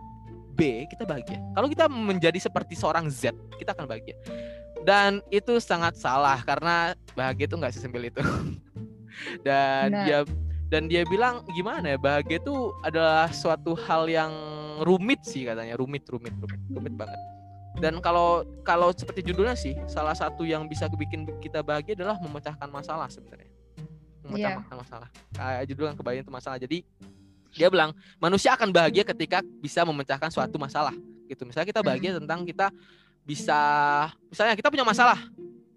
B 0.57 0.89
kita 0.89 1.05
bahagia. 1.05 1.37
Kalau 1.53 1.69
kita 1.69 1.85
menjadi 1.85 2.41
seperti 2.41 2.73
seorang 2.73 3.05
Z 3.07 3.37
kita 3.61 3.77
akan 3.77 3.85
bahagia. 3.85 4.17
Dan 4.81 5.21
itu 5.29 5.61
sangat 5.61 6.01
salah 6.01 6.41
karena 6.41 6.97
bahagia 7.13 7.45
itu 7.45 7.55
nggak 7.61 7.73
sesimpel 7.77 8.09
itu. 8.09 8.21
Dan 9.45 9.93
nah. 9.93 10.03
dia 10.03 10.19
dan 10.71 10.87
dia 10.87 11.03
bilang 11.03 11.43
gimana 11.51 11.83
ya 11.83 11.99
bahagia 11.99 12.39
itu 12.39 12.71
adalah 12.79 13.27
suatu 13.35 13.75
hal 13.75 14.07
yang 14.07 14.31
rumit 14.87 15.19
sih 15.27 15.43
katanya. 15.43 15.75
Rumit 15.75 16.07
rumit 16.07 16.31
rumit 16.39 16.61
rumit 16.71 16.93
banget. 16.95 17.19
Dan 17.83 17.99
kalau 17.99 18.47
kalau 18.63 18.95
seperti 18.95 19.27
judulnya 19.27 19.59
sih 19.59 19.75
salah 19.91 20.15
satu 20.15 20.47
yang 20.47 20.71
bisa 20.71 20.87
bikin 20.87 21.27
kita 21.43 21.59
bahagia 21.59 21.99
adalah 21.99 22.15
memecahkan 22.23 22.71
masalah 22.71 23.11
sebenarnya. 23.11 23.51
Memecahkan 24.23 24.63
yeah. 24.63 24.79
masalah. 24.79 25.09
Kayak 25.35 25.63
judul 25.75 25.85
yang 25.91 25.97
kebayang 25.99 26.23
itu 26.23 26.31
masalah. 26.31 26.57
Jadi 26.63 26.77
dia 27.51 27.67
bilang 27.67 27.91
manusia 28.23 28.55
akan 28.55 28.71
bahagia 28.71 29.03
ketika 29.03 29.43
bisa 29.59 29.83
memecahkan 29.83 30.31
suatu 30.31 30.55
masalah. 30.55 30.95
Gitu. 31.27 31.43
Misalnya 31.43 31.67
kita 31.67 31.83
bahagia 31.83 32.15
tentang 32.15 32.47
kita 32.47 32.71
bisa 33.27 33.59
misalnya 34.31 34.55
kita 34.55 34.71
punya 34.71 34.87
masalah 34.87 35.19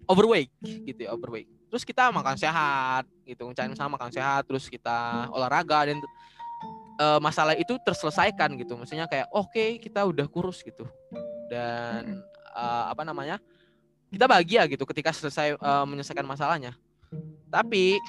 overweight 0.09 0.49
gitu 0.63 1.05
ya 1.05 1.13
overweight 1.13 1.45
terus 1.75 1.83
kita 1.83 2.07
makan 2.07 2.39
sehat 2.39 3.03
gitu. 3.27 3.51
Cari 3.51 3.75
sama 3.75 3.99
makan 3.99 4.07
sehat 4.07 4.47
terus 4.47 4.71
kita 4.71 5.27
olahraga 5.27 5.91
dan 5.91 5.99
uh, 7.03 7.19
masalah 7.19 7.51
itu 7.51 7.75
terselesaikan 7.83 8.55
gitu. 8.55 8.79
Maksudnya 8.79 9.11
kayak 9.11 9.27
oke 9.35 9.51
okay, 9.51 9.75
kita 9.75 10.07
udah 10.07 10.23
kurus 10.31 10.63
gitu. 10.63 10.87
Dan 11.51 12.23
uh, 12.55 12.95
apa 12.95 13.03
namanya 13.03 13.43
kita 14.07 14.23
bahagia 14.23 14.63
gitu 14.71 14.87
ketika 14.87 15.11
selesai 15.11 15.59
uh, 15.59 15.83
menyelesaikan 15.83 16.23
masalahnya. 16.23 16.79
Tapi 17.51 17.99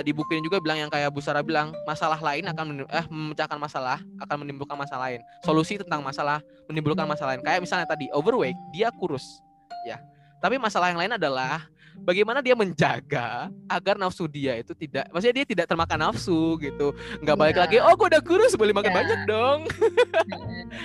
di 0.00 0.10
buku 0.16 0.40
ini 0.40 0.42
juga 0.42 0.58
bilang 0.58 0.80
yang 0.80 0.90
kayak 0.90 1.12
Bu 1.12 1.20
Sarah 1.20 1.44
bilang 1.44 1.70
masalah 1.86 2.18
lain 2.18 2.50
akan 2.50 2.82
eh 2.88 3.06
memecahkan 3.06 3.60
masalah 3.60 4.00
akan 4.24 4.36
menimbulkan 4.48 4.80
masalah 4.80 5.12
lain. 5.12 5.20
Solusi 5.44 5.76
tentang 5.76 6.00
masalah 6.00 6.40
menimbulkan 6.72 7.04
masalah 7.04 7.36
lain. 7.36 7.44
Kayak 7.44 7.60
misalnya 7.68 7.84
tadi 7.84 8.08
overweight 8.16 8.56
dia 8.72 8.88
kurus 8.96 9.44
ya. 9.84 10.00
Tapi 10.40 10.56
masalah 10.56 10.88
yang 10.88 10.98
lain 10.98 11.14
adalah 11.14 11.68
bagaimana 12.04 12.44
dia 12.44 12.52
menjaga 12.52 13.48
agar 13.66 13.96
nafsu 13.96 14.28
dia 14.28 14.58
itu 14.60 14.76
tidak 14.76 15.08
maksudnya 15.14 15.42
dia 15.42 15.46
tidak 15.46 15.66
termakan 15.70 16.10
nafsu 16.10 16.58
gitu. 16.60 16.92
Nggak 17.22 17.36
balik 17.36 17.56
yeah. 17.56 17.64
lagi 17.64 17.76
oh 17.80 17.94
gue 17.96 18.06
udah 18.12 18.22
kurus 18.22 18.52
boleh 18.58 18.74
makan 18.74 18.92
yeah. 18.92 18.98
banyak 19.00 19.20
dong. 19.24 19.60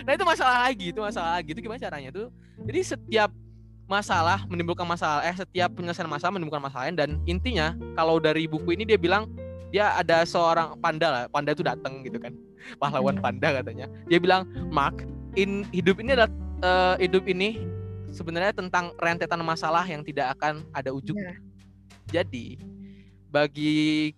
Nah 0.08 0.12
itu 0.16 0.24
masalah 0.24 0.58
lagi 0.70 0.86
itu 0.94 1.00
masalah 1.02 1.32
lagi. 1.40 1.50
Itu 1.52 1.60
gimana 1.60 1.80
caranya 1.82 2.10
tuh? 2.14 2.28
Jadi 2.64 2.80
setiap 2.86 3.30
masalah 3.90 4.48
menimbulkan 4.48 4.88
masalah 4.88 5.20
eh 5.28 5.36
setiap 5.36 5.76
penyelesaian 5.76 6.08
masalah 6.08 6.32
menimbulkan 6.40 6.64
masalah 6.64 6.88
lain 6.88 6.96
dan 6.96 7.10
intinya 7.28 7.76
kalau 8.00 8.24
dari 8.24 8.48
buku 8.48 8.72
ini 8.72 8.88
dia 8.88 8.96
bilang 8.96 9.28
dia 9.68 9.92
ada 10.00 10.24
seorang 10.24 10.80
panda 10.80 11.08
lah 11.12 11.24
panda 11.28 11.52
itu 11.52 11.64
datang 11.64 12.04
gitu 12.08 12.20
kan. 12.20 12.32
Pahlawan 12.78 13.18
panda 13.20 13.60
katanya. 13.60 13.90
Dia 14.08 14.22
bilang 14.22 14.48
Mark 14.70 15.04
in 15.36 15.68
hidup 15.76 16.00
ini 16.00 16.16
adalah 16.16 16.32
uh, 16.62 16.96
hidup 17.02 17.26
ini 17.28 17.60
sebenarnya 18.12 18.54
tentang 18.56 18.94
rentetan 19.00 19.42
masalah 19.44 19.84
yang 19.88 20.06
tidak 20.06 20.36
akan 20.38 20.68
ada 20.76 20.92
ujungnya 20.92 21.36
yeah. 21.36 22.22
jadi 22.24 22.48
bagi 23.32 24.12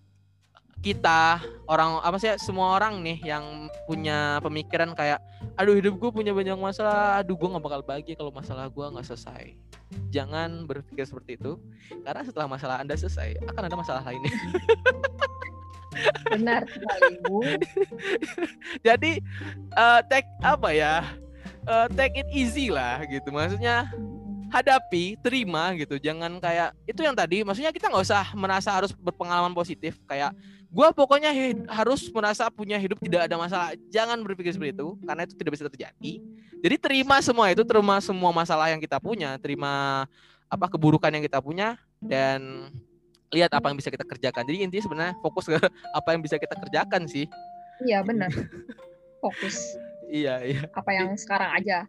kita 0.84 1.40
orang 1.64 1.96
apa 2.04 2.20
sih 2.20 2.28
semua 2.36 2.76
orang 2.76 3.00
nih 3.00 3.16
yang 3.24 3.72
punya 3.88 4.36
pemikiran 4.44 4.92
kayak 4.92 5.16
aduh 5.56 5.72
hidup 5.72 5.96
gue 5.96 6.12
punya 6.12 6.36
banyak 6.36 6.60
masalah 6.60 7.24
aduh 7.24 7.40
gue 7.40 7.48
nggak 7.48 7.64
bakal 7.64 7.80
bahagia 7.80 8.12
kalau 8.20 8.28
masalah 8.28 8.68
gue 8.68 8.84
nggak 8.84 9.08
selesai. 9.08 9.56
Jangan 10.12 10.68
berpikir 10.68 11.08
seperti 11.08 11.40
itu 11.40 11.56
karena 12.04 12.20
setelah 12.20 12.52
masalah 12.52 12.76
anda 12.84 12.92
selesai 13.00 13.40
akan 13.48 13.64
ada 13.64 13.76
masalah 13.80 14.02
lainnya. 14.04 14.28
Benar 16.36 16.68
sekali 16.68 17.16
bu. 17.24 17.40
Jadi 18.86 19.24
uh, 19.80 20.04
take 20.04 20.28
apa 20.44 20.68
ya 20.68 20.94
uh, 21.68 21.86
take 21.92 22.20
it 22.20 22.28
easy 22.32 22.68
lah 22.72 23.02
gitu 23.08 23.28
maksudnya 23.32 23.88
hadapi, 24.54 25.18
terima 25.18 25.74
gitu. 25.74 25.98
Jangan 25.98 26.38
kayak 26.38 26.78
itu 26.86 27.02
yang 27.02 27.18
tadi, 27.18 27.42
maksudnya 27.42 27.74
kita 27.74 27.90
nggak 27.90 28.06
usah 28.06 28.30
merasa 28.38 28.70
harus 28.70 28.94
berpengalaman 28.94 29.50
positif. 29.50 29.98
Kayak 30.06 30.30
gue 30.70 30.88
pokoknya 30.94 31.34
harus 31.66 32.06
merasa 32.14 32.46
punya 32.54 32.78
hidup 32.78 33.02
tidak 33.02 33.26
ada 33.26 33.34
masalah. 33.34 33.74
Jangan 33.90 34.22
berpikir 34.22 34.54
seperti 34.54 34.78
itu 34.78 34.94
karena 35.02 35.22
itu 35.26 35.34
tidak 35.34 35.52
bisa 35.58 35.66
terjadi. 35.66 36.12
Jadi 36.64 36.76
terima 36.78 37.18
semua 37.18 37.50
itu, 37.50 37.66
terima 37.66 37.98
semua 37.98 38.30
masalah 38.30 38.70
yang 38.70 38.78
kita 38.78 39.02
punya, 39.02 39.34
terima 39.42 40.06
apa 40.46 40.66
keburukan 40.70 41.10
yang 41.10 41.24
kita 41.26 41.42
punya 41.42 41.74
dan 41.98 42.70
lihat 43.34 43.50
apa 43.50 43.74
yang 43.74 43.76
bisa 43.76 43.90
kita 43.90 44.06
kerjakan. 44.06 44.46
Jadi 44.46 44.58
intinya 44.62 44.84
sebenarnya 44.86 45.14
fokus 45.18 45.50
ke 45.50 45.58
apa 45.98 46.08
yang 46.14 46.22
bisa 46.22 46.38
kita 46.38 46.54
kerjakan 46.54 47.10
sih. 47.10 47.26
Iya 47.82 48.06
benar. 48.06 48.30
Fokus. 49.18 49.74
Iya 50.10 50.34
iya. 50.44 50.62
Apa 50.72 50.90
yang 50.92 51.12
sekarang 51.16 51.50
aja. 51.54 51.88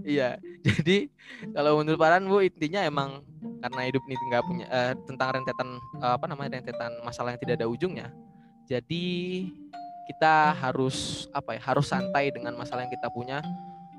Iya, 0.00 0.40
jadi 0.64 1.12
kalau 1.52 1.82
menurut 1.82 2.00
Paran 2.00 2.24
Bu 2.24 2.40
intinya 2.40 2.80
emang 2.82 3.20
karena 3.60 3.82
hidup 3.84 4.02
ini 4.08 4.24
nggak 4.32 4.44
punya 4.48 4.66
uh, 4.72 4.92
tentang 5.04 5.28
rentetan 5.40 5.68
uh, 6.00 6.16
apa 6.16 6.24
namanya 6.24 6.58
rentetan 6.58 6.92
masalah 7.04 7.36
yang 7.36 7.40
tidak 7.44 7.60
ada 7.60 7.68
ujungnya. 7.68 8.08
Jadi 8.64 9.04
kita 10.08 10.56
harus 10.56 11.28
apa 11.36 11.56
ya 11.56 11.60
harus 11.60 11.86
santai 11.88 12.32
dengan 12.32 12.56
masalah 12.56 12.88
yang 12.88 12.92
kita 12.92 13.12
punya. 13.12 13.44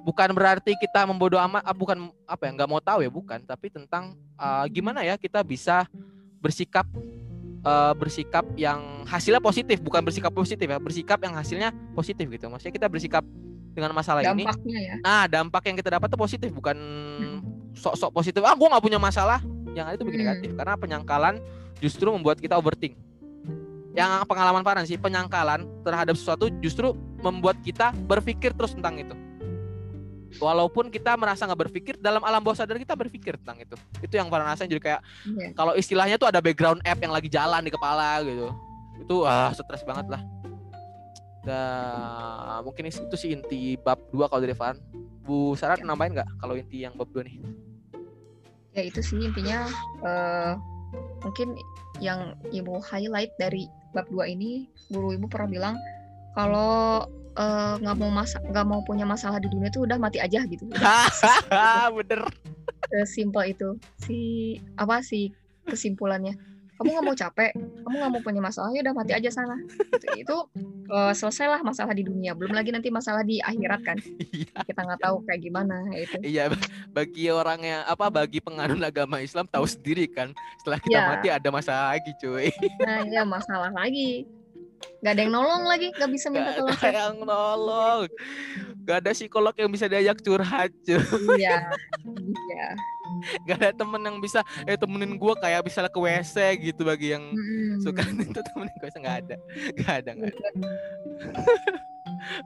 Bukan 0.05 0.37
berarti 0.37 0.77
kita 0.77 1.05
membodoh 1.05 1.41
amat, 1.41 1.65
uh, 1.65 1.73
bukan 1.77 2.13
apa 2.29 2.41
ya 2.45 2.51
nggak 2.53 2.69
mau 2.69 2.81
tahu 2.81 3.05
ya 3.05 3.09
bukan, 3.09 3.39
tapi 3.45 3.73
tentang 3.73 4.17
uh, 4.37 4.65
gimana 4.69 5.01
ya 5.01 5.17
kita 5.17 5.41
bisa 5.41 5.85
bersikap 6.41 6.85
uh, 7.65 7.93
bersikap 7.97 8.45
yang 8.55 9.03
hasilnya 9.09 9.41
positif, 9.41 9.81
bukan 9.81 10.05
bersikap 10.05 10.31
positif 10.31 10.69
ya, 10.69 10.77
bersikap 10.77 11.19
yang 11.25 11.33
hasilnya 11.33 11.73
positif 11.97 12.29
gitu. 12.29 12.47
Maksudnya 12.47 12.73
kita 12.73 12.87
bersikap 12.87 13.25
dengan 13.75 13.91
masalah 13.91 14.23
Dampaknya 14.23 14.77
ini. 14.79 14.87
Ya. 14.87 14.95
Nah, 15.03 15.23
dampak 15.27 15.67
yang 15.67 15.75
kita 15.75 15.99
dapat 15.99 16.07
tuh 16.07 16.21
positif, 16.21 16.49
bukan 16.53 16.77
sok-sok 17.75 18.15
positif. 18.15 18.39
Ah, 18.45 18.55
gue 18.55 18.67
nggak 18.69 18.83
punya 18.85 19.01
masalah. 19.01 19.43
Yang 19.75 19.99
itu 19.99 20.03
bikin 20.07 20.19
hmm. 20.23 20.27
negatif. 20.29 20.49
Karena 20.55 20.73
penyangkalan 20.79 21.33
justru 21.83 22.07
membuat 22.07 22.39
kita 22.39 22.55
overthink. 22.55 22.95
Yang 23.91 24.23
pengalaman 24.27 24.63
Farhan 24.63 24.87
sih, 24.87 24.95
penyangkalan 24.95 25.67
terhadap 25.83 26.15
sesuatu 26.15 26.47
justru 26.63 26.95
membuat 27.19 27.59
kita 27.63 27.91
berpikir 28.07 28.55
terus 28.55 28.71
tentang 28.75 28.95
itu. 28.99 29.15
Walaupun 30.35 30.91
kita 30.91 31.15
merasa 31.15 31.47
nggak 31.47 31.61
berpikir, 31.69 31.93
dalam 31.97 32.19
alam 32.23 32.43
bawah 32.43 32.57
sadar 32.57 32.75
kita 32.75 32.93
berpikir 32.93 33.39
tentang 33.39 33.63
itu. 33.63 33.75
Itu 34.03 34.13
yang 34.19 34.27
Farhan 34.27 34.51
rasain 34.51 34.67
jadi 34.67 34.83
kayak 34.83 35.01
yeah. 35.31 35.51
kalau 35.55 35.73
istilahnya 35.73 36.19
tuh 36.19 36.27
ada 36.27 36.43
background 36.43 36.83
app 36.83 36.99
yang 36.99 37.13
lagi 37.15 37.31
jalan 37.31 37.63
di 37.63 37.71
kepala 37.71 38.19
gitu. 38.23 38.51
Itu 38.99 39.15
ah 39.23 39.51
stres 39.55 39.83
banget 39.87 40.11
lah. 40.11 40.21
Dan 41.45 42.65
mungkin 42.65 42.89
itu 42.89 43.15
sih 43.15 43.31
inti 43.31 43.77
bab 43.77 44.01
2 44.09 44.27
kalau 44.27 44.41
dari 44.41 44.57
Van. 44.57 44.75
Bu 45.25 45.57
Sarah 45.57 45.77
ya. 45.77 45.85
nambahin 45.85 46.17
nggak 46.17 46.29
kalau 46.41 46.53
inti 46.57 46.85
yang 46.85 46.93
bab 46.97 47.09
2 47.13 47.25
nih? 47.25 47.35
Ya 48.75 48.83
itu 48.83 48.99
sih 48.99 49.23
intinya 49.23 49.69
uh, 50.03 50.59
mungkin 51.23 51.55
yang 52.03 52.35
ibu 52.51 52.81
highlight 52.83 53.31
dari 53.39 53.71
bab 53.95 54.09
2 54.11 54.35
ini 54.35 54.67
guru 54.91 55.15
ibu 55.15 55.25
pernah 55.31 55.47
bilang 55.47 55.75
kalau 56.35 57.07
nggak 57.81 57.95
uh, 57.95 57.99
mau 57.99 58.11
masa 58.11 58.39
nggak 58.39 58.65
mau 58.65 58.79
punya 58.87 59.03
masalah 59.03 59.43
di 59.43 59.51
dunia 59.51 59.67
tuh 59.67 59.83
udah 59.83 59.99
mati 59.99 60.23
aja 60.23 60.43
gitu. 60.47 60.65
Bener. 61.99 62.21
Simpel 63.03 63.51
itu 63.51 63.75
si 63.99 64.17
apa 64.79 65.03
sih 65.03 65.35
kesimpulannya 65.67 66.37
kamu 66.75 66.89
nggak 66.91 67.05
mau 67.07 67.15
capek 67.15 67.51
kamu 67.55 67.95
nggak 67.95 68.11
mau 68.11 68.21
punya 68.21 68.41
masalah 68.43 68.69
ya 68.75 68.83
udah 68.83 68.95
mati 68.95 69.13
aja 69.15 69.29
sana 69.31 69.55
gitu. 69.63 70.07
itu 70.27 70.37
uh, 70.91 71.13
selesailah 71.15 71.63
masalah 71.63 71.95
di 71.95 72.03
dunia 72.03 72.35
belum 72.35 72.51
lagi 72.51 72.75
nanti 72.75 72.91
masalah 72.91 73.23
di 73.23 73.39
akhirat 73.39 73.81
kan 73.87 73.97
iya. 74.35 74.59
kita 74.67 74.83
nggak 74.83 74.99
tahu 74.99 75.23
kayak 75.23 75.39
gimana 75.39 75.75
itu 75.95 76.19
iya 76.19 76.51
bagi 76.91 77.31
orang 77.31 77.63
yang 77.63 77.81
apa 77.87 78.11
bagi 78.11 78.43
penganut 78.43 78.79
agama 78.83 79.23
Islam 79.23 79.47
tahu 79.47 79.63
sendiri 79.63 80.11
kan 80.11 80.35
setelah 80.59 80.79
kita 80.83 80.99
ya. 80.99 81.07
mati 81.15 81.27
ada 81.31 81.49
masalah 81.49 81.95
lagi 81.95 82.11
cuy 82.19 82.51
nah 82.83 83.07
ya 83.07 83.23
masalah 83.23 83.71
lagi 83.71 84.27
Gak 85.03 85.11
ada 85.17 85.21
yang 85.21 85.33
nolong 85.33 85.63
lagi, 85.69 85.87
gak 85.93 86.09
bisa 86.09 86.27
minta 86.33 86.51
tolong. 86.57 86.73
Gak 86.77 86.91
ada 86.91 87.01
yang 87.11 87.19
nolong. 87.21 88.01
Gak 88.85 88.97
ada 89.01 89.11
psikolog 89.13 89.55
yang 89.57 89.69
bisa 89.69 89.85
diajak 89.85 90.17
curhat, 90.21 90.71
cuy. 90.85 90.97
Iya. 91.37 91.57
Iya. 92.25 92.67
Gak 93.45 93.57
ada 93.61 93.71
temen 93.73 94.01
yang 94.01 94.17
bisa 94.17 94.41
eh 94.65 94.77
temenin 94.77 95.17
gue 95.17 95.33
kayak 95.37 95.61
bisa 95.65 95.85
ke 95.85 95.99
WC 95.99 96.35
gitu 96.71 96.81
bagi 96.85 97.13
yang 97.13 97.23
hmm. 97.33 97.81
suka 97.85 98.01
itu 98.25 98.41
temenin 98.53 98.75
gue 98.81 98.89
nggak 98.89 99.17
ada. 99.25 99.35
Gak 99.77 99.93
ada, 100.03 100.11
gak 100.17 100.33
ada. 100.33 100.49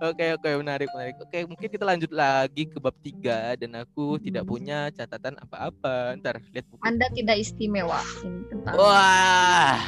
Oke 0.04 0.36
oke 0.36 0.50
menarik 0.60 0.90
menarik. 0.92 1.16
Oke 1.24 1.40
mungkin 1.48 1.68
kita 1.72 1.84
lanjut 1.88 2.12
lagi 2.12 2.68
ke 2.68 2.78
bab 2.80 2.96
tiga 3.00 3.56
dan 3.56 3.80
aku 3.80 4.20
tidak 4.20 4.44
punya 4.48 4.92
catatan 4.92 5.40
apa-apa. 5.40 6.20
Ntar 6.20 6.44
lihat 6.52 6.66
buku. 6.68 6.84
Anda 6.84 7.08
tidak 7.16 7.38
istimewa 7.40 8.00
ini 8.24 8.44
tentang. 8.52 8.76
Wah 8.76 9.80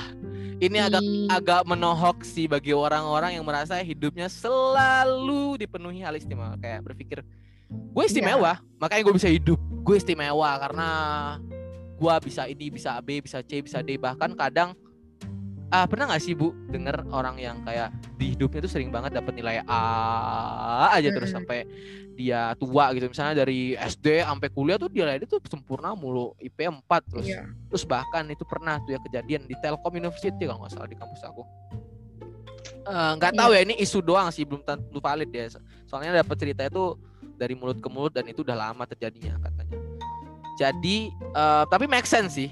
ini 0.61 0.77
agak 0.77 1.01
agak 1.33 1.61
menohok 1.65 2.21
sih 2.21 2.45
bagi 2.45 2.69
orang-orang 2.69 3.33
yang 3.33 3.45
merasa 3.45 3.81
hidupnya 3.81 4.29
selalu 4.29 5.57
dipenuhi 5.57 6.05
hal 6.05 6.13
istimewa. 6.13 6.53
Kayak 6.61 6.85
berpikir 6.85 7.25
gue 7.71 8.03
istimewa 8.05 8.61
yeah. 8.61 8.77
makanya 8.77 9.01
gue 9.09 9.15
bisa 9.17 9.29
hidup. 9.33 9.59
Gue 9.81 9.97
istimewa 9.97 10.51
karena 10.61 10.89
gue 11.97 12.13
bisa 12.29 12.45
ini 12.45 12.69
bisa 12.69 12.93
B 13.01 13.25
bisa 13.25 13.41
C 13.41 13.65
bisa 13.65 13.81
D. 13.81 13.97
Bahkan 13.97 14.37
kadang 14.37 14.77
ah 15.71 15.87
pernah 15.87 16.11
gak 16.11 16.19
sih 16.21 16.35
bu 16.35 16.51
denger 16.67 17.07
orang 17.15 17.39
yang 17.39 17.63
kayak 17.63 17.95
di 18.19 18.35
hidupnya 18.35 18.59
tuh 18.67 18.71
sering 18.75 18.91
banget 18.91 19.15
dapat 19.15 19.33
nilai 19.39 19.63
A 19.63 20.91
aja 20.91 21.15
terus 21.15 21.31
sampai 21.31 21.63
dia 22.15 22.53
tua 22.59 22.91
gitu. 22.95 23.09
Misalnya 23.11 23.43
dari 23.43 23.73
SD 23.75 24.23
sampai 24.23 24.47
kuliah 24.51 24.77
tuh 24.77 24.91
dia 24.91 25.07
itu 25.15 25.37
sempurna 25.47 25.95
mulu 25.95 26.35
IP 26.37 26.67
4 26.67 26.81
terus. 27.09 27.27
Yeah. 27.27 27.47
terus 27.71 27.83
bahkan 27.87 28.27
itu 28.27 28.43
pernah 28.43 28.77
tuh 28.83 28.95
ya 28.95 28.99
kejadian 29.03 29.47
di 29.47 29.55
Telkom 29.59 29.95
University 29.95 30.43
kalau 30.43 30.63
nggak 30.63 30.73
salah 30.75 30.89
di 30.89 30.97
kampus 30.99 31.21
aku. 31.23 31.43
Eh, 32.81 33.11
nggak 33.17 33.31
uh, 33.33 33.37
tahu 33.37 33.51
yeah. 33.55 33.63
ya 33.63 33.67
ini 33.69 33.75
isu 33.79 33.99
doang 34.01 34.27
sih 34.33 34.43
belum 34.43 34.65
tentu 34.65 34.97
valid 34.97 35.29
ya 35.29 35.53
soalnya 35.85 36.25
dapat 36.25 36.35
cerita 36.37 36.65
itu 36.65 36.97
dari 37.37 37.53
mulut 37.53 37.77
ke 37.77 37.89
mulut 37.89 38.13
dan 38.13 38.25
itu 38.29 38.41
udah 38.45 38.57
lama 38.57 38.83
terjadinya 38.85 39.37
katanya. 39.41 39.77
Jadi 40.59 41.09
uh, 41.33 41.63
tapi 41.69 41.85
make 41.87 42.05
sense 42.05 42.37
sih. 42.37 42.51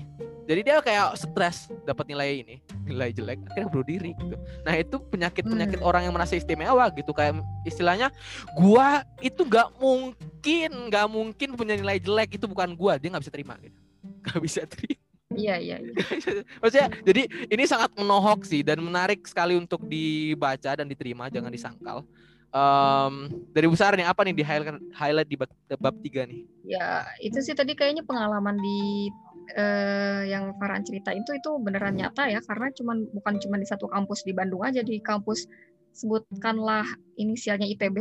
Jadi 0.50 0.66
dia 0.66 0.82
kayak 0.82 1.14
stres 1.14 1.70
dapat 1.86 2.10
nilai 2.10 2.42
ini 2.42 2.58
nilai 2.86 3.10
jelek 3.12 3.40
akhirnya 3.50 3.68
bunuh 3.72 3.88
diri 3.88 4.12
gitu 4.16 4.36
nah 4.64 4.74
itu 4.76 4.96
penyakit 5.12 5.44
penyakit 5.46 5.80
hmm. 5.80 5.90
orang 5.90 6.02
yang 6.08 6.14
merasa 6.16 6.36
istimewa 6.40 6.86
gitu 6.96 7.12
kayak 7.12 7.42
istilahnya 7.64 8.14
gua 8.56 9.04
itu 9.20 9.42
nggak 9.44 9.76
mungkin 9.80 10.72
nggak 10.92 11.08
mungkin 11.08 11.50
punya 11.56 11.76
nilai 11.76 12.00
jelek 12.00 12.40
itu 12.40 12.46
bukan 12.48 12.74
gua 12.74 12.96
dia 12.96 13.12
nggak 13.12 13.24
bisa 13.24 13.34
terima 13.34 13.56
gitu 13.60 13.80
nggak 14.26 14.42
bisa 14.42 14.62
terima 14.66 15.10
Iya 15.30 15.62
iya. 15.62 15.78
iya. 15.78 15.94
Maksudnya 16.62 16.90
jadi 17.06 17.30
ini 17.54 17.64
sangat 17.70 17.94
menohok 17.94 18.50
sih 18.50 18.66
dan 18.66 18.82
menarik 18.82 19.22
sekali 19.30 19.54
untuk 19.54 19.86
dibaca 19.86 20.74
dan 20.74 20.90
diterima 20.90 21.30
jangan 21.30 21.54
disangkal. 21.54 22.02
Um, 22.50 23.46
dari 23.54 23.70
besar 23.70 23.94
nih 23.94 24.10
apa 24.10 24.26
nih 24.26 24.34
di 24.34 24.42
highlight 24.42 24.82
highlight 24.90 25.30
di 25.30 25.38
bab, 25.38 25.54
bab 25.78 25.96
tiga 26.02 26.26
nih? 26.26 26.50
Ya 26.66 27.06
itu 27.22 27.38
sih 27.46 27.54
tadi 27.54 27.78
kayaknya 27.78 28.02
pengalaman 28.02 28.58
di 28.58 29.14
uh, 29.58 30.22
yang 30.26 30.54
Farhan 30.58 30.84
cerita 30.86 31.16
itu 31.16 31.32
itu 31.34 31.50
beneran 31.62 31.98
nyata 31.98 32.30
ya 32.30 32.44
karena 32.44 32.70
cuman 32.76 33.08
bukan 33.16 33.36
cuma 33.42 33.56
di 33.58 33.68
satu 33.68 33.90
kampus 33.90 34.28
di 34.28 34.34
Bandung 34.36 34.62
aja 34.62 34.84
di 34.84 35.02
kampus 35.02 35.50
sebutkanlah 35.96 36.86
inisialnya 37.18 37.66
ITB 37.66 37.98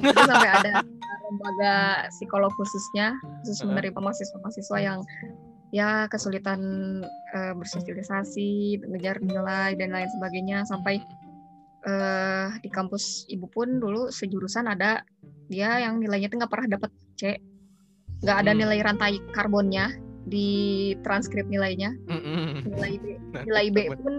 itu 0.00 0.20
sampai 0.24 0.50
ada 0.50 0.80
lembaga 1.28 1.74
psikolog 2.10 2.50
khususnya 2.56 3.14
khusus 3.44 3.62
menerima 3.62 3.98
mahasiswa-mahasiswa 4.00 4.78
yang 4.80 5.00
ya 5.70 6.10
kesulitan 6.10 6.60
uh, 7.34 7.54
bersosialisasi, 7.54 8.82
mengejar 8.82 9.22
nilai 9.22 9.78
dan 9.78 9.94
lain 9.94 10.10
sebagainya. 10.18 10.66
Sampai 10.66 10.98
uh, 11.86 12.50
di 12.58 12.66
kampus 12.70 13.30
ibu 13.30 13.46
pun 13.46 13.78
dulu 13.78 14.10
sejurusan 14.10 14.66
ada 14.66 15.06
dia 15.50 15.78
yang 15.82 16.02
nilainya 16.02 16.30
tuh 16.30 16.42
nggak 16.42 16.50
pernah 16.50 16.68
dapat 16.78 16.90
C, 17.14 17.38
nggak 18.22 18.38
ada 18.46 18.52
hmm. 18.54 18.60
nilai 18.62 18.78
rantai 18.82 19.12
karbonnya 19.30 20.09
di 20.30 20.48
transkrip 21.02 21.50
nilainya, 21.50 21.90
nilai 22.64 22.94
B, 23.02 23.04
nilai 23.50 23.66
B 23.74 23.78
pun 23.98 24.14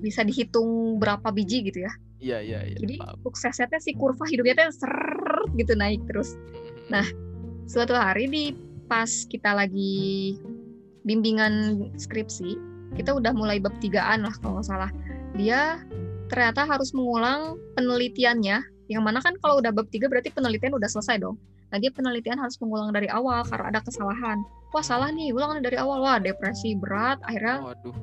bisa 0.00 0.24
dihitung 0.24 0.96
berapa 0.96 1.28
biji 1.28 1.68
gitu 1.68 1.84
ya. 1.84 1.92
Iya 2.22 2.38
iya 2.40 2.60
iya. 2.72 2.76
Jadi 2.80 2.96
suksesnya 3.22 3.78
si 3.82 3.92
kurva 3.92 4.24
hidupnya 4.24 4.66
tuh 4.66 4.86
ser 4.86 4.94
gitu 5.60 5.76
naik 5.76 6.00
terus. 6.08 6.34
Nah 6.88 7.04
suatu 7.68 7.92
hari 7.92 8.26
di 8.30 8.44
pas 8.88 9.10
kita 9.28 9.52
lagi 9.54 10.36
bimbingan 11.02 11.86
skripsi 11.98 12.58
kita 12.94 13.16
udah 13.16 13.32
mulai 13.32 13.58
bab 13.58 13.74
tigaan 13.82 14.24
lah 14.24 14.34
kalau 14.40 14.58
nggak 14.58 14.68
salah. 14.70 14.90
Dia 15.36 15.82
ternyata 16.32 16.64
harus 16.64 16.94
mengulang 16.96 17.60
penelitiannya. 17.76 18.64
Yang 18.90 19.02
mana 19.02 19.18
kan 19.20 19.34
kalau 19.42 19.58
udah 19.60 19.72
bab 19.74 19.88
tiga 19.90 20.06
berarti 20.10 20.30
penelitian 20.34 20.74
udah 20.76 20.90
selesai 20.90 21.22
dong 21.22 21.38
nah 21.72 21.80
dia 21.80 21.88
penelitian 21.88 22.36
harus 22.36 22.60
mengulang 22.60 22.92
dari 22.92 23.08
awal 23.08 23.42
karena 23.48 23.72
ada 23.72 23.80
kesalahan 23.80 24.38
wah 24.70 24.84
salah 24.84 25.08
nih 25.08 25.32
ulang 25.32 25.64
dari 25.64 25.80
awal 25.80 26.04
wah 26.04 26.20
depresi 26.20 26.76
berat 26.76 27.16
akhirnya 27.24 27.72
Waduh. 27.72 27.96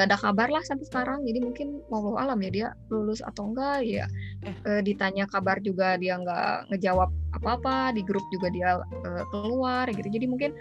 gak 0.00 0.06
ada 0.08 0.16
kabar 0.16 0.48
lah 0.48 0.64
sampai 0.64 0.88
sekarang 0.88 1.20
jadi 1.28 1.38
mungkin 1.44 1.84
mau 1.92 2.16
alam 2.16 2.40
ya 2.40 2.50
dia 2.50 2.68
lulus 2.88 3.20
atau 3.20 3.52
enggak 3.52 3.84
ya 3.84 4.06
eh. 4.48 4.56
e, 4.64 4.70
ditanya 4.86 5.28
kabar 5.28 5.60
juga 5.60 6.00
dia 6.00 6.16
nggak 6.16 6.72
ngejawab 6.72 7.10
apa-apa 7.36 7.92
di 7.92 8.00
grup 8.06 8.22
juga 8.32 8.48
dia 8.48 8.80
e, 8.80 9.08
keluar 9.28 9.84
gitu 9.92 10.08
jadi 10.08 10.26
mungkin 10.30 10.56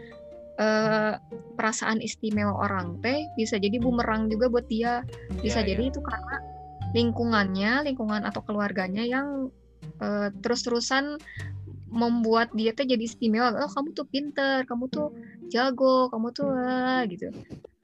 uh, 0.60 1.14
perasaan 1.56 2.04
istimewa 2.04 2.54
orang 2.68 3.00
teh 3.00 3.26
bisa 3.40 3.56
jadi 3.58 3.80
bumerang 3.80 4.28
juga 4.28 4.52
buat 4.52 4.68
dia 4.68 5.02
bisa 5.40 5.64
yeah, 5.64 5.74
jadi 5.74 5.84
yeah. 5.88 5.92
itu 5.96 6.00
karena 6.04 6.36
lingkungannya 6.94 7.72
lingkungan 7.88 8.22
atau 8.28 8.42
keluarganya 8.44 9.06
yang 9.06 9.50
uh, 10.04 10.28
terus-terusan 10.44 11.18
membuat 11.90 12.54
dia 12.54 12.72
teh 12.72 12.86
jadi 12.86 13.02
istimewa. 13.02 13.54
Oh 13.60 13.72
kamu 13.72 13.94
tuh 13.98 14.06
pinter 14.08 14.64
kamu 14.70 14.88
tuh 14.90 15.14
jago 15.50 16.08
kamu 16.14 16.28
tuh 16.32 16.50
uh, 16.50 17.02
gitu. 17.10 17.34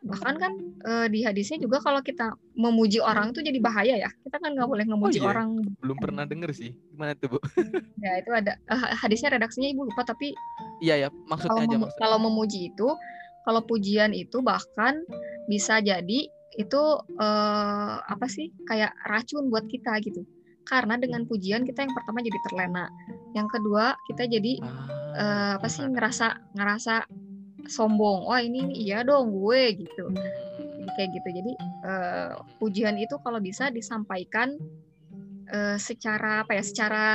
Bahkan 0.06 0.36
kan 0.38 0.54
uh, 0.86 1.08
di 1.10 1.26
hadisnya 1.26 1.58
juga 1.58 1.82
kalau 1.82 1.98
kita 2.06 2.38
memuji 2.54 3.02
orang 3.02 3.34
itu 3.34 3.42
jadi 3.42 3.58
bahaya 3.58 3.96
ya. 3.98 4.10
Kita 4.22 4.38
kan 4.38 4.54
nggak 4.54 4.70
boleh 4.70 4.86
memuji 4.86 5.18
oh, 5.20 5.26
iya. 5.26 5.30
orang. 5.34 5.50
belum 5.82 5.98
pernah 5.98 6.24
denger 6.30 6.54
sih. 6.54 6.72
Gimana 6.94 7.18
tuh 7.18 7.36
bu? 7.36 7.40
Ya 8.06 8.22
itu 8.22 8.30
ada 8.30 8.54
uh, 8.70 8.94
hadisnya 9.02 9.34
redaksinya 9.34 9.66
ibu 9.66 9.90
lupa 9.90 10.06
tapi 10.06 10.38
iya 10.78 11.08
ya 11.08 11.10
maksudnya 11.26 11.58
kalau 11.58 11.66
aja 11.66 11.78
mem 11.82 11.90
kalau 11.98 12.18
memuji 12.22 12.70
itu 12.70 12.88
kalau 13.46 13.62
pujian 13.66 14.14
itu 14.14 14.46
bahkan 14.46 15.02
bisa 15.50 15.82
jadi 15.82 16.30
itu 16.56 16.84
uh, 17.20 17.96
apa 18.06 18.26
sih 18.32 18.54
kayak 18.70 18.96
racun 19.10 19.52
buat 19.52 19.68
kita 19.68 20.00
gitu 20.02 20.24
karena 20.66 20.98
dengan 20.98 21.24
pujian 21.30 21.64
kita 21.64 21.86
yang 21.86 21.94
pertama 21.94 22.26
jadi 22.26 22.40
terlena. 22.50 22.86
Yang 23.38 23.48
kedua 23.58 23.94
kita 24.10 24.26
jadi 24.26 24.60
ah, 24.66 24.70
uh, 25.16 25.52
apa 25.62 25.68
sih 25.70 25.86
ngerasa 25.86 26.58
ngerasa 26.58 27.06
sombong. 27.70 28.26
Wah 28.26 28.42
ini, 28.42 28.74
iya 28.74 29.06
dong 29.06 29.34
gue 29.34 29.86
gitu. 29.86 30.06
Jadi 30.58 30.90
kayak 30.98 31.10
gitu. 31.14 31.28
Jadi 31.42 31.52
uh, 31.86 32.42
pujian 32.58 32.98
itu 32.98 33.16
kalau 33.22 33.38
bisa 33.38 33.70
disampaikan 33.70 34.58
uh, 35.54 35.78
secara 35.78 36.46
apa 36.46 36.58
ya 36.58 36.64
secara 36.66 37.06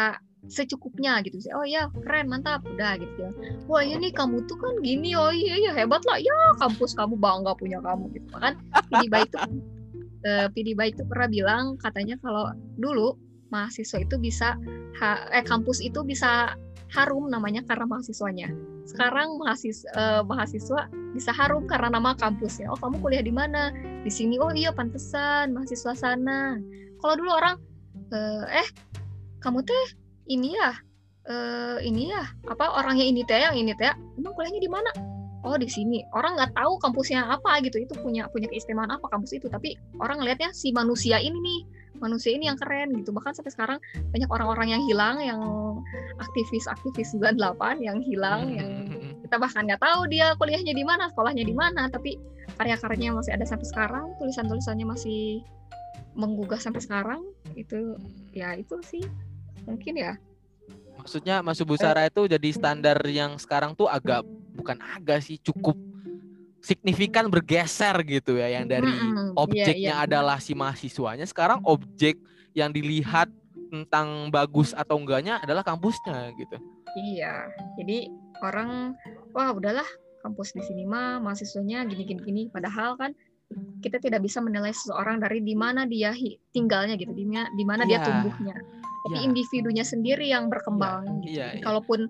secukupnya 0.46 1.20
gitu. 1.26 1.42
Sih 1.42 1.52
oh 1.52 1.66
ya 1.66 1.90
keren 2.06 2.30
mantap 2.30 2.62
udah 2.64 2.96
gitu 3.02 3.18
ya. 3.18 3.30
Wah 3.66 3.82
ini 3.82 4.14
kamu 4.14 4.46
tuh 4.46 4.58
kan 4.58 4.78
gini 4.80 5.12
oh 5.18 5.34
iya 5.34 5.58
iya 5.58 5.72
hebat 5.74 6.02
lah 6.06 6.18
ya 6.22 6.38
kampus 6.62 6.94
kamu 6.96 7.18
bangga 7.18 7.52
punya 7.58 7.82
kamu 7.82 8.10
gitu. 8.14 8.30
Kan 8.38 8.56
PD 8.88 9.10
baik 9.10 9.28
tuh 9.34 9.42
uh, 10.24 10.46
PD 10.54 10.72
baik 10.78 10.96
tuh 10.96 11.06
pernah 11.06 11.28
bilang 11.28 11.76
katanya 11.78 12.16
kalau 12.22 12.50
dulu 12.80 13.18
mahasiswa 13.50 13.98
itu 14.02 14.16
bisa 14.16 14.56
eh 15.34 15.44
kampus 15.44 15.82
itu 15.82 16.02
bisa 16.06 16.54
harum 16.90 17.30
namanya 17.30 17.62
karena 17.66 17.86
mahasiswanya 17.86 18.50
sekarang 18.90 19.38
mahasiswa, 19.38 19.86
uh, 19.94 20.22
mahasiswa 20.26 20.90
bisa 21.14 21.30
harum 21.30 21.66
karena 21.70 21.94
nama 21.94 22.18
kampusnya. 22.18 22.66
Oh 22.70 22.78
kamu 22.78 22.98
kuliah 22.98 23.22
di 23.22 23.30
mana? 23.30 23.70
Di 24.02 24.10
sini. 24.10 24.34
Oh 24.42 24.50
iya 24.50 24.74
pantesan 24.74 25.54
mahasiswa 25.54 25.94
sana. 25.94 26.58
Kalau 26.98 27.14
dulu 27.14 27.30
orang 27.30 27.56
uh, 28.10 28.44
eh 28.50 28.66
kamu 29.38 29.62
teh 29.62 29.86
ini 30.26 30.58
ya 30.58 30.74
uh, 31.30 31.78
ini 31.80 32.10
ya 32.10 32.26
apa 32.50 32.82
orangnya 32.82 33.06
ini 33.06 33.22
teh 33.22 33.38
yang 33.38 33.54
ini 33.54 33.72
teh 33.78 33.94
emang 34.18 34.34
kuliahnya 34.34 34.58
di 34.58 34.70
mana? 34.70 34.90
Oh 35.40 35.56
di 35.56 35.70
sini 35.70 36.04
orang 36.12 36.36
nggak 36.36 36.52
tahu 36.52 36.76
kampusnya 36.84 37.24
apa 37.24 37.64
gitu 37.64 37.80
itu 37.80 37.96
punya 37.96 38.28
punya 38.28 38.50
keistimewaan 38.50 38.92
apa 38.92 39.08
kampus 39.08 39.40
itu 39.40 39.48
tapi 39.48 39.72
orang 39.96 40.20
ngelihatnya 40.20 40.52
si 40.52 40.68
manusia 40.68 41.16
ini 41.16 41.38
nih 41.40 41.60
manusia 42.00 42.32
ini 42.34 42.48
yang 42.48 42.58
keren 42.58 42.96
gitu 42.96 43.12
bahkan 43.12 43.36
sampai 43.36 43.52
sekarang 43.52 43.78
banyak 44.10 44.30
orang-orang 44.32 44.72
yang 44.72 44.82
hilang 44.88 45.20
yang 45.20 45.40
aktivis-aktivis 46.18 47.14
98 47.16 47.36
yang 47.84 48.00
hilang 48.00 48.50
hmm. 48.50 48.56
yang 48.56 48.68
hmm, 48.88 48.88
hmm. 48.90 49.12
kita 49.28 49.36
bahkan 49.36 49.62
nggak 49.68 49.80
tahu 49.80 50.08
dia 50.08 50.32
kuliahnya 50.40 50.72
di 50.72 50.84
mana 50.84 51.12
sekolahnya 51.12 51.44
di 51.44 51.54
mana 51.54 51.86
tapi 51.92 52.16
karya-karyanya 52.56 53.16
masih 53.16 53.32
ada 53.36 53.46
sampai 53.46 53.66
sekarang 53.68 54.06
tulisan-tulisannya 54.18 54.86
masih 54.88 55.44
menggugah 56.18 56.58
sampai 56.58 56.82
sekarang 56.82 57.22
itu 57.54 57.94
ya 58.34 58.58
itu 58.58 58.76
sih 58.82 59.04
mungkin 59.64 59.94
ya 60.00 60.18
maksudnya 60.98 61.40
Mas 61.40 61.62
Busara 61.62 62.04
eh. 62.04 62.12
itu 62.12 62.26
jadi 62.26 62.48
standar 62.50 62.98
yang 63.08 63.38
sekarang 63.40 63.72
tuh 63.72 63.88
agak 63.88 64.26
bukan 64.52 64.76
agak 64.82 65.24
sih 65.24 65.40
cukup 65.40 65.78
signifikan 66.60 67.32
bergeser 67.32 67.96
gitu 68.04 68.36
ya 68.36 68.60
yang 68.60 68.68
dari 68.68 68.88
hmm, 68.88 69.32
objeknya 69.36 69.74
yeah, 69.74 69.96
yeah. 69.96 70.04
adalah 70.04 70.36
si 70.36 70.52
mahasiswanya 70.52 71.24
sekarang 71.24 71.64
objek 71.64 72.20
yang 72.52 72.70
dilihat 72.70 73.32
tentang 73.70 74.28
bagus 74.28 74.74
atau 74.74 74.98
enggaknya 74.98 75.38
adalah 75.40 75.62
kampusnya 75.62 76.34
gitu. 76.36 76.58
Iya. 76.98 77.48
Jadi 77.78 78.10
orang 78.42 78.98
wah 79.30 79.54
udahlah 79.54 79.86
kampus 80.20 80.52
di 80.52 80.62
sini 80.66 80.84
mah 80.84 81.22
mahasiswanya 81.22 81.86
gini 81.88 82.04
gini 82.04 82.20
gini 82.20 82.42
padahal 82.52 82.98
kan 83.00 83.16
kita 83.80 83.98
tidak 83.98 84.22
bisa 84.22 84.38
menilai 84.38 84.70
seseorang 84.70 85.18
dari 85.18 85.42
di 85.42 85.58
mana 85.58 85.82
dia 85.82 86.14
tinggalnya 86.54 86.94
gitu, 86.94 87.10
di 87.10 87.26
mana 87.26 87.50
di 87.50 87.64
mana 87.66 87.82
yeah. 87.82 87.88
dia 87.88 87.98
iya. 87.98 88.06
tumbuhnya. 88.06 88.56
Tapi 89.00 89.16
yeah. 89.16 89.26
individunya 89.26 89.84
sendiri 89.86 90.26
yang 90.28 90.52
berkembang. 90.52 91.02
Yeah. 91.02 91.22
Gitu. 91.24 91.34
Yeah, 91.34 91.50
yeah. 91.56 91.64
Kalaupun 91.64 92.00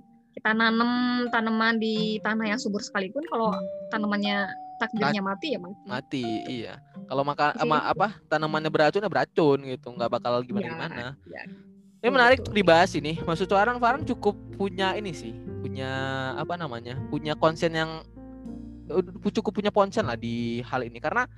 kita 0.40 0.56
nanam 0.56 1.28
tanaman 1.28 1.76
di 1.76 2.16
tanah 2.24 2.56
yang 2.56 2.56
subur 2.56 2.80
sekalipun 2.80 3.20
kalau 3.28 3.52
tanamannya 3.92 4.48
takdirnya 4.80 5.20
mati 5.20 5.52
ya 5.52 5.60
mati. 5.60 5.84
Mati, 5.84 6.24
iya. 6.48 6.80
Kalau 7.04 7.20
maka 7.28 7.52
ama, 7.60 7.84
apa 7.84 8.16
tanamannya 8.32 8.72
beracun 8.72 9.04
ya 9.04 9.12
beracun 9.12 9.60
gitu, 9.68 9.92
nggak 9.92 10.08
bakal 10.08 10.40
gimana 10.40 10.64
gimana. 10.72 11.04
Ya, 11.28 11.44
ya. 11.44 11.44
Ini 12.00 12.08
menarik 12.08 12.40
untuk 12.40 12.56
dibahas 12.56 12.96
ini. 12.96 13.20
Maksud 13.20 13.52
orang 13.52 13.76
Farhan 13.76 14.08
cukup 14.08 14.32
punya 14.56 14.96
ini 14.96 15.12
sih, 15.12 15.36
punya 15.60 15.92
apa 16.40 16.56
namanya, 16.56 16.96
punya 17.12 17.36
konsen 17.36 17.76
yang 17.76 18.00
cukup 19.36 19.60
punya 19.60 19.68
konsen 19.68 20.08
lah 20.08 20.16
di 20.16 20.64
hal 20.64 20.80
ini 20.88 21.04
karena 21.04 21.28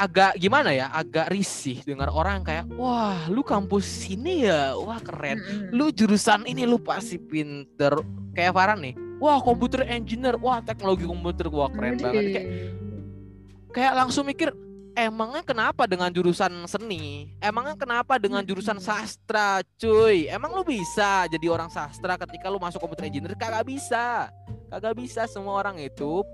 agak 0.00 0.40
gimana 0.40 0.72
ya 0.72 0.88
agak 0.90 1.30
risih 1.30 1.78
dengar 1.84 2.08
orang 2.10 2.42
kayak 2.42 2.64
wah 2.74 3.28
lu 3.28 3.44
kampus 3.44 3.84
sini 3.84 4.48
ya? 4.48 4.74
Wah 4.76 4.98
keren. 4.98 5.38
Lu 5.70 5.92
jurusan 5.92 6.48
ini 6.48 6.64
lu 6.64 6.80
pasti 6.80 7.20
pinter. 7.20 7.94
Kayak 8.32 8.56
Farhan 8.56 8.80
nih 8.80 8.94
wah 9.22 9.38
komputer 9.38 9.86
engineer. 9.86 10.34
Wah 10.40 10.58
teknologi 10.64 11.06
komputer. 11.06 11.46
Wah 11.52 11.70
keren 11.70 12.00
banget. 12.00 12.24
Kayak 12.34 12.48
kayak 13.72 13.92
langsung 13.94 14.24
mikir 14.26 14.50
emangnya 14.98 15.46
kenapa 15.46 15.86
dengan 15.86 16.10
jurusan 16.10 16.66
seni? 16.66 17.32
Emangnya 17.38 17.76
kenapa 17.78 18.18
dengan 18.18 18.42
jurusan 18.42 18.82
sastra 18.82 19.62
cuy? 19.78 20.26
Emang 20.28 20.52
lu 20.52 20.64
bisa 20.66 21.30
jadi 21.30 21.46
orang 21.52 21.70
sastra 21.70 22.18
ketika 22.18 22.50
lu 22.50 22.58
masuk 22.58 22.82
komputer 22.82 23.06
engineer? 23.06 23.38
Kagak 23.38 23.68
bisa. 23.68 24.28
Kagak 24.72 24.96
bisa 24.96 25.28
semua 25.28 25.60
orang 25.60 25.76
itu 25.76 26.24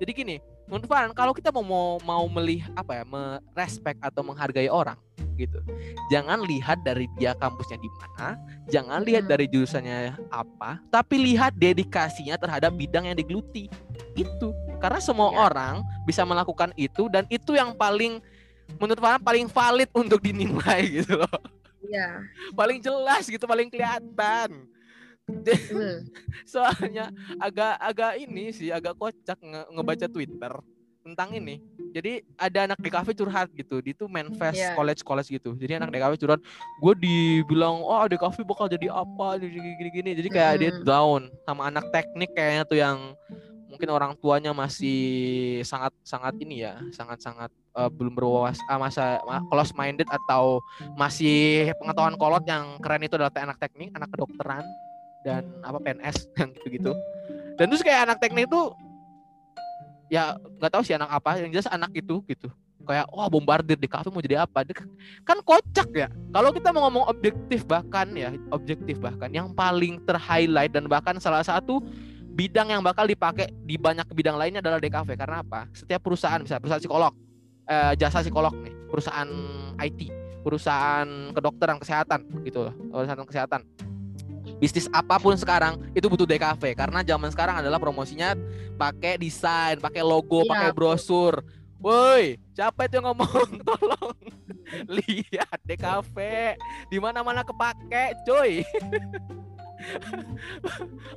jadi 0.00 0.12
gini 0.16 0.36
menurut 0.72 0.88
Farhan 0.88 1.12
kalau 1.12 1.36
kita 1.36 1.52
mau 1.52 1.60
mau 1.60 2.00
mau 2.00 2.24
melihat 2.40 2.72
apa 2.72 2.96
ya 2.96 3.04
merespek 3.04 4.00
atau 4.00 4.24
menghargai 4.24 4.72
orang 4.72 4.96
gitu 5.36 5.60
jangan 6.08 6.40
lihat 6.48 6.80
dari 6.80 7.04
dia 7.20 7.36
kampusnya 7.36 7.76
di 7.76 7.92
mana 8.00 8.40
jangan 8.72 9.04
lihat 9.04 9.28
dari 9.28 9.44
jurusannya 9.52 10.16
apa 10.32 10.80
tapi 10.88 11.20
lihat 11.20 11.52
dedikasinya 11.60 12.40
terhadap 12.40 12.72
bidang 12.72 13.04
yang 13.04 13.16
digeluti 13.20 13.68
itu 14.16 14.48
karena 14.80 14.96
semua 14.96 15.28
Ya. 15.28 15.44
orang 15.44 15.84
bisa 16.08 16.24
melakukan 16.24 16.72
itu 16.80 17.12
dan 17.12 17.28
itu 17.28 17.52
yang 17.52 17.76
paling 17.76 18.24
menurut 18.80 18.96
Farhan 18.96 19.20
paling 19.20 19.46
valid 19.52 19.92
untuk 19.92 20.24
dinilai 20.24 20.88
gitu 21.04 21.20
loh 21.20 21.36
Iya. 21.82 22.24
paling 22.56 22.78
jelas 22.78 23.26
gitu 23.28 23.42
paling 23.44 23.66
kelihatan. 23.68 24.70
soalnya 26.52 27.10
agak 27.38 27.74
agak 27.78 28.12
ini 28.18 28.50
sih 28.50 28.68
agak 28.68 28.98
kocak 28.98 29.38
nge- 29.38 29.68
ngebaca 29.70 30.06
Twitter 30.08 30.52
tentang 31.02 31.34
ini. 31.34 31.58
Jadi 31.92 32.22
ada 32.38 32.70
anak 32.70 32.78
DKV 32.78 33.08
curhat 33.12 33.48
gitu, 33.52 33.82
di 33.82 33.92
tuh 33.92 34.06
manifest 34.06 34.56
Iya. 34.56 34.72
college 34.72 35.02
college 35.02 35.28
gitu. 35.28 35.52
Jadi 35.58 35.76
anak 35.76 35.90
DKV 35.90 36.14
curhat, 36.16 36.40
gue 36.78 36.94
dibilang 36.96 37.82
oh 37.82 38.06
DKV 38.06 38.36
bakal 38.46 38.66
jadi 38.70 38.86
apa 38.88 39.36
gini 39.36 39.76
gini 39.76 39.90
gini. 39.90 40.10
Jadi 40.14 40.28
kayak 40.30 40.54
dia 40.56 40.70
Mm-mm. 40.72 40.86
down 40.86 41.20
sama 41.44 41.68
anak 41.68 41.84
teknik 41.90 42.30
kayaknya 42.32 42.64
tuh 42.64 42.78
yang 42.78 42.98
mungkin 43.68 43.88
orang 43.88 44.12
tuanya 44.16 44.52
masih 44.52 45.00
sangat 45.64 45.92
sangat 46.00 46.36
ini 46.38 46.64
ya, 46.64 46.80
sangat 46.92 47.18
sangat 47.20 47.50
eh, 47.50 47.90
belum 47.90 48.14
berwawas 48.14 48.56
ah, 48.68 48.78
masa 48.78 49.18
ma- 49.24 49.42
close 49.48 49.74
minded 49.74 50.06
atau 50.06 50.60
masih 50.94 51.72
pengetahuan 51.76 52.16
kolot 52.16 52.44
yang 52.46 52.78
keren 52.78 53.02
itu 53.02 53.16
adalah 53.18 53.32
anak 53.34 53.58
teknik, 53.58 53.90
anak 53.92 54.08
kedokteran 54.08 54.64
dan 55.22 55.46
apa 55.62 55.78
PNS 55.82 56.28
yang 56.38 56.50
gitu-gitu. 56.54 56.92
Dan 57.56 57.70
terus 57.70 57.82
kayak 57.82 58.10
anak 58.10 58.18
teknik 58.18 58.50
itu 58.50 58.60
ya 60.12 60.36
nggak 60.60 60.72
tahu 60.72 60.82
sih 60.84 60.94
anak 60.94 61.10
apa, 61.10 61.40
yang 61.40 61.50
jelas 61.50 61.70
anak 61.70 61.90
itu 61.96 62.20
gitu. 62.28 62.50
Kayak 62.82 63.06
wah 63.14 63.30
bombardir 63.30 63.78
di 63.78 63.86
kafe 63.86 64.10
mau 64.10 64.18
jadi 64.18 64.42
apa? 64.42 64.66
Dia 64.66 64.74
kan 65.22 65.38
kocak 65.46 65.88
ya. 65.94 66.10
Kalau 66.34 66.50
kita 66.50 66.74
mau 66.74 66.90
ngomong 66.90 67.06
objektif 67.06 67.62
bahkan 67.62 68.10
ya, 68.18 68.34
objektif 68.50 68.98
bahkan 68.98 69.30
yang 69.30 69.54
paling 69.54 70.02
ter-highlight 70.02 70.74
dan 70.74 70.90
bahkan 70.90 71.14
salah 71.22 71.46
satu 71.46 71.78
bidang 72.32 72.72
yang 72.72 72.82
bakal 72.82 73.04
dipakai 73.04 73.52
di 73.68 73.76
banyak 73.76 74.08
bidang 74.16 74.40
lainnya 74.40 74.64
adalah 74.64 74.80
DKV 74.82 75.08
karena 75.14 75.44
apa? 75.44 75.68
Setiap 75.76 76.00
perusahaan 76.02 76.40
misalnya 76.40 76.62
perusahaan 76.64 76.82
psikolog, 76.82 77.12
eh, 77.68 77.92
jasa 78.00 78.24
psikolog 78.24 78.54
nih, 78.66 78.74
perusahaan 78.88 79.30
IT, 79.78 80.00
perusahaan 80.42 81.08
kedokteran 81.36 81.78
kesehatan 81.78 82.20
gitu 82.42 82.66
loh, 82.66 82.74
perusahaan 82.90 83.28
kesehatan. 83.28 83.60
Bisnis 84.62 84.86
apa 84.94 85.18
pun 85.18 85.34
sekarang 85.34 85.74
itu 85.90 86.06
butuh 86.06 86.22
DKV 86.22 86.78
karena 86.78 87.02
zaman 87.02 87.34
sekarang 87.34 87.58
adalah 87.58 87.82
promosinya 87.82 88.38
pakai 88.78 89.18
desain, 89.18 89.82
pakai 89.82 90.06
logo, 90.06 90.46
Iya, 90.46 90.50
pakai 90.54 90.70
brosur. 90.70 91.42
Woi, 91.82 92.38
siapa 92.54 92.86
itu 92.86 93.02
yang 93.02 93.10
ngomong? 93.10 93.58
Tolong 93.66 94.18
lihat 94.86 95.58
DKV 95.66 96.16
di 96.86 97.02
mana-mana 97.02 97.42
kepake, 97.42 98.14
coy. 98.22 98.62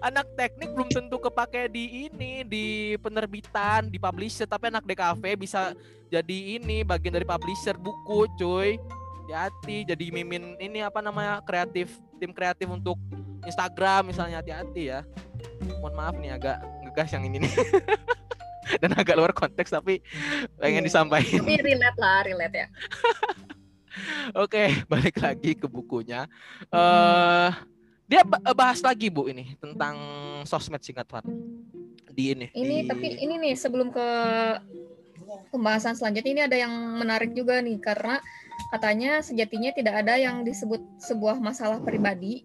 anak 0.02 0.26
teknik 0.34 0.74
belum 0.74 0.90
tentu 0.90 1.22
kepake 1.22 1.70
di 1.70 2.10
ini 2.10 2.42
di 2.42 2.98
penerbitan 2.98 3.94
di 3.94 4.02
publisher 4.02 4.50
tapi 4.50 4.74
anak 4.74 4.90
DKV 4.90 5.22
bisa 5.38 5.78
jadi 6.10 6.58
ini 6.58 6.82
bagian 6.82 7.14
dari 7.14 7.30
publisher 7.30 7.78
buku 7.78 8.26
cuy 8.42 8.82
hati-hati 9.26 9.86
jadi 9.90 10.06
mimin 10.10 10.58
ini 10.58 10.82
apa 10.82 11.02
namanya 11.02 11.42
kreatif 11.46 11.94
tim 12.16 12.32
kreatif 12.32 12.68
untuk 12.68 12.98
Instagram 13.42 14.10
misalnya 14.10 14.40
hati-hati 14.40 14.90
ya 14.90 15.02
mohon 15.78 15.94
maaf 15.94 16.16
nih 16.16 16.32
agak 16.32 16.58
ngegas 16.82 17.10
yang 17.12 17.24
ini 17.24 17.44
nih 17.44 17.54
dan 18.82 18.92
agak 18.94 19.14
luar 19.14 19.32
konteks 19.32 19.70
tapi 19.70 20.02
pengen 20.58 20.82
Iya. 20.82 20.88
disampaikan 20.88 21.40
Tapi 21.40 21.56
relate 21.62 21.98
lah, 21.98 22.20
relate 22.24 22.56
ya. 22.58 22.68
Oke, 24.36 24.84
balik 24.86 25.16
lagi 25.18 25.54
ke 25.54 25.68
bukunya. 25.68 26.28
eh 26.68 27.50
dia 28.06 28.22
ba- 28.22 28.42
bahas 28.52 28.82
lagi 28.82 29.08
Bu 29.08 29.26
ini 29.26 29.56
tentang 29.56 29.96
sosmed 30.44 30.82
singkat 30.82 31.06
Fat. 31.06 31.24
Di 32.10 32.34
ini. 32.34 32.48
Ini 32.52 32.84
di- 32.84 32.88
tapi 32.88 33.08
ini 33.16 33.36
nih 33.40 33.54
sebelum 33.56 33.90
ke 33.90 34.08
pembahasan 35.50 35.94
selanjutnya 35.94 36.32
ini 36.32 36.44
ada 36.44 36.58
yang 36.58 36.74
menarik 36.96 37.32
juga 37.32 37.58
nih 37.58 37.80
karena 37.80 38.20
katanya 38.74 39.24
sejatinya 39.24 39.72
tidak 39.76 40.06
ada 40.06 40.20
yang 40.20 40.44
disebut 40.44 40.82
sebuah 41.00 41.38
masalah 41.40 41.80
pribadi 41.84 42.44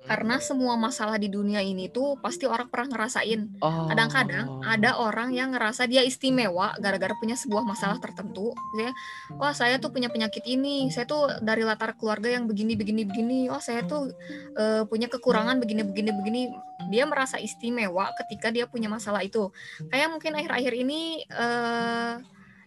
Hmm. 0.00 0.16
karena 0.16 0.40
semua 0.40 0.80
masalah 0.80 1.20
di 1.20 1.28
dunia 1.28 1.60
ini 1.60 1.92
tuh 1.92 2.16
pasti 2.24 2.48
orang 2.48 2.72
pernah 2.72 2.96
ngerasain. 2.96 3.60
Oh. 3.60 3.84
Kadang-kadang 3.92 4.64
ada 4.64 4.96
orang 4.96 5.36
yang 5.36 5.52
ngerasa 5.52 5.84
dia 5.84 6.00
istimewa 6.00 6.72
gara-gara 6.80 7.12
punya 7.20 7.36
sebuah 7.36 7.68
masalah 7.68 8.00
tertentu. 8.00 8.56
Ya, 8.80 8.96
wah 9.36 9.52
saya 9.52 9.76
tuh 9.76 9.92
punya 9.92 10.08
penyakit 10.08 10.40
ini, 10.48 10.88
saya 10.88 11.04
tuh 11.04 11.28
dari 11.44 11.68
latar 11.68 12.00
keluarga 12.00 12.32
yang 12.32 12.48
begini 12.48 12.80
begini. 12.80 13.52
Oh 13.52 13.60
saya 13.60 13.84
tuh 13.84 14.08
eh, 14.56 14.88
punya 14.88 15.12
kekurangan 15.12 15.60
begini 15.60 15.84
begini. 15.84 16.48
Dia 16.88 17.04
merasa 17.04 17.36
istimewa 17.36 18.08
ketika 18.24 18.48
dia 18.48 18.64
punya 18.64 18.88
masalah 18.88 19.20
itu. 19.20 19.52
Kayak 19.92 20.16
mungkin 20.16 20.32
akhir-akhir 20.32 20.72
ini 20.80 21.28
eh, 21.28 22.12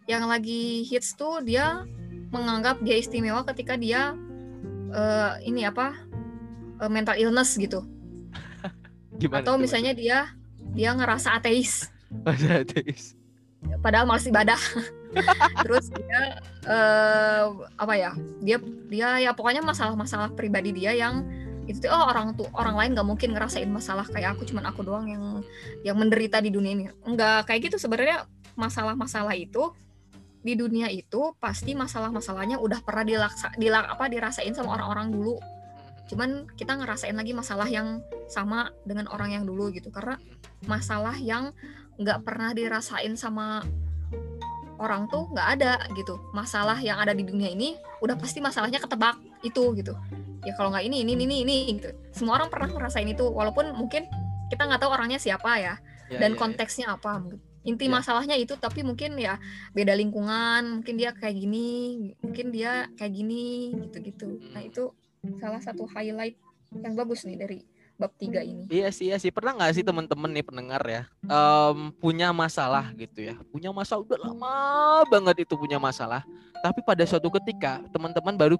yang 0.05 0.29
lagi 0.29 0.85
hits 0.85 1.17
tuh 1.17 1.41
dia 1.41 1.81
menganggap 2.34 2.81
dia 2.81 2.97
istimewa 2.97 3.45
ketika 3.45 3.77
dia 3.77 4.17
eh, 4.89 5.31
ini 5.45 5.69
apa 5.69 5.93
eh, 6.81 6.89
mental 6.89 7.15
illness 7.15 7.53
gitu. 7.55 7.86
Gimana 9.21 9.45
atau 9.45 9.55
tuh, 9.55 9.61
misalnya 9.61 9.93
dia 9.93 10.34
dia 10.73 10.89
ngerasa 10.97 11.38
ateis. 11.38 11.93
Ateis? 12.25 13.13
padahal 13.79 14.07
malas 14.07 14.27
ibadah. 14.27 14.59
Terus 15.63 15.93
dia 15.93 16.41
eh, 16.65 17.45
apa 17.77 17.93
ya 17.93 18.11
dia 18.41 18.57
dia 18.89 19.07
ya 19.29 19.31
pokoknya 19.31 19.61
masalah-masalah 19.61 20.34
pribadi 20.34 20.73
dia 20.73 20.91
yang 20.91 21.23
itu 21.63 21.88
tuh, 21.88 21.95
oh 21.95 22.11
orang 22.11 22.36
tuh 22.36 22.49
orang 22.51 22.75
lain 22.75 22.91
nggak 22.91 23.07
mungkin 23.07 23.29
ngerasain 23.31 23.71
masalah 23.71 24.03
kayak 24.11 24.36
aku 24.36 24.43
cuman 24.43 24.67
aku 24.67 24.84
doang 24.84 25.07
yang 25.07 25.23
yang 25.86 25.95
menderita 25.95 26.43
di 26.43 26.51
dunia 26.51 26.71
ini. 26.75 26.86
Nggak 27.07 27.47
kayak 27.47 27.71
gitu 27.71 27.77
sebenarnya 27.79 28.27
masalah-masalah 28.57 29.34
itu 29.38 29.71
di 30.43 30.53
dunia 30.59 30.91
itu 30.91 31.31
pasti 31.39 31.71
masalah-masalahnya 31.73 32.59
udah 32.59 32.83
pernah 32.83 33.07
dilaksa, 33.07 33.55
dilak, 33.55 33.87
apa 33.87 34.11
dirasain 34.11 34.51
sama 34.51 34.75
orang-orang 34.75 35.15
dulu. 35.15 35.39
Cuman 36.11 36.51
kita 36.59 36.75
ngerasain 36.75 37.15
lagi 37.15 37.31
masalah 37.31 37.65
yang 37.71 38.03
sama 38.27 38.69
dengan 38.83 39.07
orang 39.07 39.33
yang 39.39 39.43
dulu 39.47 39.71
gitu. 39.71 39.87
Karena 39.89 40.19
masalah 40.67 41.15
yang 41.15 41.55
nggak 41.95 42.27
pernah 42.27 42.51
dirasain 42.51 43.15
sama 43.15 43.63
orang 44.77 45.07
tuh 45.07 45.31
nggak 45.31 45.47
ada 45.59 45.79
gitu. 45.95 46.19
Masalah 46.35 46.75
yang 46.83 46.99
ada 46.99 47.15
di 47.15 47.23
dunia 47.23 47.47
ini 47.47 47.79
udah 48.03 48.19
pasti 48.19 48.43
masalahnya 48.43 48.83
ketebak 48.83 49.15
itu 49.47 49.71
gitu. 49.79 49.95
Ya 50.43 50.51
kalau 50.59 50.75
nggak 50.75 50.83
ini 50.83 51.07
ini 51.07 51.15
ini 51.15 51.35
ini 51.47 51.55
gitu. 51.79 51.89
Semua 52.11 52.43
orang 52.43 52.51
pernah 52.51 52.67
ngerasain 52.67 53.07
itu 53.07 53.23
walaupun 53.23 53.71
mungkin 53.71 54.11
kita 54.51 54.67
nggak 54.67 54.83
tahu 54.83 54.91
orangnya 54.91 55.17
siapa 55.17 55.55
ya 55.57 55.79
Ya, 56.11 56.19
dan 56.19 56.31
ya, 56.33 56.35
ya. 56.35 56.39
konteksnya 56.39 56.85
apa 56.93 57.17
inti 57.64 57.88
Ya. 57.88 57.95
masalahnya 57.99 58.36
itu 58.36 58.53
tapi 58.59 58.84
mungkin 58.84 59.16
ya 59.16 59.39
beda 59.72 59.95
lingkungan 59.95 60.80
mungkin 60.80 60.95
dia 60.99 61.16
kayak 61.16 61.36
gini 61.39 61.68
mungkin 62.20 62.51
dia 62.51 62.91
kayak 62.99 63.14
gini 63.16 63.72
gitu-gitu. 63.88 64.39
Nah 64.51 64.61
Hmm. 64.61 64.70
itu 64.70 64.84
salah 65.39 65.64
satu 65.64 65.88
highlight 65.88 66.36
yang 66.84 66.93
bagus 66.93 67.24
nih 67.24 67.39
dari 67.39 67.57
bab 67.95 68.11
tiga 68.20 68.43
ini. 68.43 68.66
Iya 68.68 68.89
sih, 68.89 69.07
iya 69.07 69.18
sih. 69.22 69.30
Pernah 69.32 69.55
nggak 69.55 69.74
sih 69.80 69.86
temen-temen 69.86 70.30
nih 70.34 70.43
pendengar 70.43 70.82
ya, 70.84 71.03
em, 71.24 71.93
punya 72.01 72.34
masalah 72.34 72.89
gitu 72.97 73.22
ya, 73.22 73.38
punya 73.53 73.70
masalah 73.72 74.01
udah 74.03 74.20
lama 74.20 74.53
banget 75.07 75.45
itu 75.45 75.53
punya 75.55 75.78
masalah, 75.78 76.26
tapi 76.66 76.82
pada 76.82 77.05
suatu 77.05 77.30
ketika 77.39 77.80
teman-teman 77.93 78.34
baru 78.34 78.57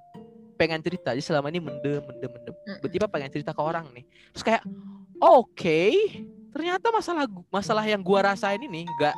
pengen 0.54 0.78
cerita, 0.86 1.10
jadi 1.12 1.24
selama 1.24 1.50
ini 1.50 1.58
mendem, 1.58 1.98
mendem, 1.98 2.30
mendem, 2.30 2.54
tiba-tiba 2.78 3.10
pengen 3.10 3.30
cerita 3.34 3.50
ke 3.50 3.58
orang 3.58 3.90
nih, 3.90 4.06
terus 4.30 4.44
kayak, 4.46 4.62
oke, 5.18 5.82
ternyata 6.54 6.86
masalah 6.94 7.26
masalah 7.50 7.82
yang 7.82 7.98
gua 7.98 8.30
rasain 8.30 8.62
ini 8.62 8.86
nggak 8.86 9.14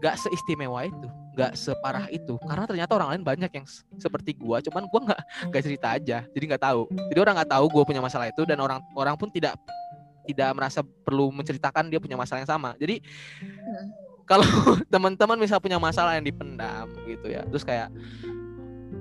nggak 0.00 0.14
seistimewa 0.16 0.88
itu, 0.88 1.06
nggak 1.36 1.52
separah 1.52 2.08
itu, 2.08 2.40
karena 2.40 2.64
ternyata 2.64 2.96
orang 2.96 3.08
lain 3.12 3.22
banyak 3.22 3.50
yang 3.52 3.66
seperti 4.00 4.32
gua, 4.32 4.64
cuman 4.64 4.88
gua 4.88 5.00
nggak 5.12 5.20
nggak 5.52 5.62
cerita 5.62 5.86
aja, 6.00 6.18
jadi 6.32 6.44
nggak 6.56 6.62
tahu. 6.64 6.88
Jadi 7.12 7.18
orang 7.20 7.34
nggak 7.36 7.50
tahu 7.52 7.64
gua 7.68 7.84
punya 7.84 8.00
masalah 8.00 8.32
itu 8.32 8.42
dan 8.48 8.56
orang 8.64 8.80
orang 8.96 9.12
pun 9.20 9.28
tidak 9.28 9.60
tidak 10.24 10.50
merasa 10.56 10.80
perlu 10.80 11.28
menceritakan 11.28 11.92
dia 11.92 12.00
punya 12.00 12.16
masalah 12.16 12.40
yang 12.40 12.50
sama. 12.50 12.72
Jadi 12.80 13.04
Mm. 13.44 13.86
kalau 14.24 14.46
teman-teman 14.92 15.36
misal 15.36 15.60
punya 15.60 15.76
masalah 15.76 16.16
yang 16.16 16.24
dipendam 16.24 16.88
gitu 17.04 17.28
ya, 17.28 17.44
terus 17.44 17.60
kayak 17.60 17.92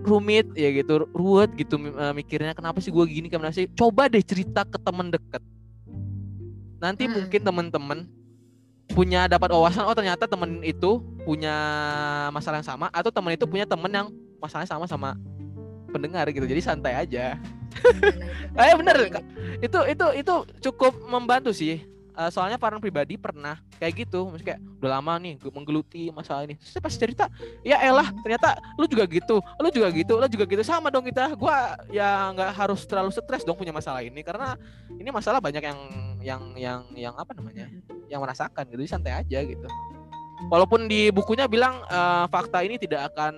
rumit 0.03 0.47
ya 0.55 0.69
gitu, 0.73 1.05
ruwet 1.11 1.51
gitu 1.55 1.75
eh, 1.79 2.13
mikirnya 2.15 2.51
kenapa 2.55 2.79
sih 2.83 2.91
gua 2.91 3.07
gini 3.07 3.31
kenapa 3.31 3.55
sih? 3.55 3.71
Coba 3.71 4.11
deh 4.11 4.23
cerita 4.23 4.67
ke 4.67 4.77
teman 4.79 5.11
deket. 5.11 5.43
Nanti 6.79 7.07
Mm. 7.07 7.13
mungkin 7.15 7.41
teman-teman 7.43 7.99
punya 8.89 9.29
dapat 9.29 9.53
wawasan 9.53 9.85
oh 9.85 9.93
ternyata 9.93 10.25
temen 10.25 10.65
itu 10.65 10.97
punya 11.21 11.55
masalah 12.33 12.57
yang 12.57 12.67
sama 12.67 12.89
atau 12.89 13.13
temen 13.13 13.37
itu 13.37 13.45
punya 13.45 13.63
temen 13.69 13.91
yang 13.93 14.07
masalahnya 14.41 14.65
sama 14.65 14.89
sama 14.89 15.13
pendengar 15.93 16.25
gitu 16.33 16.49
jadi 16.49 16.57
santai 16.57 16.97
aja 16.97 17.37
itu. 17.37 18.57
eh 18.65 18.73
bener 18.73 18.97
itu 19.61 19.79
itu 19.85 20.05
itu 20.17 20.35
cukup 20.69 20.97
membantu 21.05 21.53
sih 21.53 21.85
uh, 22.19 22.27
soalnya 22.27 22.59
Farhan 22.59 22.83
pribadi 22.83 23.15
pernah 23.15 23.55
kayak 23.79 24.03
gitu 24.03 24.27
maksudnya 24.27 24.59
kayak 24.59 24.61
udah 24.83 24.91
lama 24.99 25.13
nih 25.23 25.33
gue 25.39 25.51
menggeluti 25.55 26.11
masalah 26.11 26.43
ini. 26.43 26.59
Terus 26.59 26.83
pas 26.83 26.91
cerita 26.91 27.25
ya 27.63 27.79
elah 27.79 28.11
ternyata 28.19 28.59
lu 28.75 28.83
juga 28.91 29.07
gitu 29.07 29.39
lu 29.39 29.67
juga 29.71 29.87
gitu 29.95 30.13
lu 30.19 30.27
juga 30.27 30.43
gitu. 30.43 30.61
Sama 30.67 30.91
dong 30.91 31.07
kita 31.07 31.31
gue 31.39 31.57
ya 31.95 32.35
nggak 32.35 32.51
harus 32.51 32.83
terlalu 32.83 33.15
stres 33.15 33.47
dong 33.47 33.55
punya 33.55 33.71
masalah 33.71 34.03
ini 34.03 34.19
karena 34.19 34.59
ini 34.91 35.07
masalah 35.07 35.39
banyak 35.39 35.63
yang 35.63 35.79
yang 36.19 36.41
yang 36.59 36.79
yang 36.93 37.15
apa 37.15 37.31
namanya 37.31 37.71
yang 38.11 38.19
merasakan 38.19 38.67
gitu 38.67 38.83
santai 38.83 39.15
aja 39.15 39.39
gitu. 39.39 39.67
Walaupun 40.51 40.87
di 40.87 41.11
bukunya 41.11 41.47
bilang 41.47 41.83
uh, 41.87 42.27
fakta 42.31 42.63
ini 42.63 42.79
tidak 42.79 43.11
akan 43.11 43.35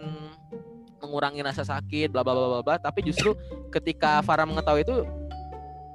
mengurangi 1.02 1.42
rasa 1.42 1.66
sakit 1.66 2.14
bla 2.14 2.22
bla 2.22 2.38
bla 2.38 2.62
bla 2.62 2.78
tapi 2.78 3.02
justru 3.02 3.34
ketika 3.74 4.22
Farah 4.22 4.46
mengetahui 4.46 4.86
itu 4.86 5.02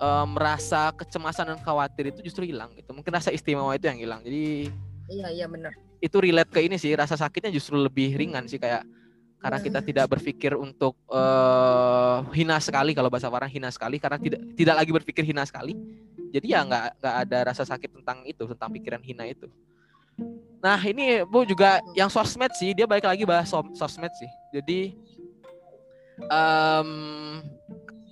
uh, 0.00 0.26
merasa 0.28 0.92
kecemasan 0.94 1.54
dan 1.54 1.58
khawatir 1.60 2.12
itu 2.12 2.20
justru 2.24 2.48
hilang 2.48 2.72
gitu. 2.76 2.90
Mungkin 2.92 3.12
rasa 3.12 3.32
istimewa 3.32 3.72
itu 3.76 3.86
yang 3.88 4.00
hilang. 4.00 4.20
Jadi 4.24 4.70
iya 5.06 5.26
iya 5.30 5.46
benar. 5.46 5.72
itu 5.96 6.16
relate 6.20 6.52
ke 6.52 6.60
ini 6.60 6.76
sih 6.76 6.92
rasa 6.92 7.16
sakitnya 7.16 7.48
justru 7.48 7.78
lebih 7.80 8.12
ringan 8.20 8.44
sih 8.44 8.60
kayak 8.60 8.84
karena 9.40 9.58
kita 9.62 9.80
tidak 9.84 10.06
berpikir 10.10 10.52
untuk 10.58 10.98
uh, 11.12 12.24
hina 12.34 12.58
sekali 12.58 12.96
kalau 12.96 13.12
bahasa 13.12 13.30
Farah 13.30 13.48
hina 13.48 13.70
sekali 13.70 14.00
karena 14.00 14.18
tidak 14.18 14.40
tidak 14.58 14.74
lagi 14.74 14.90
berpikir 14.92 15.22
hina 15.22 15.44
sekali. 15.46 15.76
Jadi 16.34 16.52
ya 16.52 16.66
nggak 16.66 17.00
nggak 17.00 17.16
ada 17.26 17.38
rasa 17.52 17.62
sakit 17.62 18.00
tentang 18.00 18.26
itu 18.26 18.42
tentang 18.42 18.70
pikiran 18.74 19.00
hina 19.00 19.24
itu. 19.28 19.46
Nah 20.58 20.80
ini 20.82 21.22
Bu 21.22 21.46
juga 21.46 21.78
yang 21.94 22.10
sosmed 22.10 22.50
sih 22.58 22.74
dia 22.74 22.88
balik 22.88 23.06
lagi 23.06 23.22
bahas 23.22 23.52
sosmed 23.76 24.10
sih. 24.18 24.30
Jadi 24.50 24.96
um, 26.26 26.90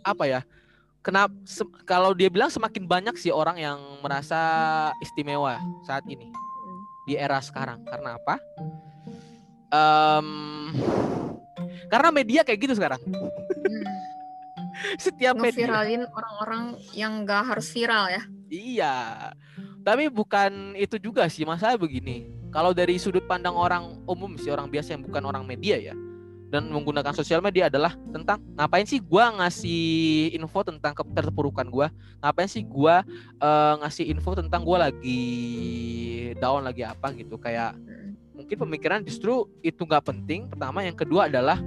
apa 0.05 0.25
ya? 0.29 0.41
Kenapa 1.05 1.37
kalau 1.85 2.17
dia 2.17 2.33
bilang 2.33 2.49
semakin 2.49 2.89
banyak 2.89 3.21
sih 3.21 3.29
orang 3.29 3.61
yang 3.61 3.77
merasa 4.01 4.41
istimewa 5.05 5.61
saat 5.85 6.01
ini 6.09 6.33
di 7.05 7.21
era 7.21 7.45
sekarang. 7.45 7.85
Karena 7.85 8.17
apa? 8.17 8.41
Um, 9.69 10.73
karena 11.93 12.09
media 12.09 12.41
kayak 12.41 12.57
gitu 12.57 12.73
sekarang. 12.81 13.05
Hmm. 13.05 13.85
Setiap 15.05 15.37
media 15.37 15.69
viralin 15.69 16.09
orang-orang 16.09 16.81
yang 16.97 17.29
gak 17.29 17.53
harus 17.53 17.69
viral 17.69 18.09
ya. 18.09 18.23
Iya. 18.49 18.97
Tapi 19.85 20.09
bukan 20.09 20.73
itu 20.73 20.97
juga 20.97 21.29
sih 21.29 21.45
masalah 21.45 21.77
begini. 21.77 22.33
Kalau 22.49 22.73
dari 22.73 22.97
sudut 22.97 23.29
pandang 23.29 23.53
orang 23.53 24.01
umum 24.09 24.41
sih 24.41 24.49
orang 24.49 24.73
biasa 24.73 24.97
yang 24.97 25.05
bukan 25.05 25.21
orang 25.29 25.45
media 25.45 25.77
ya 25.77 25.95
dan 26.55 26.71
menggunakan 26.71 27.11
sosial 27.11 27.43
media 27.43 27.67
adalah 27.67 27.99
tentang 28.15 28.39
ngapain 28.55 28.87
sih 28.87 29.03
gua 29.03 29.35
ngasih 29.43 30.31
info 30.39 30.63
tentang 30.63 30.95
keterpurukan 30.95 31.67
gua. 31.67 31.91
Ngapain 32.23 32.47
sih 32.47 32.63
gua 32.63 33.03
uh, 33.43 33.75
ngasih 33.83 34.07
info 34.15 34.39
tentang 34.39 34.63
gua 34.63 34.87
lagi 34.87 35.19
down 36.39 36.63
lagi 36.63 36.87
apa? 36.87 37.11
gitu. 37.19 37.43
Kayak 37.43 37.75
mungkin 38.39 38.55
pemikiran 38.55 39.03
justru 39.03 39.51
itu 39.67 39.83
nggak 39.83 40.07
penting. 40.07 40.47
Pertama 40.47 40.87
yang 40.87 40.95
kedua 40.95 41.27
adalah 41.27 41.59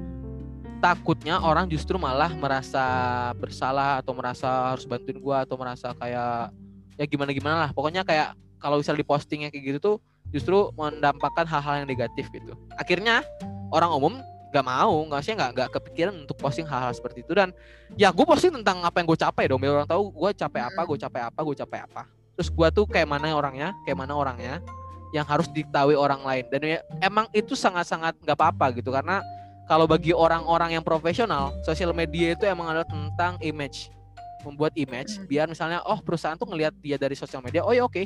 takutnya 0.79 1.43
orang 1.43 1.67
justru 1.67 1.99
malah 1.99 2.31
merasa 2.31 2.87
bersalah 3.35 3.99
atau 3.99 4.15
merasa 4.15 4.71
harus 4.71 4.87
bantuin 4.87 5.19
gua 5.19 5.43
atau 5.43 5.59
merasa 5.59 5.91
kayak 5.99 6.55
ya 6.95 7.03
gimana 7.11 7.35
gimana 7.35 7.55
lah. 7.67 7.69
Pokoknya 7.75 8.07
kayak 8.07 8.39
kalau 8.63 8.79
misal 8.79 8.95
dipostingnya 8.95 9.51
kayak 9.51 9.75
gitu 9.75 9.79
tuh 9.83 9.97
justru 10.31 10.71
mendampakkan 10.79 11.43
hal-hal 11.43 11.83
yang 11.83 11.87
negatif 11.91 12.31
gitu. 12.31 12.55
Akhirnya 12.79 13.27
orang 13.75 13.91
umum 13.91 14.23
gak 14.47 14.65
mau 14.65 15.03
nggak 15.07 15.21
sih 15.23 15.33
nggak 15.35 15.51
nggak 15.53 15.69
kepikiran 15.75 16.13
untuk 16.23 16.39
posting 16.39 16.67
hal-hal 16.67 16.91
seperti 16.95 17.23
itu. 17.23 17.33
Dan 17.35 17.51
ya 17.99 18.11
gue 18.11 18.25
posting 18.25 18.53
tentang 18.61 18.83
apa 18.83 18.99
yang 18.99 19.07
gue 19.07 19.19
capai 19.19 19.43
dong 19.51 19.59
biar 19.59 19.83
orang 19.83 19.89
tahu 19.89 20.11
gue 20.11 20.31
capek 20.35 20.61
apa 20.71 20.81
gue 20.87 20.97
capek 20.97 21.21
apa 21.27 21.39
gue 21.43 21.55
capek 21.55 21.79
apa. 21.83 22.03
Terus 22.37 22.49
gue 22.53 22.67
tuh 22.71 22.85
kayak 22.85 23.07
mana 23.09 23.33
orangnya 23.33 23.73
kayak 23.83 23.97
mana 23.97 24.13
orangnya 24.15 24.61
yang 25.15 25.23
harus 25.23 25.47
diketahui 25.51 25.95
orang 25.95 26.21
lain. 26.23 26.45
Dan 26.51 26.61
ya, 26.63 26.79
emang 26.99 27.25
itu 27.31 27.55
sangat-sangat 27.55 28.15
nggak 28.23 28.37
apa-apa 28.37 28.75
gitu 28.75 28.91
karena 28.91 29.23
kalau 29.67 29.83
bagi 29.83 30.15
orang-orang 30.15 30.79
yang 30.79 30.83
profesional 30.83 31.51
sosial 31.67 31.91
media 31.91 32.31
itu 32.33 32.47
emang 32.47 32.71
adalah 32.71 32.87
tentang 32.87 33.35
image 33.43 33.91
membuat 34.47 34.71
image 34.79 35.19
biar 35.27 35.51
misalnya 35.51 35.83
oh 35.83 35.99
perusahaan 35.99 36.39
tuh 36.39 36.47
ngelihat 36.47 36.73
dia 36.79 36.95
dari 36.95 37.13
sosial 37.19 37.43
media 37.43 37.61
oh 37.67 37.75
ya 37.75 37.83
oke 37.83 37.91
okay. 37.91 38.05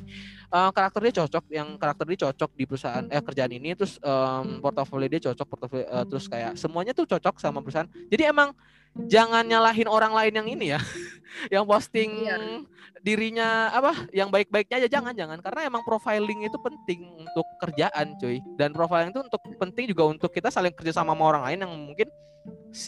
uh, 0.49 0.67
eh, 0.67 0.71
karakter 0.73 0.99
dia 1.05 1.13
cocok 1.21 1.43
yang 1.53 1.67
karakter 1.77 2.05
dia 2.09 2.19
cocok 2.25 2.51
di 2.57 2.63
perusahaan 2.65 3.05
eh 3.05 3.21
kerjaan 3.21 3.53
ini 3.53 3.77
terus 3.77 4.01
um, 4.01 4.59
portofolio 4.59 5.07
dia 5.07 5.21
cocok 5.29 5.47
portofolio 5.47 5.85
uh, 5.87 6.05
terus 6.09 6.25
kayak 6.25 6.57
semuanya 6.57 6.91
tuh 6.97 7.05
cocok 7.05 7.37
sama 7.37 7.61
perusahaan. 7.61 7.89
Jadi 8.09 8.23
emang 8.25 8.51
jangan 9.07 9.45
nyalahin 9.45 9.87
orang 9.87 10.11
lain 10.11 10.33
yang 10.35 10.47
ini 10.49 10.65
ya 10.75 10.79
yang 11.53 11.63
posting 11.63 12.27
iya. 12.27 12.37
dirinya 13.01 13.71
apa 13.71 14.09
yang 14.11 14.27
baik-baiknya 14.27 14.83
aja 14.83 14.89
jangan 14.99 15.15
jangan 15.15 15.39
karena 15.39 15.69
emang 15.69 15.81
profiling 15.87 16.43
itu 16.43 16.57
penting 16.59 17.07
untuk 17.23 17.47
kerjaan 17.63 18.13
cuy 18.19 18.43
dan 18.59 18.75
profiling 18.75 19.15
itu 19.15 19.21
untuk 19.23 19.41
penting 19.57 19.85
juga 19.89 20.03
untuk 20.11 20.29
kita 20.29 20.51
saling 20.51 20.75
kerja 20.75 20.97
sama 20.97 21.11
sama 21.11 21.37
orang 21.37 21.43
lain 21.47 21.59
yang 21.67 21.73
mungkin 21.73 22.07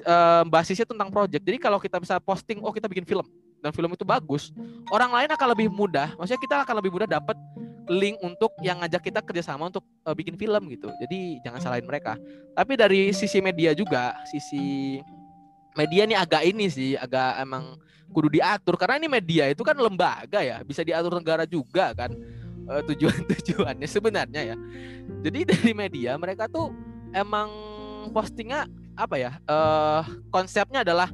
uh, 0.08 0.44
basisnya 0.48 0.88
tentang 0.88 1.12
project. 1.12 1.44
Jadi 1.44 1.58
kalau 1.60 1.78
kita 1.78 2.00
bisa 2.00 2.18
posting, 2.24 2.64
oh 2.64 2.72
kita 2.72 2.88
bikin 2.88 3.06
film 3.06 3.26
dan 3.64 3.72
film 3.72 3.92
itu 3.96 4.04
bagus, 4.04 4.52
orang 4.92 5.12
lain 5.12 5.30
akan 5.32 5.48
lebih 5.56 5.68
mudah. 5.72 6.16
Maksudnya 6.20 6.42
kita 6.42 6.56
akan 6.68 6.76
lebih 6.84 6.92
mudah 6.92 7.08
dapat 7.08 7.36
link 7.92 8.16
untuk 8.24 8.52
yang 8.64 8.80
ngajak 8.80 9.04
kita 9.04 9.20
kerjasama 9.20 9.68
untuk 9.68 9.84
uh, 10.08 10.16
bikin 10.16 10.40
film 10.40 10.72
gitu. 10.72 10.88
Jadi 11.04 11.44
jangan 11.44 11.60
salahin 11.60 11.88
mereka. 11.88 12.16
Tapi 12.56 12.74
dari 12.80 13.12
sisi 13.12 13.44
media 13.44 13.76
juga, 13.76 14.16
sisi 14.28 15.00
media 15.74 16.04
nih 16.06 16.18
agak 16.18 16.44
ini 16.46 16.66
sih, 16.70 16.94
agak 16.98 17.42
emang 17.42 17.78
kudu 18.14 18.30
diatur. 18.30 18.78
Karena 18.78 19.02
ini 19.02 19.10
media 19.10 19.50
itu 19.50 19.66
kan 19.66 19.78
lembaga 19.78 20.40
ya, 20.42 20.62
bisa 20.62 20.86
diatur 20.86 21.18
negara 21.18 21.44
juga 21.50 21.92
kan. 21.94 22.14
Uh, 22.64 22.80
tujuan-tujuannya 22.88 23.88
sebenarnya 24.00 24.42
ya. 24.54 24.58
Jadi 25.26 25.40
dari 25.52 25.72
media 25.76 26.16
mereka 26.16 26.48
tuh 26.48 26.72
emang 27.12 27.52
postingnya 28.12 28.68
apa 28.94 29.16
ya 29.18 29.32
uh, 29.50 30.06
konsepnya 30.30 30.86
adalah 30.86 31.10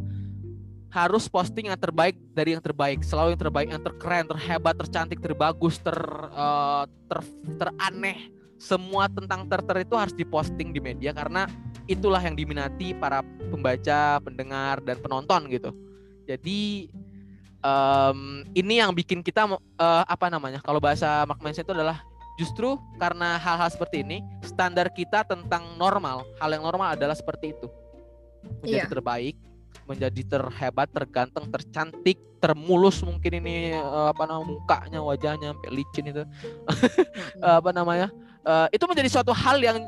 harus 0.89 1.30
posting 1.30 1.70
yang 1.70 1.78
terbaik 1.78 2.18
dari 2.34 2.57
yang 2.57 2.64
terbaik 2.66 3.05
selalu 3.05 3.38
yang 3.38 3.41
terbaik 3.45 3.68
yang 3.70 3.84
terkeren 3.86 4.26
terhebat 4.26 4.74
tercantik 4.74 5.22
terbagus 5.22 5.78
ter 5.78 5.97
uh, 6.34 6.89
ter 7.05 7.20
teraneh. 7.62 8.34
Semua 8.60 9.07
tentang 9.07 9.47
terter 9.47 9.88
itu 9.88 9.95
harus 9.95 10.12
diposting 10.12 10.76
di 10.76 10.84
media 10.84 11.16
karena 11.16 11.47
itulah 11.89 12.21
yang 12.21 12.37
diminati 12.37 12.93
para 12.93 13.25
pembaca 13.49 14.21
pendengar 14.21 14.77
dan 14.85 15.01
penonton 15.01 15.49
gitu 15.49 15.73
jadi 16.29 16.87
um, 17.65 18.45
ini 18.53 18.77
yang 18.77 18.93
bikin 18.93 19.25
kita 19.25 19.49
uh, 19.49 19.57
apa 20.05 20.29
namanya 20.29 20.61
kalau 20.61 20.77
bahasa 20.77 21.25
Mark 21.25 21.41
Manson 21.41 21.65
itu 21.65 21.73
adalah 21.73 22.05
Justru 22.39 22.79
karena 22.95 23.35
hal-hal 23.35 23.67
seperti 23.67 23.99
ini, 23.99 24.23
standar 24.39 24.87
kita 24.95 25.27
tentang 25.27 25.75
normal, 25.75 26.23
hal 26.39 26.55
yang 26.55 26.63
normal 26.63 26.95
adalah 26.95 27.11
seperti 27.11 27.51
itu. 27.51 27.67
Menjadi 28.63 28.79
yeah. 28.79 28.87
terbaik, 28.87 29.35
menjadi 29.83 30.21
terhebat, 30.23 30.87
terganteng, 30.95 31.51
tercantik, 31.51 32.15
termulus 32.39 33.03
mungkin 33.03 33.43
ini 33.43 33.75
eh, 33.75 34.07
apa 34.07 34.23
namanya 34.23 34.55
mukanya, 34.55 34.99
wajahnya 35.03 35.51
sampai 35.51 35.69
licin 35.75 36.15
itu. 36.15 36.23
apa 37.59 37.75
namanya? 37.75 38.07
Uh, 38.47 38.71
itu 38.71 38.87
menjadi 38.87 39.19
suatu 39.19 39.35
hal 39.35 39.59
yang 39.59 39.83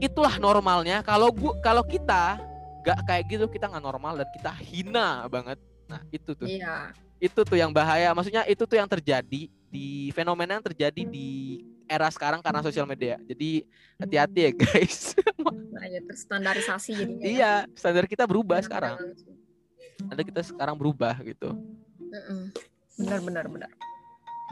itulah 0.00 0.36
normalnya. 0.40 1.00
Kalau 1.04 1.30
gua 1.30 1.56
kalau 1.60 1.82
kita 1.84 2.40
nggak 2.84 2.98
kayak 3.08 3.24
gitu, 3.30 3.44
kita 3.48 3.68
nggak 3.68 3.84
normal 3.84 4.20
dan 4.20 4.28
kita 4.36 4.52
hina 4.60 5.24
banget. 5.28 5.58
Nah, 5.88 6.00
itu 6.12 6.30
tuh. 6.36 6.48
Iya. 6.48 6.92
Itu 7.20 7.40
tuh 7.44 7.56
yang 7.56 7.72
bahaya. 7.72 8.12
Maksudnya 8.12 8.44
itu 8.44 8.64
tuh 8.68 8.76
yang 8.76 8.88
terjadi 8.88 9.48
di 9.48 9.88
fenomena 10.14 10.60
yang 10.60 10.64
terjadi 10.64 11.02
di 11.08 11.60
era 11.88 12.08
sekarang 12.12 12.40
karena 12.44 12.60
sosial 12.60 12.88
media. 12.88 13.20
Jadi 13.24 13.64
hati-hati 14.00 14.40
ya 14.48 14.52
guys. 14.52 15.16
nah, 15.74 15.84
ya 15.88 16.00
terstandarisasi 16.04 16.90
jadinya. 16.96 17.24
Ya. 17.24 17.28
Iya, 17.28 17.52
standar 17.76 18.04
kita 18.08 18.24
berubah 18.24 18.60
benar, 18.60 18.66
sekarang. 18.68 18.96
Ada 20.10 20.22
kita 20.22 20.40
sekarang 20.44 20.76
berubah 20.76 21.14
gitu. 21.24 21.56
Benar 23.00 23.20
benar 23.24 23.44
benar. 23.50 23.70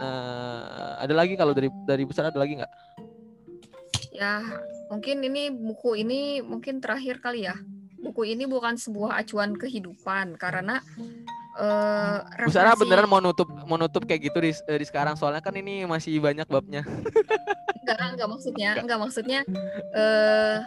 Nah, 0.00 0.98
ada 1.04 1.14
lagi 1.14 1.36
kalau 1.36 1.52
dari 1.52 1.68
dari 1.84 2.02
besar 2.02 2.32
ada 2.32 2.40
lagi 2.40 2.58
nggak? 2.58 2.72
Ya, 4.22 4.38
mungkin 4.86 5.18
ini 5.26 5.50
buku 5.50 5.98
ini 5.98 6.38
mungkin 6.46 6.78
terakhir 6.78 7.18
kali 7.18 7.50
ya. 7.50 7.58
Buku 7.98 8.22
ini 8.22 8.46
bukan 8.46 8.78
sebuah 8.78 9.18
acuan 9.18 9.58
kehidupan 9.58 10.38
karena 10.38 10.78
uh, 11.58 12.22
Bu 12.46 12.54
Sarah 12.54 12.78
beneran 12.78 13.10
mau 13.10 13.18
nutup 13.18 13.50
mau 13.66 13.74
nutup 13.74 14.06
kayak 14.06 14.30
gitu 14.30 14.38
di, 14.38 14.54
eh, 14.54 14.78
di 14.78 14.86
sekarang 14.86 15.18
soalnya 15.18 15.42
kan 15.42 15.58
ini 15.58 15.82
masih 15.90 16.22
banyak 16.22 16.46
babnya. 16.46 16.86
enggak, 17.82 17.98
enggak 18.14 18.28
maksudnya, 18.30 18.70
enggak 18.78 19.00
maksudnya 19.02 19.40
uh, 19.90 20.62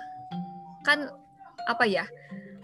kan 0.84 1.16
apa 1.64 1.88
ya? 1.88 2.03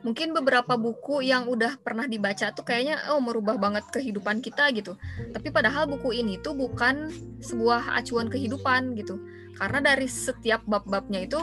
Mungkin 0.01 0.33
beberapa 0.33 0.75
buku 0.75 1.23
yang 1.23 1.45
udah 1.47 1.77
pernah 1.79 2.09
dibaca 2.09 2.51
tuh 2.51 2.65
kayaknya 2.67 3.15
oh 3.15 3.21
merubah 3.23 3.55
banget 3.55 3.87
kehidupan 3.95 4.43
kita 4.43 4.67
gitu. 4.75 4.99
Tapi 5.31 5.53
padahal 5.55 5.87
buku 5.87 6.19
ini 6.19 6.35
tuh 6.41 6.57
bukan 6.57 7.07
sebuah 7.39 7.95
acuan 7.95 8.27
kehidupan 8.27 8.97
gitu. 8.99 9.21
Karena 9.61 9.93
dari 9.93 10.09
setiap 10.09 10.65
bab-babnya 10.65 11.21
itu 11.21 11.37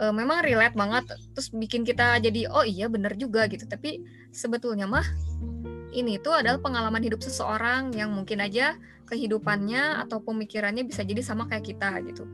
uh, 0.00 0.12
memang 0.16 0.40
relate 0.40 0.72
banget 0.72 1.04
terus 1.36 1.52
bikin 1.52 1.84
kita 1.84 2.16
jadi 2.16 2.48
oh 2.48 2.64
iya 2.64 2.88
bener 2.88 3.12
juga 3.20 3.44
gitu. 3.52 3.68
Tapi 3.68 4.00
sebetulnya 4.32 4.88
mah 4.88 5.04
ini 5.92 6.16
tuh 6.20 6.40
adalah 6.40 6.60
pengalaman 6.60 7.04
hidup 7.04 7.20
seseorang 7.20 7.92
yang 7.92 8.12
mungkin 8.12 8.40
aja 8.40 8.76
kehidupannya 9.08 10.02
atau 10.04 10.18
pemikirannya 10.20 10.84
bisa 10.84 11.04
jadi 11.04 11.20
sama 11.20 11.44
kayak 11.48 11.76
kita 11.76 12.00
gitu. 12.04 12.26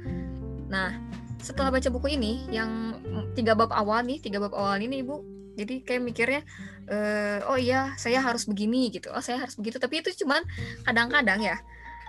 Nah, 0.72 0.96
setelah 1.38 1.68
baca 1.68 1.86
buku 1.92 2.16
ini 2.16 2.48
yang 2.48 2.96
tiga 3.36 3.52
bab 3.52 3.70
awal 3.70 4.02
nih, 4.02 4.18
tiga 4.24 4.40
bab 4.40 4.56
awal 4.56 4.80
ini 4.80 5.04
Ibu, 5.04 5.16
jadi 5.54 5.84
kayak 5.84 6.02
mikirnya 6.02 6.42
e, 6.88 6.96
oh 7.44 7.60
iya, 7.60 7.92
saya 8.00 8.24
harus 8.24 8.48
begini 8.48 8.88
gitu. 8.88 9.12
Oh, 9.12 9.20
saya 9.20 9.44
harus 9.44 9.54
begitu. 9.60 9.76
Tapi 9.76 10.00
itu 10.00 10.24
cuman 10.24 10.40
kadang-kadang 10.88 11.44
ya. 11.44 11.56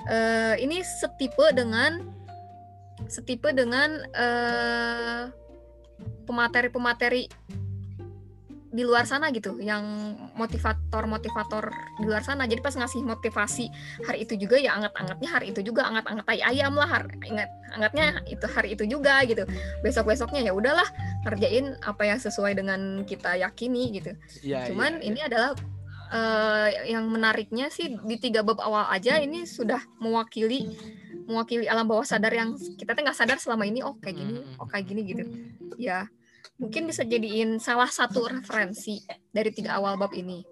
E, 0.07 0.17
ini 0.63 0.79
setipe 0.81 1.51
dengan 1.51 2.07
setipe 3.07 3.51
dengan 3.51 4.03
eh, 4.13 5.23
pemateri-pemateri 6.23 7.27
di 8.73 8.81
luar 8.81 9.05
sana 9.05 9.29
gitu 9.29 9.61
yang 9.61 9.85
motivator-motivator 10.33 11.69
di 12.01 12.09
luar 12.09 12.25
sana. 12.25 12.49
Jadi 12.49 12.57
pas 12.57 12.73
ngasih 12.73 13.05
motivasi 13.05 13.69
hari 14.09 14.25
itu 14.25 14.33
juga 14.33 14.57
ya 14.57 14.73
anget-angetnya 14.73 15.29
hari 15.29 15.53
itu 15.53 15.61
juga 15.61 15.85
anget-anget 15.85 16.25
tai 16.25 16.41
ayam 16.41 16.73
lah 16.73 16.89
hari, 16.89 17.13
ingat 17.21 17.49
angetnya 17.77 18.25
itu 18.25 18.45
hari 18.49 18.73
itu 18.73 18.83
juga 18.89 19.21
gitu. 19.29 19.45
Besok-besoknya 19.85 20.49
ya 20.49 20.57
udahlah 20.57 20.89
kerjain 21.21 21.77
apa 21.85 22.01
yang 22.09 22.17
sesuai 22.17 22.57
dengan 22.57 23.05
kita 23.05 23.37
yakini 23.37 24.01
gitu. 24.01 24.17
Ya, 24.41 24.65
cuman 24.65 24.97
ya, 24.97 24.99
ya. 24.99 25.05
ini 25.05 25.19
adalah 25.21 25.49
uh, 26.09 26.67
yang 26.89 27.05
menariknya 27.13 27.69
sih 27.69 27.93
di 27.93 28.17
tiga 28.17 28.41
bab 28.41 28.57
awal 28.57 28.89
aja 28.89 29.21
ini 29.21 29.45
sudah 29.45 29.85
mewakili 30.01 30.73
mewakili 31.27 31.65
alam 31.67 31.87
bawah 31.87 32.05
sadar 32.05 32.33
yang 32.33 32.55
kita 32.57 32.93
tuh 32.95 33.01
nggak 33.03 33.17
sadar 33.17 33.37
selama 33.39 33.63
ini 33.67 33.79
oh 33.83 33.95
kayak 33.99 34.15
gini 34.19 34.33
oh 34.59 34.67
kayak 34.67 34.85
gini 34.87 35.01
gitu. 35.07 35.23
Ya 35.79 36.07
mungkin 36.61 36.85
bisa 36.85 37.01
jadiin 37.03 37.57
salah 37.57 37.89
satu 37.89 38.29
referensi 38.29 39.01
dari 39.33 39.49
tiga 39.49 39.79
awal 39.81 39.97
bab 39.97 40.13
ini. 40.13 40.45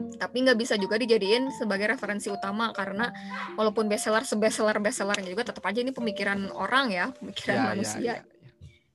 Tapi 0.00 0.36
nggak 0.48 0.56
bisa 0.56 0.80
juga 0.80 0.96
dijadiin 0.96 1.52
sebagai 1.52 1.92
referensi 1.92 2.32
utama 2.32 2.72
karena 2.72 3.12
walaupun 3.58 3.84
bestseller 3.84 4.24
sebestseller 4.24 4.80
bestsellernya 4.80 5.28
juga 5.28 5.52
tetap 5.52 5.64
aja 5.68 5.84
ini 5.84 5.92
pemikiran 5.92 6.48
orang 6.56 6.88
ya 6.88 7.12
pemikiran 7.20 7.56
ya, 7.56 7.60
ya 7.60 7.68
manusia. 7.68 7.98
ya, 8.00 8.00
ya, 8.00 8.14
ya. 8.16 8.22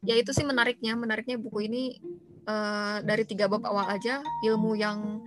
ya 0.02 0.16
itu 0.18 0.34
sih 0.34 0.42
menariknya 0.42 0.98
menariknya 0.98 1.38
buku 1.38 1.70
ini 1.70 2.02
uh, 2.50 3.06
dari 3.06 3.22
tiga 3.28 3.46
bab 3.46 3.62
awal 3.70 3.86
aja 3.86 4.26
ilmu 4.46 4.74
yang 4.74 5.22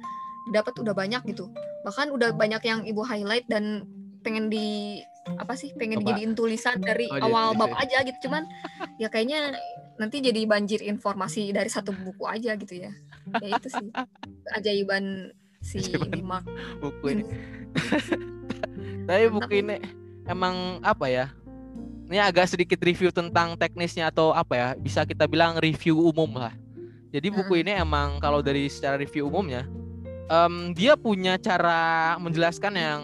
dapat 0.50 0.74
udah 0.80 0.94
banyak 0.96 1.22
gitu. 1.30 1.52
Bahkan 1.84 2.10
udah 2.10 2.34
banyak 2.34 2.62
yang 2.64 2.80
ibu 2.82 3.04
highlight 3.04 3.46
dan 3.46 3.86
pengen 4.24 4.50
di 4.50 4.98
apa 5.36 5.52
sih 5.58 5.74
pengen 5.76 6.00
apa? 6.00 6.14
dijadiin 6.14 6.32
tulisan 6.32 6.80
dari 6.80 7.10
oh, 7.12 7.20
awal 7.28 7.52
bab 7.52 7.74
aja 7.76 8.00
gitu. 8.06 8.28
Cuman 8.28 8.48
ya 8.96 9.12
kayaknya 9.12 9.58
nanti 10.00 10.24
jadi 10.24 10.46
banjir 10.48 10.80
informasi 10.80 11.52
dari 11.52 11.68
satu 11.68 11.92
buku 11.92 12.24
aja 12.24 12.56
gitu 12.56 12.74
ya. 12.78 12.92
Ya 13.44 13.48
itu 13.60 13.68
sih 13.68 13.88
ajaiban 14.56 15.34
si 15.60 15.82
Mark 16.24 16.48
buku 16.80 17.20
ini. 17.20 17.24
Tapi 19.08 19.24
buku 19.28 19.52
ini 19.60 19.76
emang 20.28 20.80
apa 20.84 21.08
ya 21.08 21.26
ini 22.08 22.16
agak 22.16 22.48
sedikit 22.48 22.80
review 22.80 23.12
tentang 23.12 23.52
teknisnya 23.60 24.08
atau 24.08 24.32
apa 24.32 24.54
ya 24.56 24.68
bisa 24.80 25.04
kita 25.04 25.28
bilang 25.28 25.60
review 25.60 26.00
umum 26.00 26.40
lah. 26.40 26.56
Jadi 27.08 27.32
buku 27.32 27.64
ini 27.64 27.72
emang 27.76 28.20
kalau 28.20 28.44
dari 28.44 28.68
secara 28.68 29.00
review 29.00 29.28
umumnya 29.32 29.64
um, 30.28 30.76
dia 30.76 30.94
punya 30.94 31.40
cara 31.40 32.14
menjelaskan 32.20 32.74
yang 32.76 33.02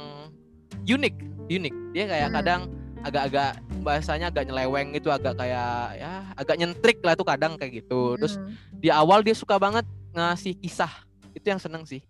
unik 0.85 1.34
unik 1.49 1.75
dia 1.93 2.05
kayak 2.09 2.29
hmm. 2.31 2.37
kadang 2.41 2.61
agak-agak 3.05 3.61
bahasanya 3.85 4.33
agak 4.33 4.49
nyeleweng 4.49 4.97
itu 4.97 5.13
agak 5.13 5.37
kayak 5.37 6.01
ya 6.01 6.13
agak 6.41 6.57
nyentrik 6.57 6.99
lah 7.05 7.13
tuh 7.13 7.29
kadang 7.29 7.61
kayak 7.61 7.85
gitu 7.85 8.17
terus 8.17 8.41
hmm. 8.41 8.81
di 8.81 8.89
awal 8.89 9.21
dia 9.21 9.37
suka 9.37 9.61
banget 9.61 9.85
ngasih 10.17 10.57
kisah 10.57 10.91
itu 11.37 11.45
yang 11.45 11.61
seneng 11.61 11.85
sih 11.85 12.01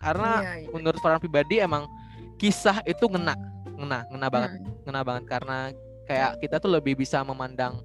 karena 0.00 0.40
iya, 0.40 0.52
iya. 0.64 0.68
menurut 0.72 1.02
orang 1.04 1.20
pribadi 1.20 1.60
emang 1.60 1.84
kisah 2.40 2.80
itu 2.88 3.04
ngena 3.10 3.36
ngena 3.76 4.08
ngena 4.08 4.28
banget 4.32 4.50
hmm. 4.56 4.72
ngena 4.88 5.00
banget 5.04 5.24
karena 5.28 5.58
kayak 6.08 6.30
kita 6.40 6.56
tuh 6.56 6.70
lebih 6.72 6.96
bisa 6.96 7.20
memandang 7.20 7.84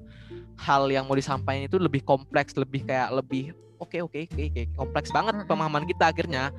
hal 0.56 0.88
yang 0.88 1.04
mau 1.04 1.18
disampaikan 1.18 1.68
itu 1.68 1.76
lebih 1.76 2.06
kompleks 2.06 2.56
lebih 2.56 2.88
kayak 2.88 3.12
lebih 3.12 3.52
oke 3.82 3.92
okay, 3.92 4.00
oke 4.00 4.14
okay, 4.16 4.24
oke 4.30 4.54
okay, 4.56 4.66
kompleks 4.78 5.10
banget 5.12 5.36
hmm. 5.36 5.48
pemahaman 5.50 5.84
kita 5.84 6.14
akhirnya 6.14 6.54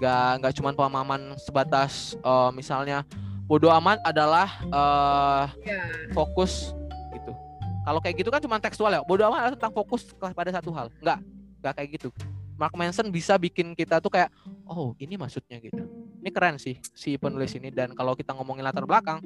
nggak 0.00 0.30
nggak 0.40 0.52
cuma 0.58 0.70
pemahaman 0.72 1.36
sebatas 1.38 2.18
uh, 2.24 2.50
misalnya 2.50 3.04
bodoh 3.44 3.72
amat 3.80 4.00
adalah 4.04 4.48
uh, 4.72 5.44
yeah. 5.64 5.88
fokus 6.16 6.72
gitu. 7.12 7.32
Kalau 7.84 8.00
kayak 8.00 8.16
gitu 8.24 8.28
kan 8.32 8.40
cuma 8.40 8.56
tekstual 8.60 8.92
ya. 8.92 9.00
Bodoh 9.04 9.28
amat 9.28 9.38
adalah 9.48 9.54
tentang 9.56 9.74
fokus 9.76 10.08
pada 10.16 10.50
satu 10.52 10.72
hal. 10.72 10.88
Enggak, 11.00 11.20
enggak 11.60 11.72
kayak 11.76 11.90
gitu. 12.00 12.08
Mark 12.54 12.74
Manson 12.78 13.10
bisa 13.10 13.34
bikin 13.34 13.74
kita 13.74 13.98
tuh 13.98 14.14
kayak 14.14 14.30
oh 14.64 14.94
ini 15.02 15.18
maksudnya 15.18 15.58
gitu. 15.58 15.82
Ini 16.22 16.30
keren 16.30 16.56
sih 16.56 16.78
si 16.94 17.18
penulis 17.18 17.52
ini 17.58 17.68
dan 17.68 17.92
kalau 17.92 18.14
kita 18.14 18.32
ngomongin 18.32 18.64
latar 18.64 18.86
belakang, 18.86 19.20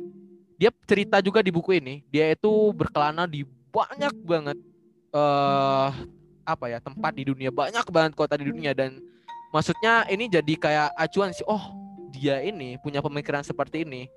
dia 0.59 0.73
cerita 0.89 1.21
juga 1.23 1.45
di 1.45 1.53
buku 1.53 1.77
ini, 1.79 2.03
dia 2.09 2.33
itu 2.33 2.73
berkelana 2.75 3.29
di 3.29 3.45
banyak 3.69 4.15
banget 4.25 4.59
uh, 5.13 5.93
apa 6.43 6.65
ya 6.73 6.81
tempat 6.81 7.13
di 7.15 7.29
dunia, 7.29 7.53
banyak 7.53 7.85
banget 7.93 8.13
kota 8.17 8.35
di 8.41 8.49
dunia 8.49 8.73
dan 8.73 8.97
maksudnya 9.53 10.09
ini 10.09 10.27
jadi 10.27 10.55
kayak 10.57 10.89
acuan 10.97 11.31
sih. 11.37 11.45
Oh, 11.45 11.88
dia 12.19 12.43
ini 12.43 12.75
punya 12.83 12.99
pemikiran 12.99 13.47
seperti 13.47 13.87
ini, 13.87 14.11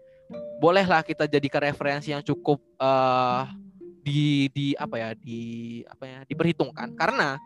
bolehlah 0.57 1.05
kita 1.05 1.29
jadikan 1.29 1.61
referensi 1.61 2.09
yang 2.09 2.25
cukup 2.25 2.57
uh, 2.81 3.45
di 4.01 4.49
di 4.49 4.73
apa 4.73 4.97
ya 4.97 5.09
di 5.13 5.39
apa 5.85 6.03
ya 6.09 6.19
diperhitungkan. 6.25 6.97
Karena 6.97 7.37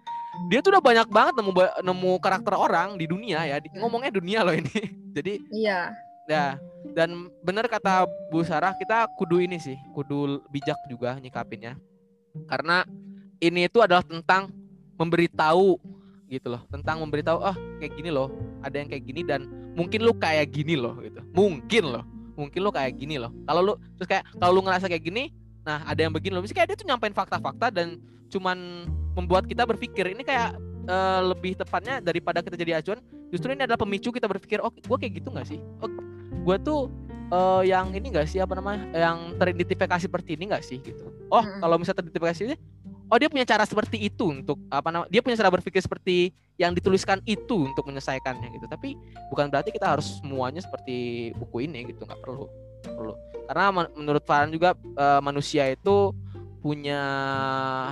dia 0.47 0.63
tuh 0.63 0.75
udah 0.75 0.83
banyak 0.83 1.07
banget 1.11 1.33
nemu 1.35 1.51
nemu 1.83 2.11
karakter 2.23 2.55
orang 2.55 2.95
di 2.95 3.05
dunia 3.07 3.43
ya 3.43 3.59
di, 3.59 3.67
ngomongnya 3.75 4.11
dunia 4.15 4.39
loh 4.47 4.55
ini. 4.55 4.79
Jadi 5.15 5.43
iya. 5.51 5.91
ya 6.25 6.55
dan 6.95 7.29
benar 7.45 7.69
kata 7.69 8.07
Bu 8.31 8.41
Sarah 8.41 8.73
kita 8.79 9.05
kudu 9.19 9.43
ini 9.43 9.59
sih 9.59 9.75
kudu 9.91 10.43
bijak 10.47 10.79
juga 10.87 11.19
nyikapinnya. 11.19 11.75
Karena 12.47 12.87
ini 13.39 13.67
itu 13.67 13.79
adalah 13.83 14.03
tentang 14.03 14.51
memberitahu 14.95 15.79
gitu 16.25 16.49
loh 16.49 16.61
tentang 16.73 17.01
memberitahu 17.05 17.37
oh 17.37 17.55
kayak 17.77 17.93
gini 17.93 18.09
loh 18.09 18.33
ada 18.65 18.81
yang 18.81 18.89
kayak 18.89 19.03
gini 19.05 19.21
dan 19.21 19.45
mungkin 19.77 20.01
lu 20.01 20.13
kayak 20.17 20.49
gini 20.49 20.73
loh 20.79 20.97
gitu. 21.01 21.21
Mungkin 21.35 21.83
loh 21.85 22.03
mungkin 22.35 22.59
lu 22.61 22.71
kayak 22.71 22.99
gini 22.99 23.15
loh. 23.15 23.31
Kalau 23.47 23.61
lu 23.61 23.73
terus 23.95 24.07
kayak 24.09 24.23
kalau 24.37 24.51
lu 24.59 24.61
ngerasa 24.65 24.85
kayak 24.91 25.03
gini 25.03 25.31
nah 25.65 25.81
ada 25.85 26.01
yang 26.01 26.13
begini 26.13 26.37
loh. 26.37 26.43
Misalnya 26.43 26.65
kayak 26.65 26.69
dia 26.73 26.77
tuh 26.77 26.87
nyampein 26.87 27.15
fakta-fakta 27.15 27.73
dan 27.73 28.01
cuman 28.29 28.89
membuat 29.15 29.45
kita 29.45 29.63
berpikir. 29.63 30.11
Ini 30.13 30.23
kayak 30.25 30.57
uh, 30.89 31.21
lebih 31.33 31.57
tepatnya 31.57 32.01
daripada 32.01 32.41
kita 32.41 32.55
jadi 32.57 32.81
acuan 32.81 32.99
justru 33.33 33.51
ini 33.51 33.65
adalah 33.65 33.81
pemicu 33.81 34.13
kita 34.13 34.29
berpikir 34.29 34.61
oh 34.61 34.69
gue 34.69 34.97
kayak 34.97 35.21
gitu 35.21 35.29
nggak 35.33 35.47
sih? 35.47 35.59
Oh 35.81 35.89
gue 36.45 36.57
tuh 36.61 36.93
uh, 37.33 37.63
yang 37.65 37.89
ini 37.95 38.13
gak 38.13 38.29
sih 38.29 38.37
apa 38.37 38.53
namanya 38.53 38.85
yang 38.93 39.33
teridentifikasi 39.41 40.05
seperti 40.05 40.37
ini 40.37 40.53
gak 40.53 40.61
sih? 40.65 40.77
Gitu. 40.77 41.09
Oh 41.33 41.41
kalau 41.41 41.81
misalnya 41.81 42.05
teridentifikasi 42.05 42.53
oh 43.09 43.17
dia 43.17 43.29
punya 43.29 43.45
cara 43.45 43.63
seperti 43.63 44.01
itu 44.09 44.33
untuk 44.33 44.57
apa 44.73 44.89
namanya 44.89 45.09
dia 45.11 45.21
punya 45.21 45.37
cara 45.37 45.49
berpikir 45.53 45.81
seperti 45.81 46.33
yang 46.55 46.71
dituliskan 46.71 47.19
itu 47.27 47.67
untuk 47.69 47.85
menyelesaikannya 47.85 48.47
gitu. 48.55 48.65
Tapi 48.65 48.95
bukan 49.29 49.51
berarti 49.51 49.69
kita 49.75 49.97
harus 49.97 50.19
semuanya 50.23 50.63
seperti 50.63 51.31
buku 51.35 51.67
ini 51.67 51.91
gitu 51.91 52.07
nggak 52.07 52.19
perlu 52.23 52.47
perlu. 52.85 53.13
Karena 53.45 53.85
menurut 53.93 54.23
Farhan 54.25 54.49
juga 54.49 54.73
uh, 54.97 55.21
manusia 55.21 55.69
itu 55.69 56.15
punya 56.65 56.97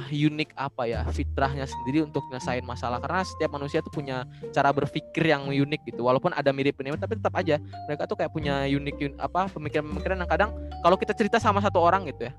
unik 0.09 0.57
apa 0.57 0.89
ya 0.89 1.05
fitrahnya 1.14 1.70
sendiri 1.70 2.09
untuk 2.09 2.26
menyelesaikan 2.32 2.66
masalah. 2.66 2.97
Karena 2.97 3.22
setiap 3.22 3.53
manusia 3.53 3.86
tuh 3.86 3.93
punya 3.93 4.26
cara 4.49 4.74
berpikir 4.74 5.30
yang 5.30 5.45
unik 5.45 5.93
gitu. 5.93 6.01
Walaupun 6.01 6.34
ada 6.34 6.49
mirip 6.49 6.82
mirip 6.82 6.97
tapi 6.97 7.22
tetap 7.22 7.38
aja 7.38 7.61
mereka 7.86 8.09
tuh 8.09 8.18
kayak 8.18 8.34
punya 8.34 8.66
unik 8.66 8.95
un, 8.97 9.14
apa 9.22 9.51
pemikiran-pemikiran 9.53 10.18
yang 10.26 10.32
kadang 10.32 10.49
kalau 10.82 10.97
kita 10.97 11.14
cerita 11.14 11.38
sama 11.38 11.61
satu 11.61 11.78
orang 11.78 12.09
gitu 12.09 12.32
ya 12.32 12.34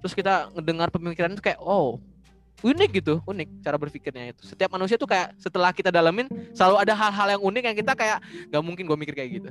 terus 0.00 0.16
kita 0.16 0.48
ngedengar 0.56 0.88
pemikiran 0.88 1.32
itu 1.36 1.44
kayak 1.44 1.60
oh 1.60 2.00
unik 2.60 2.90
gitu 3.00 3.14
unik 3.24 3.64
cara 3.64 3.76
berpikirnya 3.80 4.36
itu. 4.36 4.42
Setiap 4.44 4.72
manusia 4.72 5.00
tuh 5.00 5.08
kayak 5.08 5.32
setelah 5.40 5.72
kita 5.72 5.88
dalamin 5.88 6.28
selalu 6.52 6.76
ada 6.80 6.92
hal-hal 6.92 7.28
yang 7.36 7.42
unik 7.42 7.62
yang 7.72 7.76
kita 7.76 7.92
kayak 7.96 8.18
nggak 8.52 8.62
mungkin 8.64 8.84
gue 8.84 8.96
mikir 9.00 9.14
kayak 9.16 9.30
gitu. 9.40 9.50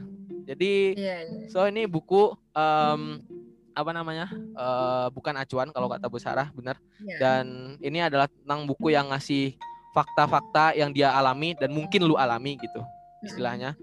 Jadi 0.49 0.73
yeah, 0.97 1.21
yeah. 1.25 1.49
so 1.49 1.65
ini 1.65 1.85
buku 1.85 2.33
um, 2.53 3.21
apa 3.77 3.91
namanya 3.93 4.27
uh, 4.57 5.07
bukan 5.13 5.37
acuan 5.37 5.69
kalau 5.69 5.89
kata 5.89 6.05
Bu 6.09 6.17
Sarah 6.21 6.49
benar. 6.53 6.77
Yeah. 7.01 7.19
dan 7.21 7.45
ini 7.81 8.01
adalah 8.01 8.29
tentang 8.29 8.65
buku 8.65 8.93
yang 8.93 9.09
ngasih 9.13 9.57
fakta-fakta 9.93 10.77
yang 10.77 10.93
dia 10.93 11.13
alami 11.13 11.57
dan 11.57 11.73
mungkin 11.73 12.05
lu 12.05 12.17
alami 12.17 12.57
gitu 12.61 12.81
istilahnya. 13.25 13.73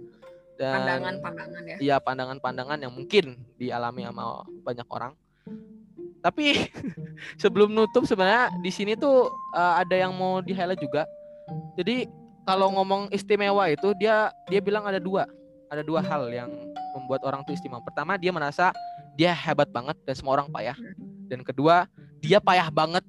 Dan 0.57 0.73
pandangan-pandangan 0.73 1.63
ya. 1.69 1.77
iya 1.85 1.97
pandangan-pandangan 2.01 2.79
yang 2.81 2.89
mungkin 2.89 3.37
dialami 3.61 4.09
sama 4.09 4.41
banyak 4.65 4.89
orang 4.89 5.13
tapi 6.27 6.67
sebelum 7.43 7.71
nutup 7.71 8.03
sebenarnya 8.03 8.51
di 8.59 8.75
sini 8.75 8.99
tuh 8.99 9.31
uh, 9.55 9.79
ada 9.79 9.95
yang 9.95 10.11
mau 10.11 10.43
di 10.43 10.51
highlight 10.51 10.83
juga. 10.83 11.07
Jadi 11.79 12.11
kalau 12.43 12.75
ngomong 12.75 13.15
istimewa 13.15 13.71
itu 13.71 13.95
dia 13.95 14.35
dia 14.51 14.59
bilang 14.59 14.83
ada 14.83 14.99
dua, 14.99 15.31
ada 15.71 15.87
dua 15.87 16.03
hal 16.03 16.27
yang 16.35 16.51
membuat 16.99 17.23
orang 17.23 17.47
tuh 17.47 17.55
istimewa. 17.55 17.79
Pertama 17.87 18.19
dia 18.19 18.35
merasa 18.35 18.75
dia 19.15 19.31
hebat 19.31 19.71
banget 19.71 19.95
dan 20.03 20.15
semua 20.19 20.43
orang 20.43 20.51
payah. 20.51 20.75
Dan 21.31 21.47
kedua 21.47 21.87
dia 22.19 22.43
payah 22.43 22.67
banget, 22.75 23.07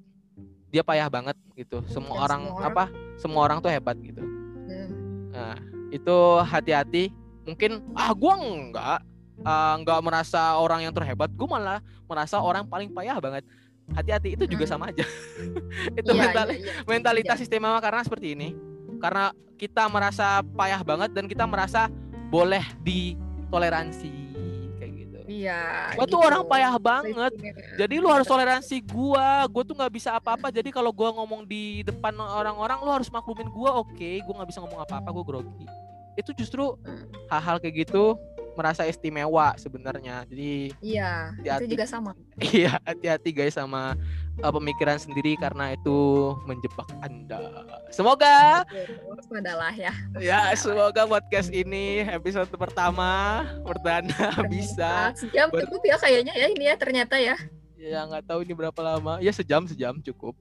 dia 0.69 0.85
payah 0.85 1.09
banget 1.09 1.33
gitu. 1.57 1.81
Semua 1.89 2.21
orang, 2.21 2.45
semua 2.45 2.57
orang 2.61 2.69
apa? 2.69 2.85
Semua 3.17 3.41
orang 3.49 3.57
tuh 3.65 3.73
hebat 3.73 3.97
gitu. 3.97 4.21
Hmm. 4.21 4.89
Nah, 5.33 5.57
itu 5.89 6.17
hati-hati 6.45 7.09
mungkin 7.49 7.81
ah 7.97 8.11
gua 8.13 8.37
enggak 8.37 8.99
uh, 9.41 9.73
enggak 9.75 9.99
merasa 9.99 10.55
orang 10.55 10.81
yang 10.81 10.93
terhebat 10.93 11.29
gua 11.31 11.47
malah 11.49 11.79
merasa 12.05 12.37
orang 12.37 12.63
paling 12.63 12.89
payah 12.89 13.17
banget 13.17 13.43
hati-hati 13.89 14.35
itu 14.35 14.43
juga 14.45 14.65
Hmm. 14.65 14.73
sama 14.73 14.85
aja 14.91 15.03
itu 15.99 16.09
Iya, 16.09 16.19
mental 16.19 16.45
iya, 16.49 16.59
iya. 16.59 16.73
mentalitas 16.83 17.39
istimewa 17.39 17.77
karena 17.77 18.01
seperti 18.01 18.35
ini 18.35 18.49
karena 18.97 19.29
kita 19.55 19.87
merasa 19.87 20.39
payah 20.43 20.81
banget 20.81 21.09
dan 21.11 21.25
kita 21.25 21.45
merasa 21.45 21.87
boleh 22.27 22.61
ditoleransi 22.83 24.11
kayak 24.75 24.91
gitu 24.93 25.17
Iya. 25.27 25.95
gua 25.95 26.05
tuh 26.05 26.19
gitu. 26.19 26.27
orang 26.27 26.43
payah 26.43 26.75
banget 26.75 27.31
jadi 27.75 27.95
lu 27.97 28.07
harus 28.07 28.27
toleransi 28.27 28.75
gua 28.83 29.47
gua 29.47 29.63
tuh 29.63 29.75
nggak 29.75 29.93
bisa 29.93 30.09
apa-apa 30.13 30.49
jadi 30.49 30.67
kalau 30.67 30.91
gua 30.91 31.11
ngomong 31.13 31.43
di 31.43 31.79
depan 31.81 32.11
orang-orang 32.13 32.79
lu 32.79 32.91
harus 32.91 33.07
maklumin 33.07 33.47
gua 33.47 33.79
oke 33.79 34.11
gua 34.23 34.33
nggak 34.37 34.49
bisa 34.51 34.59
ngomong 34.59 34.83
apa-apa 34.83 35.09
gua 35.09 35.23
grogi 35.25 35.65
itu 36.15 36.31
justru 36.33 36.75
Hmm. 36.81 37.07
hal-hal 37.29 37.55
kayak 37.57 37.87
gitu 37.87 38.17
merasa 38.57 38.83
istimewa 38.83 39.53
sebenarnya 39.55 40.25
jadi 40.25 40.73
Iya, 40.79 41.11
Hati-hati. 41.37 41.61
itu 41.61 41.73
juga 41.73 41.85
sama. 41.85 42.11
iya 42.51 42.73
hati-hati 42.81 43.29
guys 43.31 43.53
sama 43.53 43.93
uh, 44.37 44.51
pemikiran 44.51 44.97
sendiri 44.97 45.37
karena 45.37 45.71
itu 45.71 45.97
menjebak 46.43 46.89
anda 46.99 47.37
semoga 47.87 48.65
Waspadalah 49.05 49.71
ya. 49.71 49.93
ya 50.17 50.41
semoga 50.53 51.05
podcast 51.05 51.49
ini 51.49 52.01
episode 52.03 52.49
pertama 52.51 53.09
perdana 53.61 54.33
bisa 54.51 55.13
Sejam 55.13 55.47
ber- 55.47 55.63
cukup 55.63 55.81
ya 55.85 55.95
kayaknya 55.97 56.33
ya 56.33 56.47
ini 56.47 56.65
ya 56.65 56.75
ternyata 56.75 57.15
ya. 57.15 57.37
ya 57.77 58.01
nggak 58.03 58.25
tahu 58.25 58.41
ini 58.41 58.51
berapa 58.51 58.81
lama 58.81 59.17
ya 59.17 59.29
sejam 59.29 59.63
sejam 59.63 60.01
cukup 60.01 60.33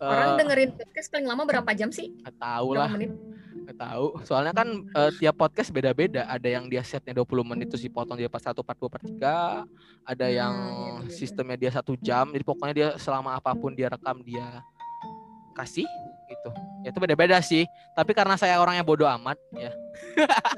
Orang 0.00 0.32
Eh, 0.32 0.36
dengerin 0.40 0.70
podcast 0.72 1.12
paling 1.12 1.28
lama 1.28 1.44
berapa 1.44 1.70
jam 1.76 1.92
sih? 1.92 2.08
tahu 2.34 2.72
lah 2.72 2.88
menit? 2.88 3.12
Nggak 3.70 3.80
tahu. 3.80 4.06
Soalnya 4.22 4.50
kan 4.50 4.68
eh, 4.84 5.10
tiap 5.16 5.34
podcast 5.36 5.70
beda-beda. 5.70 6.26
Ada 6.26 6.48
yang 6.50 6.66
dia 6.66 6.82
setnya 6.82 7.14
20 7.14 7.24
menit 7.46 7.66
terus 7.66 7.80
dipotong 7.80 8.14
dia 8.14 8.26
pas 8.26 8.42
satu 8.42 8.60
part 8.60 8.74
dua 8.74 8.90
per 8.90 9.00
tiga. 9.00 9.62
Ada 10.02 10.26
Hmm, 10.26 10.34
yang 10.34 10.54
iya, 10.56 10.90
iya. 11.00 11.10
sistemnya 11.12 11.56
dia 11.56 11.70
satu 11.70 11.94
jam. 11.96 12.28
Jadi 12.28 12.42
pokoknya 12.42 12.74
dia 12.74 12.88
selama 12.96 13.32
apa 13.32 13.52
pun 13.52 13.70
dia 13.70 13.86
rekam 13.86 14.18
dia 14.20 14.44
kasih 15.52 15.86
gitu. 16.26 16.50
Ya 16.80 16.90
itu 16.90 16.98
beda-beda 16.98 17.38
sih. 17.40 17.66
Tapi 17.92 18.10
karena 18.10 18.34
saya 18.34 18.56
orangnya 18.56 18.82
bodoh 18.82 19.06
amat 19.06 19.38
ya. 19.52 19.70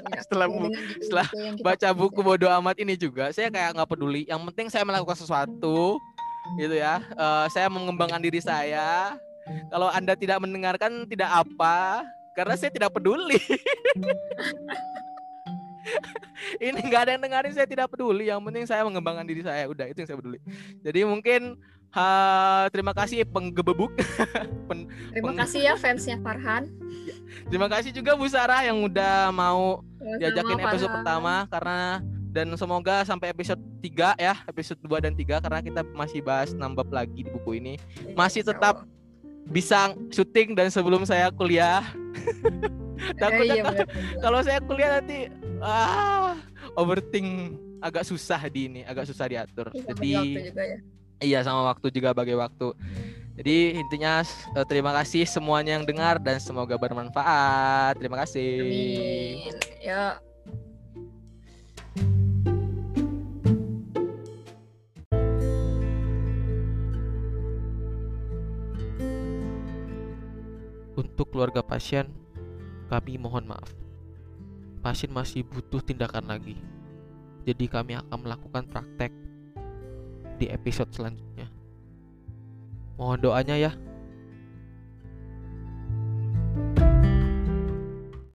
Ya, 0.09 0.21
Setelah 0.23 0.47
bu- 0.47 0.69
gitu- 0.69 1.03
setelah 1.03 1.27
gitu 1.29 1.61
baca 1.61 1.89
buku 1.91 2.19
bodoh 2.21 2.51
amat 2.61 2.75
ini 2.77 2.93
juga 2.93 3.29
saya 3.29 3.47
kayak 3.47 3.73
nggak 3.73 3.89
peduli. 3.89 4.25
Yang 4.25 4.41
penting 4.49 4.67
saya 4.69 4.83
melakukan 4.83 5.17
sesuatu 5.17 5.97
gitu 6.55 6.73
ya. 6.73 6.97
Eh, 7.03 7.45
saya 7.49 7.67
mengembangkan 7.67 8.19
diri 8.19 8.39
saya. 8.39 9.17
Kalau 9.43 9.91
anda 9.91 10.15
tidak 10.15 10.39
mendengarkan 10.39 11.03
tidak 11.03 11.27
apa 11.27 12.07
karena 12.33 12.53
saya 12.53 12.69
tidak 12.69 12.91
peduli 12.91 13.37
ini 16.59 16.79
nggak 16.79 17.01
ada 17.03 17.11
yang 17.13 17.23
dengerin 17.23 17.53
saya 17.53 17.67
tidak 17.67 17.87
peduli 17.87 18.27
yang 18.27 18.39
penting 18.41 18.63
saya 18.63 18.83
mengembangkan 18.83 19.25
diri 19.25 19.43
saya 19.43 19.67
udah 19.67 19.85
itu 19.85 19.99
yang 19.99 20.09
saya 20.09 20.19
peduli 20.19 20.39
jadi 20.79 20.99
mungkin 21.03 21.41
ha, 21.91 22.05
terima 22.69 22.91
kasih 22.91 23.27
penggebebuk 23.27 23.91
Pen- 24.67 24.87
Terima 25.11 25.29
peng- 25.29 25.39
kasih 25.39 25.59
ya 25.61 25.73
fansnya 25.75 26.17
Farhan. 26.19 26.71
terima 27.51 27.67
kasih 27.67 27.91
juga 27.91 28.15
Bu 28.15 28.25
Sarah 28.25 28.63
yang 28.63 28.79
udah 28.81 29.29
mau 29.29 29.83
Sama-sama, 29.93 30.17
diajakin 30.19 30.57
episode 30.61 30.87
Farhan. 30.87 30.95
pertama 30.99 31.35
karena 31.51 31.79
dan 32.33 32.47
semoga 32.57 33.05
sampai 33.05 33.29
episode 33.29 33.61
3 33.77 34.17
ya, 34.17 34.41
episode 34.49 34.81
2 34.81 35.05
dan 35.05 35.13
3 35.13 35.37
karena 35.37 35.61
kita 35.61 35.85
masih 35.93 36.17
bahas 36.17 36.49
nambah 36.49 36.89
lagi 36.89 37.21
di 37.21 37.29
buku 37.29 37.61
ini. 37.61 37.77
Iya, 38.01 38.17
Masih 38.17 38.41
tetap. 38.41 38.89
Bisa 39.45 39.91
syuting 40.09 40.55
dan 40.55 40.67
sebelum 40.67 41.03
saya 41.03 41.29
kuliah. 41.29 41.83
Takutnya 43.19 43.43
Eh, 43.43 43.57
iya, 43.59 43.63
kalau- 43.63 43.75
benar-benar. 43.83 44.21
kalau 44.21 44.39
saya 44.41 44.59
kuliah 44.59 44.89
nanti 44.95 45.17
ah 45.59 46.39
overthink 46.73 47.27
agak 47.79 48.07
susah 48.07 48.39
di 48.47 48.71
ini, 48.71 48.81
agak 48.83 49.03
susah 49.05 49.27
diatur. 49.27 49.75
Iya, 49.75 49.91
Jadi 49.91 50.11
juga 50.47 50.63
ya. 50.63 50.77
iya 51.19 51.39
sama 51.43 51.67
waktu 51.67 51.91
juga 51.91 52.15
bagi 52.15 52.31
waktu. 52.31 52.71
Jadi 53.33 53.75
intinya 53.75 54.23
eh, 54.55 54.63
terima 54.63 54.95
kasih 54.95 55.27
semuanya 55.27 55.75
yang 55.75 55.83
dengar 55.83 56.15
dan 56.17 56.39
semoga 56.39 56.79
bermanfaat. 56.79 57.99
Terima 57.99 58.23
kasih. 58.23 58.51
Amin. 58.61 59.55
Ya, 59.83 60.15
Untuk 71.23 71.39
keluarga 71.39 71.63
pasien, 71.63 72.11
kami 72.91 73.15
mohon 73.15 73.47
maaf. 73.47 73.71
Pasien 74.83 75.07
masih 75.07 75.47
butuh 75.47 75.79
tindakan 75.79 76.27
lagi. 76.27 76.59
Jadi 77.47 77.71
kami 77.71 77.95
akan 77.95 78.27
melakukan 78.27 78.67
praktek 78.67 79.15
di 80.35 80.51
episode 80.51 80.91
selanjutnya. 80.91 81.47
Mohon 82.99 83.19
doanya 83.23 83.55
ya 83.55 83.71